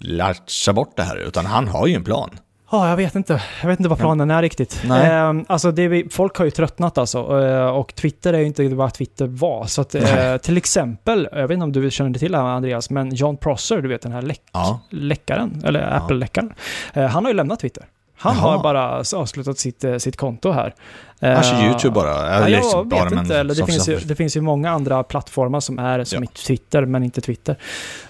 latchar 0.00 0.72
bort 0.72 0.96
det 0.96 1.02
här, 1.02 1.16
utan 1.16 1.46
han 1.46 1.68
har 1.68 1.86
ju 1.86 1.94
en 1.94 2.04
plan. 2.04 2.30
Ja, 2.70 2.88
jag 2.88 2.96
vet 2.96 3.14
inte. 3.14 3.42
Jag 3.62 3.68
vet 3.68 3.78
inte 3.80 3.88
vad 3.88 3.98
planen 3.98 4.30
är 4.30 4.42
riktigt. 4.42 4.82
Eh, 4.84 5.32
alltså, 5.46 5.70
vi, 5.70 6.08
folk 6.10 6.36
har 6.36 6.44
ju 6.44 6.50
tröttnat 6.50 6.98
alltså. 6.98 7.42
Eh, 7.44 7.66
och 7.66 7.94
Twitter 7.94 8.32
är 8.32 8.38
ju 8.38 8.46
inte 8.46 8.68
vad 8.68 8.94
Twitter 8.94 9.26
var. 9.26 9.64
Så 9.66 9.80
att, 9.80 9.94
eh, 9.94 10.36
till 10.36 10.56
exempel, 10.56 11.28
jag 11.32 11.48
vet 11.48 11.54
inte 11.54 11.64
om 11.64 11.72
du 11.72 11.90
känner 11.90 12.18
till 12.18 12.32
det 12.32 12.38
här 12.38 12.44
Andreas, 12.44 12.90
men 12.90 13.14
John 13.14 13.36
Prosser, 13.36 13.82
du 13.82 13.88
vet 13.88 14.02
den 14.02 14.12
här 14.12 14.22
läck, 14.22 14.42
Ja. 14.52 14.80
läckaren, 14.90 15.62
eller 15.66 15.96
Apple-läckaren. 15.96 16.52
Eh, 16.94 17.04
han 17.06 17.24
har 17.24 17.30
ju 17.30 17.36
lämnat 17.36 17.60
Twitter. 17.60 17.84
Han 18.18 18.36
Jaha. 18.36 18.56
har 18.56 18.62
bara 18.62 19.02
avslutat 19.20 19.58
sitt, 19.58 19.84
eh, 19.84 19.96
sitt 19.96 20.16
konto 20.16 20.50
här. 20.50 20.74
Kör 21.20 21.28
Eh, 21.54 21.66
YouTube 21.66 21.94
bara. 21.94 22.08
Ja, 22.08 22.22
Eller 22.26 22.48
jag 22.48 22.50
liksom 22.50 22.88
vet 22.88 23.12
inte. 23.12 23.38
Eller 23.38 23.54
det, 23.54 23.66
finns 23.66 23.88
ju, 23.88 23.98
det 23.98 24.14
finns 24.14 24.36
ju 24.36 24.40
många 24.40 24.70
andra 24.70 25.02
plattformar 25.02 25.60
som 25.60 25.78
är 25.78 26.04
som 26.04 26.22
Ja. 26.24 26.30
Twitter, 26.46 26.84
men 26.84 27.02
inte 27.04 27.20
Twitter. 27.20 27.56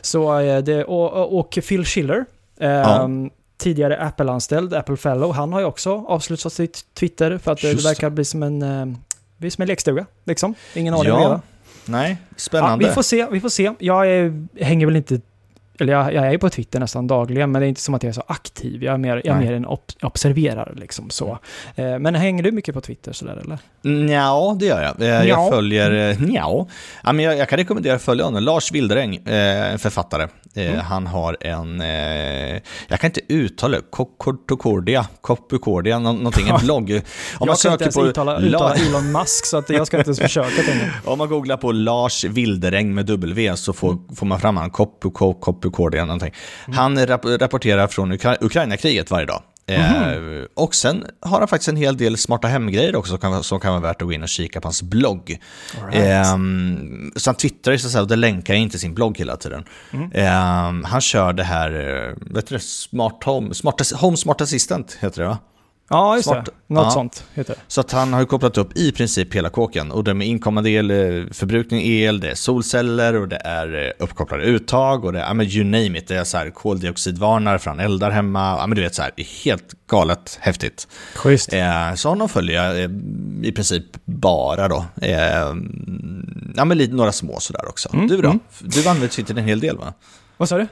Så 0.01 0.39
det, 0.65 0.85
och, 0.85 1.39
och- 1.39 1.59
Phil 1.69 1.85
Schiller, 1.85 2.25
eh, 2.61 2.69
Ja. 2.71 3.09
Tidigare 3.59 3.97
Apple-anställd, 4.01 4.75
Apple 4.75 4.97
Fellow, 4.97 5.33
han 5.33 5.53
har 5.53 5.61
ju 5.61 5.67
också 5.67 6.05
avslutat 6.09 6.53
sitt 6.53 6.85
Twitter 6.95 7.39
för 7.39 7.53
att 7.53 7.61
det, 7.61 7.71
Just 7.73 7.85
det 7.85 7.89
verkar 7.91 8.11
bli 8.11 8.25
som 8.25 8.43
en, 8.43 8.63
eh, 8.63 9.49
som 9.51 9.63
en 9.63 9.69
lekstuga, 9.69 10.07
liksom. 10.25 10.55
Ingen 10.75 10.95
aning 10.95 11.07
Ja, 11.09 11.15
vad 11.15 11.23
göra. 11.25 11.41
Nej, 11.85 12.17
Ja, 12.29 12.35
spännande. 12.37 12.89
vi 12.89 12.95
får 12.95 13.03
se, 13.03 13.27
vi 13.31 13.41
får 13.41 13.49
se. 13.49 13.73
Jag 13.79 14.09
är, 14.11 14.47
hänger 14.65 14.87
väl 14.87 14.97
inte 14.97 15.21
eller 15.79 15.93
jag, 15.93 16.15
jag 16.15 16.33
är 16.35 16.39
på 16.39 16.51
Twitter 16.51 16.81
nästan 16.81 17.07
dagligen, 17.07 17.53
men 17.53 17.61
det 17.61 17.67
är 17.67 17.69
inte 17.69 17.81
som 17.81 17.95
att 17.95 18.03
jag 18.03 18.09
är 18.11 18.15
så 18.15 18.23
aktiv. 18.27 18.83
Jag 18.85 18.95
är 18.95 18.99
mer, 18.99 19.23
jag 19.25 19.37
är 19.37 19.41
mer 19.41 19.53
en 19.53 19.67
ob 19.67 19.81
observerare 20.03 20.73
liksom 20.77 21.11
så. 21.11 21.39
Eh, 21.75 21.99
men 21.99 22.15
hänger 22.15 22.43
du 22.43 22.53
mycket 22.53 22.75
på 22.75 22.81
Twitter 22.81 23.13
sådär 23.13 23.37
eller? 23.45 23.59
Ja, 24.13 24.57
det 24.61 24.67
gör 24.67 24.83
jag. 24.83 25.03
Eh, 25.03 25.29
Jag 25.29 25.51
följer, 25.51 26.11
eh, 26.11 26.21
nja. 26.21 26.67
Ja, 27.05 27.13
men 27.13 27.19
jag, 27.25 27.37
jag 27.39 27.49
kan 27.49 27.57
rekommendera 27.59 27.95
att 27.95 28.03
följa 28.03 28.25
honom. 28.25 28.43
Lars 28.43 28.73
Wilderäng, 28.73 29.17
eh, 29.17 29.77
författare. 29.77 30.23
Eh, 30.23 30.67
Mm. 30.67 30.81
Han 30.81 31.07
har 31.07 31.37
en, 31.41 31.81
eh, 31.81 32.61
jag 32.89 33.01
kan 33.01 33.09
inte 33.09 33.21
uttala 33.29 33.77
det, 33.77 33.83
Cocordia, 33.91 35.07
Copucordia, 35.21 35.99
nå- 35.99 36.13
någonting, 36.13 36.49
en 36.49 36.61
blogg. 36.65 36.91
Om 36.91 37.01
jag 37.39 37.47
man 37.47 37.47
kan 37.47 37.53
inte 37.53 37.61
söker 37.61 37.83
ens 37.85 37.95
på 37.95 38.07
uttala, 38.07 38.39
La- 38.39 38.47
uttala 38.47 38.75
Elon 38.75 39.13
Musk, 39.13 39.47
så 39.47 39.57
att 39.57 39.71
jag 39.71 39.87
ska 39.87 39.97
inte 39.99 40.09
ens 40.09 40.21
försöka. 40.21 40.63
Om 41.05 41.19
man 41.19 41.29
googlar 41.29 41.57
på 41.57 41.73
Lars 41.73 42.25
Wilderäng 42.25 42.95
med 42.95 43.07
W 43.07 43.57
så 43.57 43.73
får, 43.73 43.91
Mm. 43.93 44.15
får 44.17 44.27
man 44.27 44.41
fram 44.41 44.57
han 44.57 44.71
Kopu, 44.71 45.11
Ko- 45.11 45.35
Kopukordia 45.71 46.05
någonting. 46.05 46.33
Han 46.73 47.07
rap 47.07 47.25
rapporterar 47.25 47.87
från 47.87 48.13
Ukra 48.13 48.37
Ukraina-kriget 48.41 49.11
varje 49.11 49.27
dag. 49.27 49.43
Mhm. 49.69 49.79
Eh, 49.79 50.45
och 50.55 50.75
sen 50.75 51.05
har 51.21 51.39
han 51.39 51.49
faktiskt 51.49 51.69
en 51.69 51.77
hel 51.77 51.97
del 51.97 52.17
smarta 52.17 52.49
hemgrejer 52.49 52.97
också 52.97 53.11
som 53.11 53.19
kan, 53.19 53.45
som 53.45 53.61
kan 53.61 53.71
vara 53.71 53.83
värt 53.83 54.03
att 54.03 54.09
gå 54.09 54.13
in 54.13 54.23
och 54.23 54.29
kika 54.29 54.61
på 54.61 54.69
hans 54.69 54.83
blogg. 54.83 55.41
Right. 55.93 56.07
Ehm, 56.07 57.13
så 57.17 57.31
han 57.31 57.35
twittrar 57.35 57.73
ju 57.73 57.79
så 57.79 57.99
att 57.99 58.03
och 58.03 58.09
det 58.09 58.17
länkar 58.17 58.55
inte 58.55 58.79
sin 58.79 58.95
blogg 58.95 59.19
hela 59.19 59.37
tiden. 59.37 59.65
Mm. 59.91 60.11
Ehm, 60.15 60.85
han 60.85 61.01
kör 61.01 61.33
det 61.33 61.45
här, 61.45 61.71
eh, 61.71 62.35
vet 62.35 62.47
du 62.47 62.59
Smart 62.59 63.25
Home, 63.25 63.55
Smart, 63.55 63.93
Home 63.93 64.17
Smart 64.17 64.41
Assistant 64.41 64.99
heter 65.01 65.23
det 65.23 65.29
va? 65.29 65.39
Ja, 65.89 66.17
just 66.17 66.29
Smart. 66.29 66.45
det. 66.45 66.75
Något 66.75 66.85
Ja. 66.85 66.91
sånt 66.91 67.25
heter 67.35 67.55
det. 67.55 67.61
Så 67.69 67.81
att 67.81 67.93
han 67.93 68.13
har 68.13 68.21
ju 68.21 68.27
kopplat 68.27 68.59
upp 68.59 68.77
i 68.79 68.93
princip 68.93 69.35
hela 69.35 69.49
kåken. 69.51 69.91
Och 69.93 70.05
det 70.05 70.11
är 70.11 70.15
med 70.15 70.27
inkommande 70.27 70.71
el, 70.71 70.91
eh, 70.91 70.97
förbrukning 71.33 71.81
el, 71.87 72.21
det 72.21 72.31
är 72.31 72.35
solceller 72.35 73.17
och 73.17 73.29
det 73.29 73.37
är 73.37 73.85
eh, 73.87 74.05
uppkopplade 74.05 74.43
uttag 74.43 75.05
och 75.05 75.13
det 75.13 75.19
är, 75.21 75.23
ja 75.25 75.35
men 75.35 75.47
you 75.47 75.65
name 75.65 75.99
it. 75.99 76.09
Det 76.09 76.17
är 76.17 76.25
så 76.25 76.37
här 76.39 76.51
koldioxidvarnar 76.51 77.59
för 77.59 77.71
han 77.71 77.81
eldar 77.81 78.11
hemma. 78.11 78.57
Ja 78.61 78.67
men 78.67 78.77
du 78.77 78.83
vet 78.83 78.95
så 78.95 79.03
här, 79.03 79.13
helt 79.45 79.65
galet 79.91 80.39
häftigt. 80.41 80.89
Schysst. 81.15 81.53
Eh, 81.53 81.95
så 81.95 82.09
honom 82.09 82.29
följer 82.29 82.65
jag 82.65 82.83
eh, 82.83 82.91
i 83.43 83.53
princip 83.53 83.85
bara 84.05 84.69
då. 84.69 84.85
Eh, 85.03 85.55
ja 86.57 86.65
men 86.65 86.79
lite, 86.79 86.95
några 86.95 87.13
små 87.13 87.41
sådär 87.41 87.69
också. 87.69 87.89
Mm, 87.95 88.07
Du 88.09 88.17
då? 88.23 88.29
mm. 88.29 88.41
Du 88.61 88.81
använder 88.89 89.09
Twitter 89.09 89.35
en 89.39 89.45
hel 89.45 89.61
del 89.61 89.77
va? 89.79 89.95
Vad 90.37 90.49
sa 90.49 90.57
du? 90.59 90.67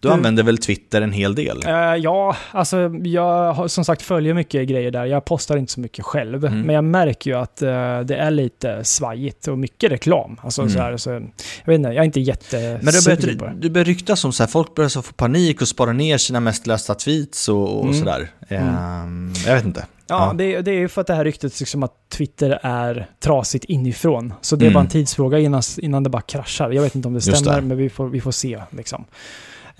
Du 0.00 0.08
Du- 0.08 0.14
använder 0.14 0.42
väl 0.42 0.58
Twitter 0.58 1.02
en 1.02 1.12
hel 1.12 1.34
del? 1.34 1.62
Eh, 1.66 1.72
ja, 1.74 2.36
alltså 2.52 2.90
jag 3.04 3.52
har 3.52 3.68
som 3.68 3.84
sagt 3.84 4.02
följer 4.02 4.34
mycket 4.34 4.68
grejer 4.68 4.90
där. 4.90 5.04
Jag 5.06 5.24
postar 5.24 5.56
inte 5.56 5.72
så 5.72 5.80
mycket 5.80 6.04
själv, 6.04 6.44
Mm. 6.44 6.60
men 6.62 6.74
jag 6.74 6.84
märker 6.84 7.30
ju 7.30 7.36
att 7.36 7.62
eh, 7.62 8.00
det 8.00 8.16
är 8.16 8.30
lite 8.30 8.84
svajigt 8.84 9.48
och 9.48 9.58
mycket 9.58 9.90
reklam. 9.92 10.40
Alltså 10.42 10.62
Mm. 10.62 10.72
så 10.74 10.78
här, 10.80 10.96
så, 10.96 11.10
jag 11.10 11.20
vet 11.64 11.74
inte, 11.74 11.88
jag 11.88 11.96
är 11.96 12.02
inte 12.04 12.20
jättesugen 12.20 12.78
Men 12.82 12.94
det 12.94 13.16
på 13.20 13.26
det. 13.26 13.36
börjar, 13.36 13.54
du 13.54 13.70
börjar 13.70 13.84
ryktas 13.84 14.24
om 14.24 14.32
så 14.32 14.42
här, 14.42 14.48
folk 14.48 14.74
börjar 14.74 14.88
så 14.88 15.02
få 15.02 15.12
panik 15.12 15.60
och 15.62 15.68
spara 15.68 15.92
ner 15.92 16.18
sina 16.18 16.40
mest 16.40 16.66
lästa 16.66 16.94
tweets 16.94 17.48
och, 17.48 17.78
och 17.78 17.84
Mm. 17.84 17.98
sådär. 17.98 18.28
Ehm, 18.48 19.32
jag 19.46 19.54
vet 19.54 19.64
inte. 19.64 19.86
Ja, 20.06 20.26
Ja. 20.26 20.32
Det, 20.32 20.60
det 20.62 20.70
är 20.70 20.74
ju 20.78 20.88
för 20.88 21.00
att 21.00 21.06
det 21.06 21.14
här 21.14 21.24
ryktet 21.24 21.60
liksom 21.60 21.82
att 21.82 21.92
Twitter 22.08 22.58
är 22.62 23.06
trasigt 23.20 23.64
inifrån. 23.64 24.34
Så 24.40 24.56
det 24.56 24.64
är 24.64 24.66
Mm. 24.66 24.74
bara 24.74 24.80
en 24.84 24.88
tidsfråga 24.90 25.38
innan, 25.38 25.62
innan 25.78 26.02
det 26.02 26.10
bara 26.10 26.22
kraschar. 26.22 26.70
Jag 26.70 26.82
vet 26.82 26.94
inte 26.94 27.08
om 27.08 27.14
det 27.14 27.20
stämmer, 27.20 27.60
men 27.60 27.76
vi 27.76 27.88
får, 27.90 28.08
vi 28.08 28.20
får 28.20 28.30
se. 28.30 28.60
Liksom. 28.70 29.04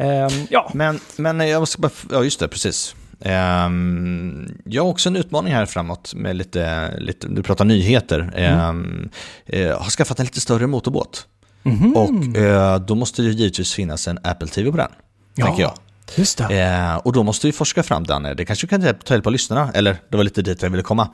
Ehm, 0.00 0.46
ja, 0.50 0.70
Men, 0.74 1.00
men 1.16 1.48
jag 1.48 1.60
måste 1.60 1.80
bara, 1.80 1.90
ja 2.10 2.24
just 2.24 2.40
det, 2.40 2.48
precis. 2.48 2.94
Ehm, 3.20 4.58
jag 4.64 4.82
har 4.84 4.90
också 4.90 5.08
en 5.08 5.16
utmaning 5.16 5.52
här 5.54 5.66
framåt 5.66 6.14
med 6.14 6.36
lite, 6.36 6.94
lite 6.98 7.28
du 7.28 7.42
pratar 7.42 7.64
nyheter. 7.64 8.32
Ehm, 8.36 9.08
eh, 9.46 9.78
har 9.82 9.90
skaffat 9.90 10.18
en 10.20 10.24
lite 10.26 10.40
större 10.40 10.66
motorbåt. 10.66 11.26
Mhm. 11.62 11.96
Och 11.96 12.36
eh, 12.36 12.78
då 12.80 12.94
måste 12.94 13.22
det 13.22 13.28
givetvis 13.30 13.74
finnas 13.74 14.08
en 14.08 14.18
Apple 14.24 14.48
TV 14.48 14.70
på 14.70 14.76
den, 14.76 14.90
Ja. 15.34 15.46
tänker 15.46 15.62
jag. 15.62 15.72
just 16.16 16.38
det. 16.38 16.60
Eh, 16.60 16.96
och 16.96 17.12
då 17.12 17.22
måste 17.22 17.46
vi 17.46 17.52
forska 17.52 17.82
fram 17.82 18.04
den. 18.04 18.22
Det 18.22 18.44
kanske 18.44 18.66
kan 18.66 18.80
ta 19.04 19.14
hjälp 19.14 19.26
av 19.26 19.32
lyssnarna, 19.32 19.70
eller 19.74 19.96
det 20.08 20.16
var 20.16 20.24
lite 20.24 20.42
dit 20.42 20.62
jag 20.62 20.70
ville 20.70 20.82
komma. 20.82 21.08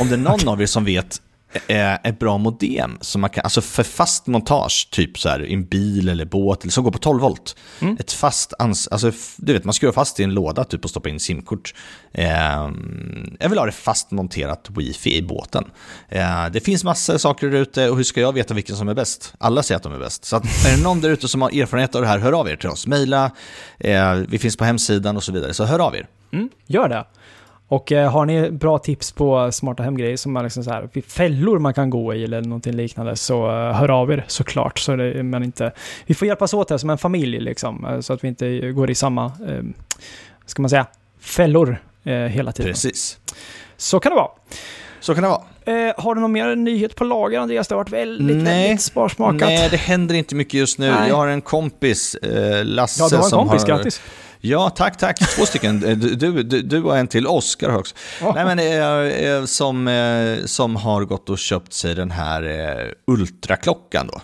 Om 0.00 0.08
det 0.08 0.14
är 0.14 0.18
någon 0.18 0.38
av 0.48 0.62
er 0.62 0.66
som 0.66 0.84
vet 0.84 1.20
ett 2.02 2.18
bra 2.18 2.38
modem 2.38 2.98
som 3.00 3.20
man 3.20 3.30
kan, 3.30 3.44
alltså 3.44 3.60
för 3.60 3.82
fast 3.82 4.26
montage, 4.26 4.88
typ 4.90 5.18
så 5.18 5.28
här 5.28 5.44
i 5.44 5.54
en 5.54 5.64
bil 5.64 6.08
eller 6.08 6.24
båt, 6.24 6.62
eller 6.62 6.72
som 6.72 6.84
går 6.84 6.90
på 6.90 6.98
12 6.98 7.20
volt. 7.20 7.56
Mm. 7.80 7.96
Ett 8.00 8.12
fast, 8.12 8.54
ans 8.58 8.88
alltså 8.88 9.12
du 9.36 9.52
vet 9.52 9.64
man 9.64 9.74
skruvar 9.74 9.92
fast 9.92 10.20
i 10.20 10.24
en 10.24 10.34
låda 10.34 10.64
typ 10.64 10.84
och 10.84 10.90
stoppar 10.90 11.10
in 11.10 11.20
simkort. 11.20 11.74
Eh, 12.12 12.28
jag 13.38 13.48
vill 13.48 13.58
ha 13.58 13.66
det 13.66 13.72
fast 13.72 14.10
monterat 14.10 14.70
wifi 14.70 15.16
i 15.16 15.22
båten. 15.22 15.64
Eh, 16.08 16.46
det 16.52 16.60
finns 16.60 16.84
massor 16.84 17.18
saker 17.18 17.48
där 17.48 17.58
ute 17.58 17.90
och 17.90 17.96
hur 17.96 18.04
ska 18.04 18.20
jag 18.20 18.32
veta 18.32 18.54
vilken 18.54 18.76
som 18.76 18.88
är 18.88 18.94
bäst? 18.94 19.34
Alla 19.38 19.62
säger 19.62 19.76
att 19.76 19.82
de 19.82 19.92
är 19.92 19.98
bäst. 19.98 20.24
Så 20.24 20.36
att, 20.36 20.44
är 20.66 20.76
det 20.76 20.82
någon 20.82 21.00
där 21.00 21.10
ute 21.10 21.28
som 21.28 21.42
har 21.42 21.50
erfarenhet 21.50 21.94
av 21.94 22.02
det 22.02 22.08
här, 22.08 22.18
hör 22.18 22.32
av 22.32 22.48
er 22.48 22.56
till 22.56 22.68
oss. 22.68 22.86
Maila, 22.86 23.30
eh, 23.78 24.14
vi 24.14 24.38
finns 24.38 24.56
på 24.56 24.64
hemsidan 24.64 25.16
och 25.16 25.24
så 25.24 25.32
vidare, 25.32 25.54
så 25.54 25.64
hör 25.64 25.78
av 25.78 25.96
er. 25.96 26.06
Mm, 26.32 26.48
gör 26.66 26.88
det. 26.88 27.04
Och 27.68 27.92
eh, 27.92 28.10
har 28.10 28.26
ni 28.26 28.50
bra 28.50 28.78
tips 28.78 29.12
på 29.12 29.52
smarta 29.52 29.82
hemgrejer 29.82 30.16
som 30.16 30.32
man 30.32 30.44
liksom 30.44 30.64
så 30.64 30.70
här, 30.70 30.88
fällor 31.08 31.58
man 31.58 31.74
kan 31.74 31.90
gå 31.90 32.14
i 32.14 32.24
eller 32.24 32.42
någonting 32.42 32.72
liknande 32.72 33.16
så 33.16 33.46
eh, 33.46 33.72
hör 33.72 33.90
av 33.90 34.12
er 34.12 34.24
såklart. 34.28 34.78
Så 34.78 34.96
det, 34.96 35.22
man 35.22 35.44
inte, 35.44 35.72
vi 36.06 36.14
får 36.14 36.28
hjälpas 36.28 36.54
åt 36.54 36.70
här 36.70 36.78
som 36.78 36.90
en 36.90 36.98
familj 36.98 37.40
liksom, 37.40 37.84
eh, 37.84 38.00
så 38.00 38.12
att 38.12 38.24
vi 38.24 38.28
inte 38.28 38.60
går 38.72 38.90
i 38.90 38.94
samma, 38.94 39.24
eh, 39.24 39.62
ska 40.46 40.62
man 40.62 40.70
säga, 40.70 40.86
fällor 41.20 41.82
eh, 42.04 42.14
hela 42.14 42.52
tiden. 42.52 42.72
Precis. 42.72 43.18
Så 43.76 44.00
kan 44.00 44.12
det 44.12 44.16
vara. 44.16 44.30
Så 45.00 45.14
kan 45.14 45.22
det 45.22 45.28
vara. 45.28 45.42
Eh, 45.64 45.94
har 45.96 46.14
du 46.14 46.20
någon 46.20 46.32
mer 46.32 46.56
nyhet 46.56 46.96
på 46.96 47.04
lager 47.04 47.38
Andreas? 47.40 47.68
Det 47.68 47.74
har 47.74 47.80
varit 47.80 47.92
väldigt, 47.92 48.36
Nej. 48.36 48.62
väldigt 48.68 48.82
sparsmakat. 48.82 49.40
Nej, 49.40 49.68
det 49.70 49.76
händer 49.76 50.14
inte 50.14 50.34
mycket 50.34 50.54
just 50.54 50.78
nu. 50.78 50.90
Nej. 50.90 51.08
Jag 51.08 51.16
har 51.16 51.26
en 51.26 51.40
kompis, 51.40 52.14
eh, 52.14 52.64
Lasse, 52.64 53.02
ja, 53.02 53.08
du 53.08 53.16
har 53.16 53.24
en 53.24 53.30
som 53.30 53.38
kompis, 53.48 53.62
har... 53.62 53.68
grattis. 53.68 54.00
Ja, 54.40 54.70
tack, 54.70 54.96
tack. 54.98 55.18
Två 55.36 55.46
stycken. 55.46 55.84
Eh, 55.84 55.96
Du, 55.96 56.42
du, 56.42 56.62
du, 56.62 56.82
och 56.82 56.98
en 56.98 57.06
till, 57.06 57.26
Oskar 57.26 57.76
också. 57.76 57.94
Ja. 58.20 58.32
Nej, 58.34 58.44
men 58.44 58.58
eh, 58.58 59.28
eh, 59.28 59.44
som, 59.44 59.88
eh, 59.88 60.44
som 60.44 60.76
har 60.76 61.04
gått 61.04 61.30
och 61.30 61.38
köpt 61.38 61.72
sig 61.72 61.94
den 61.94 62.10
här 62.10 62.42
eh, 62.42 62.92
ultraklockan 63.06 64.06
då. 64.12 64.20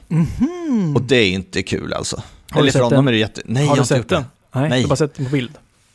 Och 0.94 1.02
det 1.02 1.16
är 1.16 1.30
inte 1.30 1.62
kul 1.62 1.92
alltså. 1.92 2.22
Har 2.50 2.60
Eller 2.60 2.72
för 2.72 2.80
honom 2.80 3.08
är 3.08 3.12
det 3.12 3.18
jätte... 3.18 3.42
Nej, 3.44 3.56
har 3.56 3.62
jag 3.62 3.70
har 3.70 3.76
inte 3.76 3.88
sett 3.88 3.98
gjort 3.98 4.08
det. 4.08 4.14
den? 4.14 4.24
Nej, 4.52 4.68
Nej. 4.70 4.78
du 4.78 4.84
har 4.84 4.88
bara 4.88 4.96
sett 4.96 5.14
den 5.14 5.26
på 5.26 5.32
bild. 5.32 5.50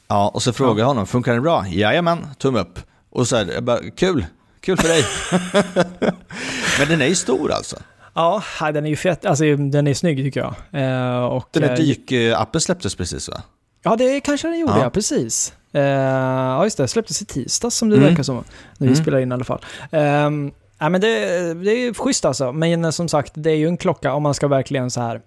Ja, 0.07 0.29
och 0.33 0.43
så 0.43 0.53
frågar 0.53 0.79
jag 0.79 0.87
honom, 0.87 1.07
funkar 1.07 1.33
den 1.33 1.41
bra? 1.43 1.67
Jajamän, 1.67 2.27
tumme 2.37 2.59
upp. 2.59 2.79
Och 3.09 3.27
så 3.27 3.35
här, 3.35 3.45
jag 3.53 3.63
bara, 3.63 3.79
kul, 3.97 4.25
kul 4.61 4.77
för 4.77 4.87
dig. 4.87 5.03
men 6.79 6.87
den 6.87 7.01
är 7.01 7.07
ju 7.07 7.15
stor 7.15 7.51
alltså. 7.51 7.75
Ja, 8.13 8.43
den 8.59 8.85
är 8.85 8.89
ju 8.89 8.95
fett. 8.95 9.25
Alltså, 9.25 9.43
den 9.55 9.87
är 9.87 9.93
snygg 9.93 10.17
tycker 10.17 10.39
jag. 10.39 10.53
Och, 11.33 11.49
Den 11.51 11.61
där 11.61 11.77
dykappen 11.77 12.61
släpptes 12.61 12.95
precis 12.95 13.29
va? 13.29 13.41
Ja, 13.83 13.95
det 13.95 14.19
kanske 14.19 14.47
den 14.47 14.59
gjorde, 14.59 14.73
Ja. 14.73 14.83
ja, 14.83 14.89
precis. 14.89 15.53
Eh, 15.73 15.81
ja, 15.81 16.63
just 16.63 16.77
det. 16.77 16.87
Släpptes 16.87 17.21
i 17.21 17.25
tisdags 17.25 17.75
som 17.75 17.89
det 17.89 17.95
Mm. 17.95 18.09
verkar 18.09 18.23
som. 18.23 18.35
När 18.35 18.43
vi 18.77 18.85
Mm. 18.87 18.95
spelar 18.95 19.19
in 19.19 19.31
i 19.31 19.33
alla 19.33 19.43
fall. 19.43 19.59
Um, 19.91 20.51
ja, 20.79 20.89
men 20.89 21.01
det, 21.01 21.09
det 21.53 21.71
är 21.71 21.93
schysst 21.93 22.25
alltså. 22.25 22.51
Men 22.51 22.85
eh, 22.85 22.91
som 22.91 23.07
sagt, 23.09 23.31
det 23.35 23.51
är 23.51 23.55
ju 23.55 23.67
en 23.67 23.77
klocka 23.77 24.13
om 24.13 24.23
man 24.23 24.33
ska 24.33 24.47
verkligen 24.47 24.91
så 24.91 25.01
här 25.01 25.21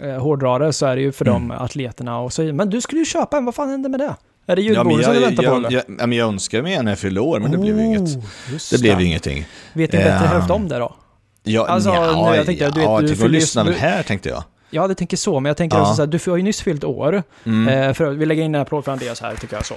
eh, 0.00 0.18
hårdra 0.22 0.58
det 0.58 0.72
så 0.72 0.86
är 0.86 0.96
det 0.96 1.02
ju 1.02 1.12
för 1.12 1.26
Mm. 1.28 1.48
de 1.48 1.54
atleterna 1.54 2.18
och 2.18 2.32
så. 2.32 2.42
Men 2.42 2.70
du 2.70 2.80
skulle 2.80 2.98
ju 2.98 3.04
köpa 3.04 3.36
en, 3.36 3.44
vad 3.44 3.54
fan 3.54 3.68
hände 3.70 3.88
med 3.88 4.00
det? 4.00 4.14
Är 4.46 4.56
det 4.56 4.62
Ja, 4.62 4.68
julbordet 4.74 5.04
som 5.04 5.14
jag, 5.14 5.20
du 5.22 5.24
jag, 5.24 5.28
väntar 5.28 5.42
på 5.42 5.48
jag, 5.48 5.56
eller? 5.56 5.70
jag, 5.70 5.84
ja, 6.00 6.06
men 6.06 6.18
jag 6.18 6.28
önskar 6.28 6.62
mig 6.62 6.74
en 6.74 6.84
när 6.84 6.92
jag 6.92 6.98
fyllde 6.98 7.20
år, 7.20 7.40
men 7.40 7.50
det 7.50 7.58
blev 7.58 7.78
ju 7.78 7.84
inget. 7.84 8.00
Oh, 8.16 8.24
just 8.52 8.70
Det 8.70 8.78
blev 8.80 9.00
ju 9.00 9.06
ingenting. 9.06 9.46
Vet 9.72 9.92
ni 9.92 9.98
bättre 9.98 10.10
Eh, 10.10 10.16
hälft 10.32 10.50
om 10.50 10.68
det 10.68 10.78
då? 10.78 10.94
Ja, 11.42 11.66
Alltså, 11.66 11.90
nu, 11.90 12.36
jag 12.36 12.46
tänkte, 12.46 12.64
du 12.70 12.80
vet, 12.80 12.82
ja, 12.88 13.00
du 13.00 13.06
till 13.08 13.16
fyller 13.16 13.28
vår 13.28 13.34
ju- 13.34 13.40
lyssnare 13.40 13.68
du- 13.68 13.74
här 13.74 14.02
tänkte 14.02 14.28
jag. 14.28 14.44
Ja, 14.76 14.86
det 14.88 14.94
tänker 14.94 15.16
så, 15.16 15.40
men 15.40 15.50
jag 15.50 15.56
tänker 15.56 15.76
Ja. 15.76 15.82
också 15.82 15.94
så 15.94 16.02
här, 16.02 16.06
du 16.06 16.18
har 16.30 16.36
ju 16.36 16.42
nyss 16.42 16.60
fyllt 16.62 16.84
år. 16.84 17.22
Mm. 17.46 17.68
Eh, 17.88 17.94
för, 17.94 18.10
vi 18.10 18.26
lägger 18.26 18.42
in 18.42 18.54
en 18.54 18.60
applåd 18.60 18.84
för 18.84 18.92
Andreas 18.92 19.20
här, 19.20 19.34
tycker 19.34 19.56
jag 19.56 19.66
så. 19.66 19.74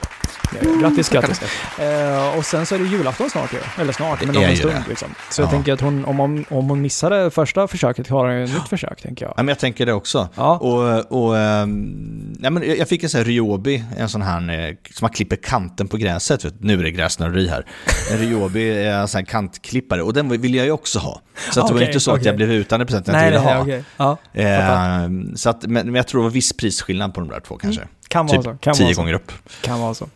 Eh, 0.61 0.81
Grattis, 0.81 1.09
grattis. 1.09 1.41
Eh, 1.79 2.37
och 2.37 2.45
sen 2.45 2.65
så 2.65 2.75
är 2.75 2.79
det 2.79 2.85
julafton 2.85 3.29
snart 3.29 3.53
ju. 3.53 3.81
Eller 3.81 3.93
snart, 3.93 4.23
men 4.25 4.33
Det 4.33 4.39
om 4.39 4.45
en 4.45 4.57
stund 4.57 4.73
det. 4.73 4.83
liksom. 4.89 5.07
Så 5.31 5.41
jag 5.41 5.47
Ja. 5.47 5.51
tänker 5.51 5.73
att 5.73 5.81
hon, 5.81 6.05
om, 6.05 6.19
hon, 6.19 6.45
om 6.49 6.69
hon 6.69 6.81
missade 6.81 7.31
första 7.31 7.67
försöket 7.67 8.07
har 8.09 8.25
hon 8.27 8.35
ju 8.37 8.43
ett 8.43 8.53
nytt 8.53 8.67
försök, 8.69 9.01
tänker 9.01 9.25
jag. 9.25 9.33
Ja, 9.37 9.43
men 9.43 9.47
jag 9.47 9.59
tänker 9.59 9.85
det 9.85 9.93
också. 9.93 10.29
Ja. 10.35 10.57
Och, 10.57 11.11
och, 11.23 11.37
ehm, 11.37 12.37
ja, 12.41 12.49
men 12.49 12.63
jag 12.67 12.77
jag 12.77 12.87
fick 12.89 13.03
en 13.03 13.09
sån 13.09 13.17
här 13.17 13.25
Ryobi, 13.25 13.83
en 13.97 14.09
sån 14.09 14.21
här 14.21 14.67
eh, 14.69 14.75
som 14.93 15.05
man 15.05 15.11
klipper 15.11 15.35
kanten 15.35 15.87
på 15.87 15.97
gräset. 15.97 16.45
Vet, 16.45 16.63
nu 16.63 16.79
är 16.79 16.83
det 16.83 16.91
gräsnörderi 16.91 17.47
här. 17.47 17.65
En 18.11 18.17
Ryobi 18.17 18.69
är 18.69 18.91
en 18.93 19.07
sån 19.07 19.19
här 19.19 19.25
kantklippare 19.25 20.01
och 20.03 20.13
den 20.13 20.41
vill 20.41 20.55
jag 20.55 20.65
ju 20.65 20.71
också 20.71 20.99
ha. 20.99 21.21
Så 21.51 21.61
att 21.61 21.67
det 21.67 21.73
var 21.73 21.81
inte 21.81 21.99
så 21.99 22.11
att 22.11 22.17
okej. 22.17 22.27
jag 22.27 22.35
blev 22.35 22.51
utan 22.51 22.79
den 22.79 22.87
presenten 22.87 23.15
jag 23.15 23.23
inte 23.27 23.39
ville 23.39 23.53
ha. 23.53 23.61
okej. 23.61 23.83
Ja, 23.97 24.17
fattar. 24.33 24.88
Ehm, 24.89 25.35
så 25.35 25.49
att, 25.49 25.61
men, 25.65 25.85
men 25.85 25.95
jag 25.95 26.07
tror 26.07 26.21
det 26.21 26.23
var 26.23 26.31
viss 26.31 26.53
prisskillnad 26.53 27.13
på 27.13 27.19
de 27.19 27.29
där 27.29 27.39
två 27.39 27.57
kanske. 27.57 27.81
kan 28.07 28.25
vara 28.25 28.37
Typ 28.37 28.43
så. 28.45 28.57
Kan 28.57 28.73
tio 28.73 28.83
vara 28.83 28.93
så. 28.93 29.01
gånger 29.01 29.13
upp. 29.13 29.31
Kan 29.61 29.79
vara 29.79 29.93
så. 29.93 30.09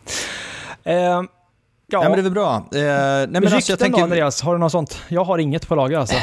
Eh, 0.84 0.94
ja, 0.94 1.24
Ja, 1.86 2.02
men 2.02 2.12
det 2.12 2.18
är 2.18 2.22
väl 2.22 2.32
bra. 2.32 2.56
Eh, 2.56 2.60
nej, 2.72 3.26
men 3.26 3.42
rykten 3.42 3.54
alltså, 3.54 3.72
jag 3.72 3.78
då, 3.78 3.82
tänker, 3.82 4.02
Andreas? 4.02 4.42
Har 4.42 4.52
du 4.52 4.58
något 4.58 4.72
sånt? 4.72 4.98
Jag 5.08 5.24
har 5.24 5.38
inget 5.38 5.68
på 5.68 5.74
lager 5.74 5.98
alltså. 5.98 6.16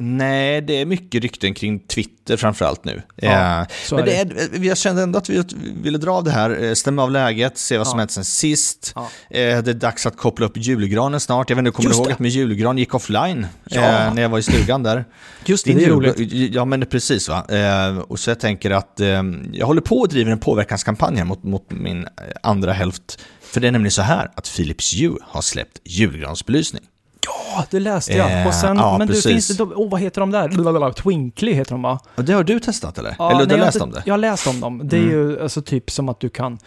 Nej, 0.00 0.60
det 0.60 0.80
är 0.80 0.86
mycket 0.86 1.22
rykten 1.22 1.54
kring 1.54 1.78
Twitter 1.80 2.36
framförallt 2.36 2.84
nu. 2.84 3.02
Ja, 3.16 3.60
Eh, 3.60 3.66
men 3.90 4.04
det 4.04 4.16
är, 4.16 4.64
jag 4.64 4.78
kände 4.78 5.02
ändå 5.02 5.18
att 5.18 5.28
vi 5.28 5.42
ville 5.82 5.98
dra 5.98 6.10
av 6.12 6.24
det 6.24 6.30
här, 6.30 6.64
eh, 6.64 6.74
stämma 6.74 7.02
av 7.02 7.10
läget, 7.10 7.58
se 7.58 7.78
vad 7.78 7.86
som 7.86 7.98
Ja. 7.98 8.00
hänt 8.00 8.10
sen 8.10 8.24
sist. 8.24 8.92
Ja. 8.94 9.08
Eh, 9.30 9.62
Det 9.62 9.70
är 9.70 9.74
dags 9.74 10.06
att 10.06 10.16
koppla 10.16 10.46
upp 10.46 10.56
julgranen 10.56 11.20
snart. 11.20 11.50
Jag 11.50 11.56
vet 11.56 11.60
inte, 11.66 11.70
kommer 11.76 11.88
du 11.88 11.90
Just 11.90 11.98
ihåg 11.98 12.08
det. 12.08 12.12
att 12.12 12.18
min 12.18 12.30
julgran 12.30 12.78
gick 12.78 12.94
offline 12.94 13.46
Ja. 13.64 13.80
eh, 14.06 14.14
när 14.14 14.22
jag 14.22 14.28
var 14.28 14.38
i 14.38 14.42
stugan 14.42 14.82
där? 14.82 15.04
Just 15.44 15.64
det, 15.64 15.70
Din 15.70 15.78
det 15.78 15.84
är 15.84 15.90
roligt. 15.90 16.32
Ja, 16.54 16.64
men 16.64 16.86
precis 16.86 17.28
va. 17.28 17.46
Eh, 17.48 17.98
Och 17.98 18.18
så 18.18 18.30
jag 18.30 18.40
tänker 18.40 18.70
att 18.70 19.00
eh, 19.00 19.22
jag 19.52 19.66
håller 19.66 19.80
på 19.80 19.96
och 19.98 20.08
driver 20.08 20.32
en 20.32 20.38
påverkanskampanj 20.38 21.16
här 21.16 21.24
mot, 21.24 21.42
mot 21.42 21.70
min 21.70 22.04
eh, 22.04 22.08
andra 22.42 22.72
hälft. 22.72 23.18
För 23.42 23.60
det 23.60 23.68
är 23.68 23.72
nämligen 23.72 23.90
så 23.92 24.02
här 24.02 24.30
att 24.34 24.50
Philips 24.56 24.94
Hue 25.00 25.16
har 25.22 25.42
släppt 25.42 25.80
julgransbelysning. 25.84 26.82
Ja, 27.28 27.64
det 27.70 27.80
läste 27.80 28.12
jag. 28.12 28.40
Eh, 28.40 28.46
och 28.46 28.54
sen, 28.54 28.76
ja, 28.76 28.98
men 28.98 29.06
du, 29.06 29.12
precis. 29.14 29.26
finns 29.46 29.48
det, 29.58 29.62
oh, 29.64 29.90
vad 29.90 30.00
heter 30.00 30.20
de 30.20 30.30
där? 30.30 30.48
Blablabla, 30.48 30.92
Twinkly 30.92 31.52
heter 31.52 31.70
de 31.72 31.82
va? 31.82 31.98
Det 32.16 32.32
har 32.32 32.44
du 32.44 32.60
testat 32.60 32.98
eller? 32.98 33.16
Ja, 33.18 33.30
eller 33.30 33.40
du 33.40 33.46
nej, 33.46 33.52
har 33.52 33.58
jag 33.58 33.66
läst 33.66 33.76
inte- 33.76 33.84
om 33.84 33.90
det? 33.92 34.02
Jag 34.06 34.12
har 34.12 34.18
läst 34.18 34.46
om 34.46 34.60
dem. 34.60 34.80
Det 34.84 34.96
är 34.96 35.00
Mm. 35.02 35.12
ju 35.14 35.42
alltså 35.42 35.62
typ 35.62 35.90
som 35.90 36.08
att 36.08 36.20
du 36.20 36.28
kan 36.28 36.58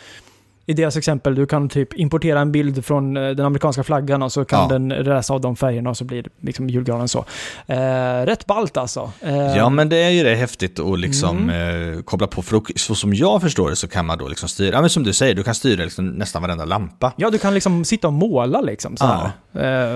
i 0.65 0.73
deras 0.73 0.97
exempel, 0.97 1.35
du 1.35 1.45
kan 1.45 1.69
typ 1.69 1.93
importera 1.93 2.39
en 2.39 2.51
bild 2.51 2.85
från 2.85 3.17
eh, 3.17 3.29
den 3.29 3.45
amerikanska 3.45 3.83
flaggan 3.83 4.23
och 4.23 4.31
så 4.31 4.45
kan 4.45 4.59
Ja. 4.59 4.67
den 4.77 4.87
läsa 4.89 5.33
av 5.33 5.41
de 5.41 5.55
färgerna 5.55 5.89
och 5.89 5.97
så 5.97 6.03
blir 6.03 6.23
det 6.23 6.29
liksom 6.39 6.69
julgranen 6.69 7.07
så. 7.07 7.25
Eh, 7.67 8.25
rätt 8.25 8.45
ballt 8.45 8.77
alltså. 8.77 9.11
Eh, 9.21 9.57
Ja, 9.57 9.69
men 9.69 9.89
det 9.89 9.97
är 9.97 10.09
ju 10.09 10.23
det 10.23 10.35
häftigt 10.35 10.79
att 10.79 10.99
liksom 10.99 11.49
Mm. 11.49 11.93
eh, 11.97 12.01
koppla 12.01 12.27
på. 12.27 12.41
För 12.41 12.53
då, 12.55 12.63
så 12.75 12.95
som 12.95 13.13
jag 13.13 13.41
förstår 13.41 13.69
det 13.69 13.75
så 13.75 13.87
kan 13.87 14.05
man 14.05 14.17
då 14.17 14.27
liksom 14.27 14.49
styra, 14.49 14.75
ja 14.75 14.81
men 14.81 14.89
som 14.89 15.03
du 15.03 15.13
säger, 15.13 15.35
du 15.35 15.43
kan 15.43 15.55
styra 15.55 15.83
liksom 15.83 16.07
nästan 16.09 16.41
varenda 16.41 16.65
lampa. 16.65 17.13
Ja, 17.17 17.29
du 17.29 17.37
kan 17.37 17.53
liksom 17.53 17.85
sitta 17.85 18.07
och 18.07 18.13
måla 18.13 18.61
liksom 18.61 18.97
så 18.97 19.05
här. 19.05 19.25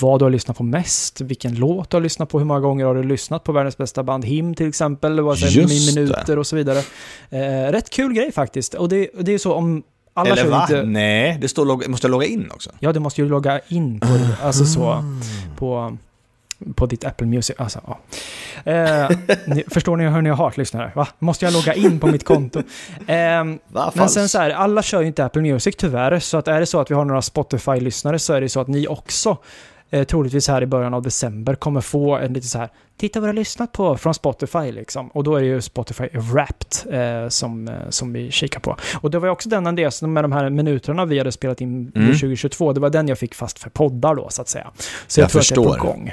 vad 0.00 0.20
du 0.20 0.24
har 0.24 0.30
lyssnat 0.30 0.56
på 0.56 0.62
mest, 0.62 1.20
vilken 1.20 1.54
låt 1.54 1.90
du 1.90 1.96
har 1.96 2.02
lyssnat 2.02 2.28
på, 2.28 2.38
hur 2.38 2.46
många 2.46 2.60
gånger 2.60 2.84
har 2.84 2.94
du 2.94 3.02
lyssnat 3.02 3.44
på 3.44 3.52
världens 3.52 3.76
bästa 3.76 4.02
band 4.02 4.24
HIM 4.24 4.54
till 4.54 4.68
exempel, 4.68 5.20
vad 5.20 5.38
säger 5.38 5.94
minuter 5.94 6.38
och 6.38 6.46
så 6.46 6.56
vidare. 6.56 6.78
Eh, 7.30 7.72
rätt 7.72 7.90
kul 7.90 8.12
grej 8.12 8.32
faktiskt. 8.32 8.74
Och 8.74 8.88
det, 8.88 9.10
det 9.20 9.30
är 9.30 9.32
ju 9.32 9.38
så 9.38 9.52
om 9.52 9.82
alla 10.14 10.30
Eller 10.30 10.50
va? 10.50 10.62
inte... 10.62 10.82
Nej, 10.82 11.38
det 11.40 11.48
står 11.48 11.88
måste 11.88 12.06
jag 12.06 12.10
logga 12.10 12.26
in 12.26 12.50
också? 12.50 12.70
Ja, 12.78 12.92
du 12.92 13.00
måste 13.00 13.20
ju 13.20 13.28
logga 13.28 13.60
in 13.68 14.00
på, 14.00 14.18
alltså 14.42 14.64
så, 14.64 15.04
på, 15.56 15.96
på 16.74 16.86
ditt 16.86 17.04
Apple 17.04 17.26
Music. 17.26 17.56
Alltså, 17.58 17.80
ja. 17.86 17.98
eh, 18.72 19.10
ni, 19.46 19.64
förstår 19.70 19.96
ni 19.96 20.08
hur 20.08 20.22
ni 20.22 20.30
har 20.30 20.52
lyssnare? 20.56 20.92
Va? 20.94 21.08
Måste 21.18 21.44
jag 21.44 21.54
logga 21.54 21.74
in 21.74 22.00
på 22.00 22.06
mitt 22.06 22.24
konto? 22.24 22.62
Ehm, 23.06 23.58
Va? 23.68 23.92
men 23.94 24.08
sen 24.08 24.28
så 24.28 24.38
här, 24.38 24.50
alla 24.50 24.82
kör 24.82 25.00
ju 25.00 25.06
inte 25.06 25.24
Apple 25.24 25.42
Music 25.42 25.76
tyvärr, 25.76 26.18
så 26.18 26.36
att 26.36 26.48
är 26.48 26.60
det 26.60 26.66
så 26.66 26.80
att 26.80 26.90
vi 26.90 26.94
har 26.94 27.04
några 27.04 27.22
Spotify-lyssnare 27.22 28.18
så 28.18 28.32
är 28.32 28.40
det 28.40 28.48
så 28.48 28.60
att 28.60 28.68
ni 28.68 28.86
också 28.88 29.36
eh, 29.92 30.04
troligtvis 30.04 30.48
här 30.48 30.62
i 30.62 30.66
början 30.66 30.94
av 30.94 31.02
december 31.02 31.54
kommer 31.54 31.80
få 31.80 32.16
en 32.16 32.32
lite 32.32 32.46
så 32.46 32.58
här, 32.58 32.68
titta 32.96 33.20
vad 33.20 33.26
du 33.28 33.28
har 33.28 33.34
lyssnat 33.34 33.72
på 33.72 33.96
från 33.96 34.14
Spotify 34.14 34.72
liksom. 34.72 35.08
Och 35.08 35.24
då 35.24 35.36
är 35.36 35.40
det 35.40 35.46
ju 35.46 35.60
Spotify 35.60 36.08
Wrapped 36.12 36.94
eh, 37.22 37.28
som, 37.28 37.68
eh, 37.68 37.74
som 37.90 38.12
vi 38.12 38.30
kikar 38.30 38.60
på. 38.60 38.76
Och 39.00 39.10
det 39.10 39.18
var 39.18 39.26
ju 39.28 39.32
också 39.32 39.48
den 39.48 39.66
Andreas, 39.66 40.02
med 40.02 40.24
de 40.24 40.32
här 40.32 40.50
minuterna 40.50 41.04
vi 41.04 41.18
hade 41.18 41.32
spelat 41.32 41.60
in 41.60 41.92
Mm. 41.94 42.08
2022, 42.12 42.72
det 42.72 42.80
var 42.80 42.90
den 42.90 43.08
jag 43.08 43.18
fick 43.18 43.34
fast 43.34 43.58
för 43.58 43.70
poddar 43.70 44.14
då 44.14 44.28
så 44.30 44.42
att 44.42 44.48
säga. 44.48 44.70
Så 45.06 45.20
jag, 45.20 45.24
Jag 45.24 45.30
tror 45.30 45.40
att 45.40 45.48
det 45.48 45.54
är 45.54 45.62
förstår. 45.64 45.78
på 45.78 45.86
gång. 45.86 46.12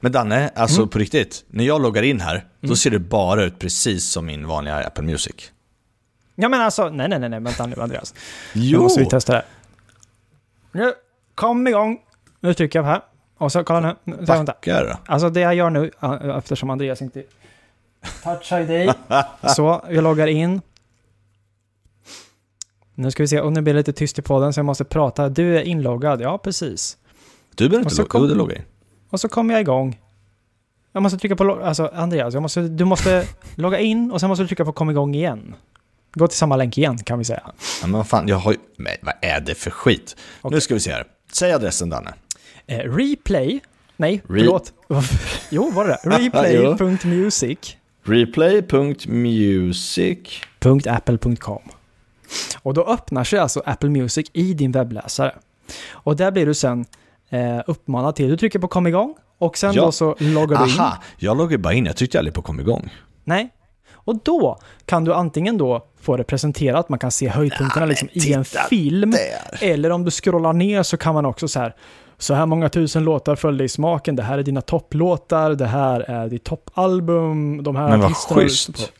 Men 0.00 0.12
Danne, 0.12 0.50
alltså 0.54 0.80
Mm. 0.80 0.88
på 0.88 0.98
riktigt. 0.98 1.44
När 1.48 1.64
jag 1.64 1.82
loggar 1.82 2.02
in 2.02 2.20
här, 2.20 2.44
då 2.60 2.66
Mm. 2.66 2.76
ser 2.76 2.90
det 2.90 2.98
bara 2.98 3.44
ut 3.44 3.58
precis 3.58 4.10
som 4.10 4.26
min 4.26 4.46
vanliga 4.46 4.76
Apple 4.86 5.04
Music. 5.04 5.34
Ja 6.34 6.48
men 6.48 6.60
alltså, 6.60 6.88
nej 6.88 7.08
nej 7.08 7.18
nej, 7.18 7.28
nej 7.28 7.40
vänta 7.40 7.66
nu 7.66 7.76
Andreas. 7.82 8.14
Nu 8.54 8.60
Jo! 8.62 8.82
måste 8.82 9.00
vi 9.00 9.06
testa 9.06 9.32
det. 9.32 9.42
Nu, 10.72 10.92
kom 11.34 11.66
igång. 11.66 11.98
Nu 12.40 12.54
trycker 12.54 12.78
jag 12.78 12.86
på 12.86 12.90
här. 12.90 13.00
Och 13.38 13.52
så, 13.52 13.64
kolla 13.64 13.96
nu. 14.04 14.26
så. 14.26 14.42
Backar. 14.44 14.96
Alltså 15.06 15.30
det 15.30 15.40
jag 15.40 15.54
gör 15.54 15.70
nu, 15.70 15.90
eftersom 16.38 16.70
Andreas 16.70 17.02
inte 17.02 17.24
touchar 18.22 18.60
dig. 18.60 18.90
så, 19.56 19.84
jag 19.90 20.04
loggar 20.04 20.26
in. 20.26 20.60
Nu 22.94 23.10
ska 23.10 23.22
vi 23.22 23.28
se, 23.28 23.40
och 23.40 23.52
nu 23.52 23.62
blir 23.62 23.74
det 23.74 23.80
lite 23.80 23.92
tyst 23.92 24.18
i 24.18 24.22
podden 24.22 24.52
så 24.52 24.58
jag 24.58 24.64
måste 24.64 24.84
prata. 24.84 25.28
Du 25.28 25.58
är 25.58 25.62
inloggad, 25.62 26.20
ja 26.20 26.38
precis. 26.38 26.96
Du 27.54 27.68
behöver 27.68 27.90
inte 27.90 28.02
logga 28.02 28.08
kom- 28.08 28.28
du 28.28 28.34
loggar 28.34 28.56
in. 28.56 28.62
Och 29.10 29.20
så 29.20 29.28
kommer 29.28 29.54
jag 29.54 29.60
igång. 29.60 30.00
Jag 30.92 31.02
måste 31.02 31.18
trycka 31.18 31.36
på, 31.36 31.60
alltså 31.64 31.90
Andreas, 31.94 32.34
jag 32.34 32.42
måste, 32.42 32.60
du 32.60 32.84
måste 32.84 33.26
logga 33.54 33.78
in 33.78 34.10
och 34.12 34.20
sen 34.20 34.28
måste 34.28 34.42
du 34.44 34.48
trycka 34.48 34.64
på 34.64 34.72
kom 34.72 34.90
igång 34.90 35.14
igen. 35.14 35.54
Gå 36.12 36.28
till 36.28 36.38
samma 36.38 36.56
länk 36.56 36.78
igen 36.78 36.98
kan 36.98 37.18
vi 37.18 37.24
säga. 37.24 37.42
Ja, 37.44 37.86
men 37.86 37.92
vad 37.92 38.08
fan, 38.08 38.28
jag 38.28 38.36
har 38.36 38.52
ju... 38.52 38.58
Men 38.76 38.92
vad 39.02 39.14
är 39.22 39.40
det 39.40 39.54
för 39.54 39.70
skit? 39.70 40.16
Okej. 40.40 40.56
Nu 40.56 40.60
ska 40.60 40.74
vi 40.74 40.80
se 40.80 40.92
här. 40.92 41.04
Säg 41.32 41.52
adressen 41.52 41.90
Danne. 41.90 42.14
Eh, 42.68 42.78
replay, 42.78 43.60
nej, 43.96 44.16
Re- 44.16 44.20
förlåt. 44.26 44.72
jo, 45.50 45.70
var 45.70 45.84
det 45.84 45.98
det? 46.04 46.10
Replay.music. 46.18 47.76
Replay.music. 48.04 50.18
.apple.com. 50.88 51.62
Och 52.62 52.74
då 52.74 52.84
öppnar 52.84 53.24
sig 53.24 53.38
alltså 53.38 53.62
Apple 53.66 53.90
Music 53.90 54.26
i 54.32 54.54
din 54.54 54.72
webbläsare. 54.72 55.34
Och 55.90 56.16
där 56.16 56.30
blir 56.30 56.46
du 56.46 56.54
sen 56.54 56.84
eh, 57.30 57.60
uppmanad 57.66 58.14
till, 58.16 58.28
du 58.28 58.36
trycker 58.36 58.58
på 58.58 58.68
kom 58.68 58.86
igång 58.86 59.14
och 59.38 59.58
sen 59.58 59.74
Ja. 59.74 59.82
då 59.84 59.92
så 59.92 60.16
loggar 60.18 60.64
du 60.64 60.72
in. 60.72 60.80
Aha, 60.80 61.02
jag 61.18 61.36
loggar 61.36 61.58
bara 61.58 61.72
in. 61.74 61.86
Jag 61.86 61.96
tryckte 61.96 62.18
aldrig 62.18 62.34
på 62.34 62.42
kom 62.42 62.60
igång. 62.60 62.90
Nej. 63.24 63.48
Och 63.92 64.16
då 64.24 64.58
kan 64.84 65.04
du 65.04 65.14
antingen 65.14 65.58
då 65.58 65.86
få 66.00 66.16
det 66.16 66.24
presenterat, 66.24 66.88
man 66.88 66.98
kan 66.98 67.10
se 67.10 67.28
höjdpunkterna 67.28 67.86
Ja, 67.86 67.88
liksom 67.88 68.08
i 68.12 68.32
en 68.32 68.44
film. 68.44 69.10
Där. 69.10 69.58
Eller 69.60 69.90
om 69.90 70.04
du 70.04 70.10
scrollar 70.10 70.52
ner 70.52 70.82
så 70.82 70.96
kan 70.96 71.14
man 71.14 71.26
också 71.26 71.48
så 71.48 71.60
här, 71.60 71.74
så 72.18 72.34
här 72.34 72.46
många 72.46 72.68
tusen 72.68 73.04
låtar 73.04 73.36
följde 73.36 73.64
i 73.64 73.68
smaken, 73.68 74.16
det 74.16 74.22
här 74.22 74.38
är 74.38 74.42
dina 74.42 74.60
topplåtar, 74.60 75.50
det 75.54 75.66
här 75.66 76.00
är 76.00 76.28
ditt 76.28 76.44
toppalbum, 76.44 77.62
de 77.62 77.76
här 77.76 77.88
Men 77.88 78.00
vad 78.00 78.14
schysst. 78.14 78.92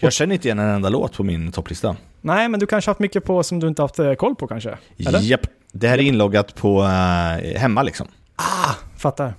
Jag 0.00 0.12
känner 0.12 0.34
inte 0.34 0.48
igen 0.48 0.58
en 0.58 0.68
enda 0.68 0.88
låt 0.88 1.16
på 1.16 1.22
min 1.24 1.52
topplista. 1.52 1.96
Nej, 2.20 2.48
men 2.48 2.60
du 2.60 2.66
kanske 2.66 2.90
haft 2.90 3.00
mycket 3.00 3.24
på 3.24 3.42
som 3.42 3.60
du 3.60 3.68
inte 3.68 3.82
haft 3.82 3.98
eh, 3.98 4.14
koll 4.14 4.34
på 4.34 4.46
kanske? 4.46 4.78
Eller? 5.06 5.20
Japp. 5.20 5.40
Det 5.72 5.88
här 5.88 5.98
är 5.98 6.02
inloggat 6.02 6.54
på 6.54 6.82
eh, 6.82 7.58
hemma 7.60 7.82
liksom. 7.82 8.06
Fattar. 8.96 9.34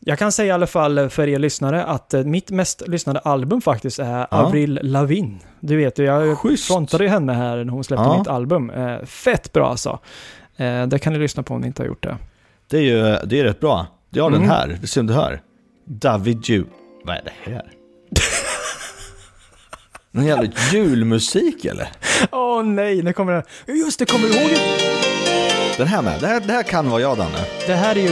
Jag 0.00 0.18
kan 0.18 0.32
säga 0.32 0.46
i 0.48 0.50
alla 0.50 0.66
fall 0.66 1.08
för 1.10 1.28
er 1.28 1.38
lyssnare 1.38 1.84
att 1.84 2.14
eh, 2.14 2.24
mitt 2.24 2.50
mest 2.50 2.82
lyssnade 2.88 3.18
album 3.20 3.60
faktiskt 3.60 3.98
är 3.98 4.26
Avril 4.34 4.78
Lavigne. 4.82 5.38
Du 5.60 5.76
vet 5.76 5.98
ju, 5.98 6.04
jag 6.04 6.38
Schysst. 6.38 6.66
frontade 6.66 7.04
ju 7.04 7.10
henne 7.10 7.32
här 7.32 7.64
när 7.64 7.72
hon 7.72 7.84
släppte 7.84 8.04
Ja. 8.04 8.18
mitt 8.18 8.28
album. 8.28 8.70
Eh, 8.70 9.04
fett 9.04 9.52
bra 9.52 9.70
alltså. 9.70 9.98
Eh, 10.56 10.86
det 10.86 10.98
kan 10.98 11.12
ni 11.12 11.18
lyssna 11.18 11.42
på 11.42 11.54
om 11.54 11.60
ni 11.60 11.66
inte 11.66 11.82
har 11.82 11.86
gjort 11.86 12.02
det. 12.02 12.16
Det 12.70 12.76
är 12.76 12.82
ju 12.82 13.16
det 13.26 13.40
är 13.40 13.44
rätt 13.44 13.60
bra. 13.60 13.86
Jag 14.10 14.22
har 14.24 14.30
Mm. 14.30 14.40
den 14.40 14.50
här, 14.50 14.78
det 14.80 14.86
ser 14.86 15.00
om 15.00 15.06
du 15.06 15.12
hör. 15.14 15.40
David 15.84 16.48
Ju... 16.48 16.64
Vad 17.04 17.16
är 17.16 17.22
det 17.24 17.50
här? 17.52 17.62
Någon 20.10 20.26
jävla 20.26 20.50
julmusik 20.72 21.64
eller? 21.64 21.88
Åh 22.32 22.62
nej, 22.64 23.02
nu 23.02 23.12
kommer 23.12 23.32
den. 23.32 23.76
Just 23.78 23.98
det, 23.98 24.06
kommer 24.06 24.28
du 24.28 24.34
ihåg? 24.34 24.50
Den 25.76 25.86
här 25.86 26.02
med, 26.02 26.20
det 26.20 26.26
här, 26.26 26.40
det 26.40 26.52
här 26.52 26.62
kan 26.62 26.90
vara 26.90 27.00
jag 27.00 27.18
Danne. 27.18 27.38
Det 27.66 27.74
här 27.74 27.96
är 27.96 28.00
ju 28.00 28.08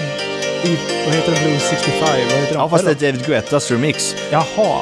i, 0.71 0.79
vad 1.07 1.15
heter 1.15 1.33
det, 1.33 1.41
Blues 1.49 1.63
65? 1.69 2.01
Vad 2.31 2.39
heter 2.41 2.55
Ja 2.55 2.69
fast 2.69 2.85
det 2.85 2.91
är 2.91 3.13
David 3.13 3.27
Guettas 3.27 3.71
remix. 3.71 4.15
Jaha. 4.31 4.81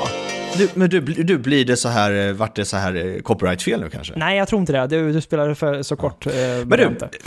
Du, 0.57 0.69
men 0.75 0.91
du, 0.91 1.01
du 1.01 1.39
blir 1.39 1.65
det 1.65 1.77
så 1.77 1.89
här, 1.89 2.29
eh, 2.29 2.33
vart 2.33 2.57
det 2.57 2.65
så 2.65 2.77
här 2.77 2.95
eh, 3.17 3.23
copyright-fel 3.23 3.81
nu 3.81 3.91
kanske? 3.91 4.13
Nej, 4.17 4.39
jag 4.39 4.49
tror 4.49 4.61
inte 4.61 4.73
det. 4.73 4.87
Du, 4.87 5.13
du 5.13 5.21
spelade 5.21 5.55
för 5.55 5.83
så 5.83 5.97
kort 5.97 6.27
eh, 6.27 6.33
Men 6.65 6.69
du, 6.69 6.85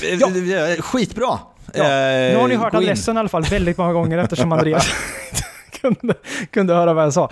eh, 0.07 0.19
Ja. 0.19 0.81
skitbra! 0.81 1.39
Ja, 1.73 1.83
Eh, 1.83 2.31
Nu 2.33 2.35
har 2.37 2.47
ni 2.47 2.55
hört 2.55 2.73
adressen 2.73 3.15
i 3.17 3.19
alla 3.19 3.29
fall 3.29 3.43
väldigt 3.43 3.77
många 3.77 3.93
gånger 3.93 4.17
eftersom 4.17 4.51
Andreas 4.51 4.87
kunde, 5.81 6.13
kunde 6.51 6.73
höra 6.73 6.93
vad 6.93 7.03
jag 7.05 7.13
sa. 7.13 7.29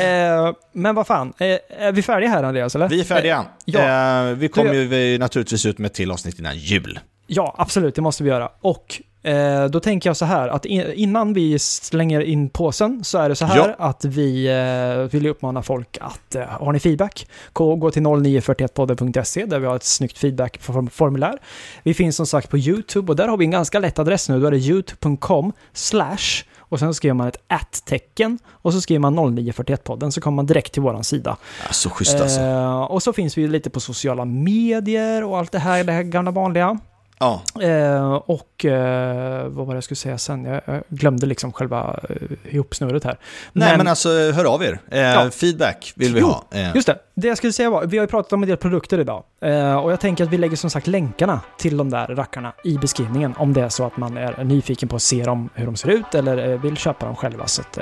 Eh, 0.00 0.52
men 0.72 0.94
vad 0.94 1.06
fan, 1.06 1.32
eh, 1.38 1.46
är 1.78 1.92
vi 1.92 2.02
färdiga 2.02 2.30
här 2.30 2.42
Andreas 2.42 2.74
eller? 2.74 2.88
Vi 2.88 3.00
är 3.00 3.04
färdiga. 3.04 3.44
ja. 3.64 4.22
Vi 4.36 4.48
kommer 4.48 4.74
ju 4.74 4.86
vi 4.86 5.18
naturligtvis 5.18 5.66
ut 5.66 5.78
med 5.78 5.86
ett 5.88 5.94
till 5.94 6.10
avsnitt 6.10 6.38
innan 6.38 6.56
jul. 6.58 7.00
Ja, 7.26 7.54
absolut, 7.58 7.94
det 7.94 8.02
måste 8.02 8.22
vi 8.22 8.28
göra. 8.30 8.48
Och 8.60 9.02
eh, 9.22 9.64
då 9.64 9.80
tänker 9.80 10.08
jag 10.10 10.16
så 10.16 10.24
här 10.24 10.48
att 10.48 10.64
in, 10.64 10.92
innan 10.94 11.32
vi 11.32 11.58
slänger 11.58 12.20
in 12.20 12.48
påsen 12.48 13.04
så 13.04 13.18
är 13.18 13.28
det 13.28 13.34
så 13.34 13.44
här 13.44 13.56
Ja. 13.56 13.74
att 13.78 14.04
vi 14.04 14.46
eh, 14.46 15.10
vill 15.12 15.26
uppmana 15.26 15.62
folk 15.62 15.98
att 16.00 16.34
eh, 16.34 16.42
har 16.44 16.72
ni 16.72 16.78
feedback, 16.80 17.26
gå, 17.52 17.90
till 17.90 18.02
0941podden.se 18.02 19.44
där 19.46 19.58
vi 19.58 19.66
har 19.66 19.76
ett 19.76 19.84
snyggt 19.84 20.18
feedbackformulär. 20.18 21.38
Vi 21.82 21.94
finns 21.94 22.16
som 22.16 22.26
sagt 22.26 22.50
på 22.50 22.58
YouTube 22.58 23.12
och 23.12 23.16
där 23.16 23.28
har 23.28 23.36
vi 23.36 23.44
en 23.44 23.50
ganska 23.50 23.78
lätt 23.78 23.98
adress 23.98 24.28
nu. 24.28 24.40
Då 24.40 24.46
är 24.46 24.50
det 24.50 24.58
youtube.com 24.58 25.52
slash 25.72 26.44
och 26.58 26.78
sen 26.78 26.94
skriver 26.94 27.14
man 27.14 27.28
ett 27.28 27.36
at-tecken 27.48 28.38
och 28.48 28.72
så 28.72 28.80
skriver 28.80 29.00
man 29.00 29.18
0941podden 29.18 30.10
så 30.10 30.20
kommer 30.20 30.36
man 30.36 30.46
direkt 30.46 30.72
till 30.72 30.82
våran 30.82 31.04
sida. 31.04 31.36
Ja, 31.66 31.72
så 31.72 31.90
schysst 31.90 32.20
alltså. 32.20 32.40
Eh, 32.40 32.82
och 32.82 33.02
så 33.02 33.12
finns 33.12 33.38
vi 33.38 33.48
lite 33.48 33.70
på 33.70 33.80
sociala 33.80 34.24
medier 34.24 35.24
och 35.24 35.38
allt 35.38 35.52
det 35.52 35.58
här, 35.58 35.84
det 35.84 35.92
här 35.92 36.02
gamla 36.02 36.30
vanliga. 36.30 36.78
Ja, 37.22 37.42
Eh, 37.62 38.12
och 38.14 38.64
eh, 38.64 39.48
vad 39.48 39.66
var 39.66 39.74
det 39.74 39.76
jag 39.76 39.84
skulle 39.84 39.96
säga 39.96 40.18
sen? 40.18 40.44
Jag, 40.44 40.60
jag 40.66 40.82
glömde 40.88 41.26
liksom 41.26 41.52
själva 41.52 42.00
eh, 42.08 42.54
ihopsnurret 42.54 43.04
här. 43.04 43.18
nej 43.52 43.76
men, 43.76 43.88
alltså 43.88 44.08
hör 44.08 44.44
av 44.54 44.62
er. 44.64 44.80
Eh, 44.90 45.00
Ja. 45.00 45.30
Feedback 45.30 45.92
vill 45.96 46.14
vi 46.14 46.20
Jo, 46.20 46.26
ha. 46.26 46.44
Eh, 46.50 46.74
Just 46.74 46.86
det, 46.86 46.98
det 47.14 47.28
jag 47.28 47.36
skulle 47.38 47.52
säga 47.52 47.70
var, 47.70 47.84
vi 47.86 47.98
har 47.98 48.04
ju 48.04 48.08
pratat 48.08 48.32
om 48.32 48.42
en 48.42 48.48
del 48.48 48.56
produkter 48.58 48.98
idag. 49.00 49.22
Eh, 49.42 49.74
och 49.76 49.92
jag 49.92 50.00
tänker 50.00 50.24
att 50.24 50.30
vi 50.30 50.38
lägger 50.38 50.56
som 50.56 50.70
sagt 50.70 50.86
länkarna 50.86 51.40
till 51.58 51.76
de 51.76 51.90
där 51.90 52.06
rackarna 52.06 52.52
i 52.64 52.78
beskrivningen. 52.78 53.34
Om 53.38 53.52
det 53.52 53.60
är 53.62 53.68
så 53.68 53.84
att 53.86 53.96
man 53.96 54.16
är 54.16 54.44
nyfiken 54.44 54.88
på 54.88 54.96
att 54.96 55.02
se 55.02 55.22
dem, 55.24 55.48
hur 55.54 55.66
de 55.66 55.76
ser 55.76 55.88
ut 55.88 56.14
eller 56.14 56.50
eh, 56.52 56.60
vill 56.60 56.76
köpa 56.76 57.06
dem 57.06 57.16
själva. 57.16 57.46
Så 57.46 57.62
att, 57.62 57.78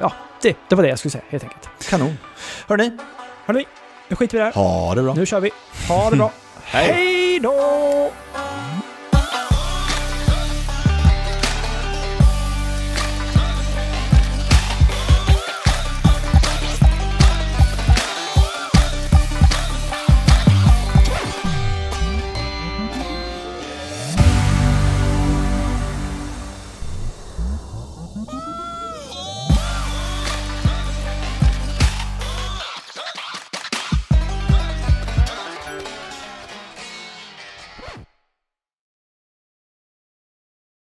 ja, 0.00 0.12
det, 0.42 0.56
det 0.68 0.74
var 0.74 0.82
det 0.82 0.88
jag 0.88 0.98
skulle 0.98 1.12
säga 1.12 1.24
helt 1.28 1.44
enkelt. 1.44 1.68
Kanon. 1.90 2.18
Hörni, 2.68 2.90
Hörni, 3.46 3.64
nu 4.08 4.16
skiter 4.16 4.38
vi 4.38 4.44
där. 4.44 4.52
ha 4.52 4.94
det 4.94 5.02
bra. 5.02 5.14
Nu 5.14 5.26
kör 5.26 5.40
vi. 5.40 5.50
Ha 5.88 6.10
det 6.10 6.16
bra. 6.16 6.30
Hej! 6.64 7.40
Då! 7.40 8.12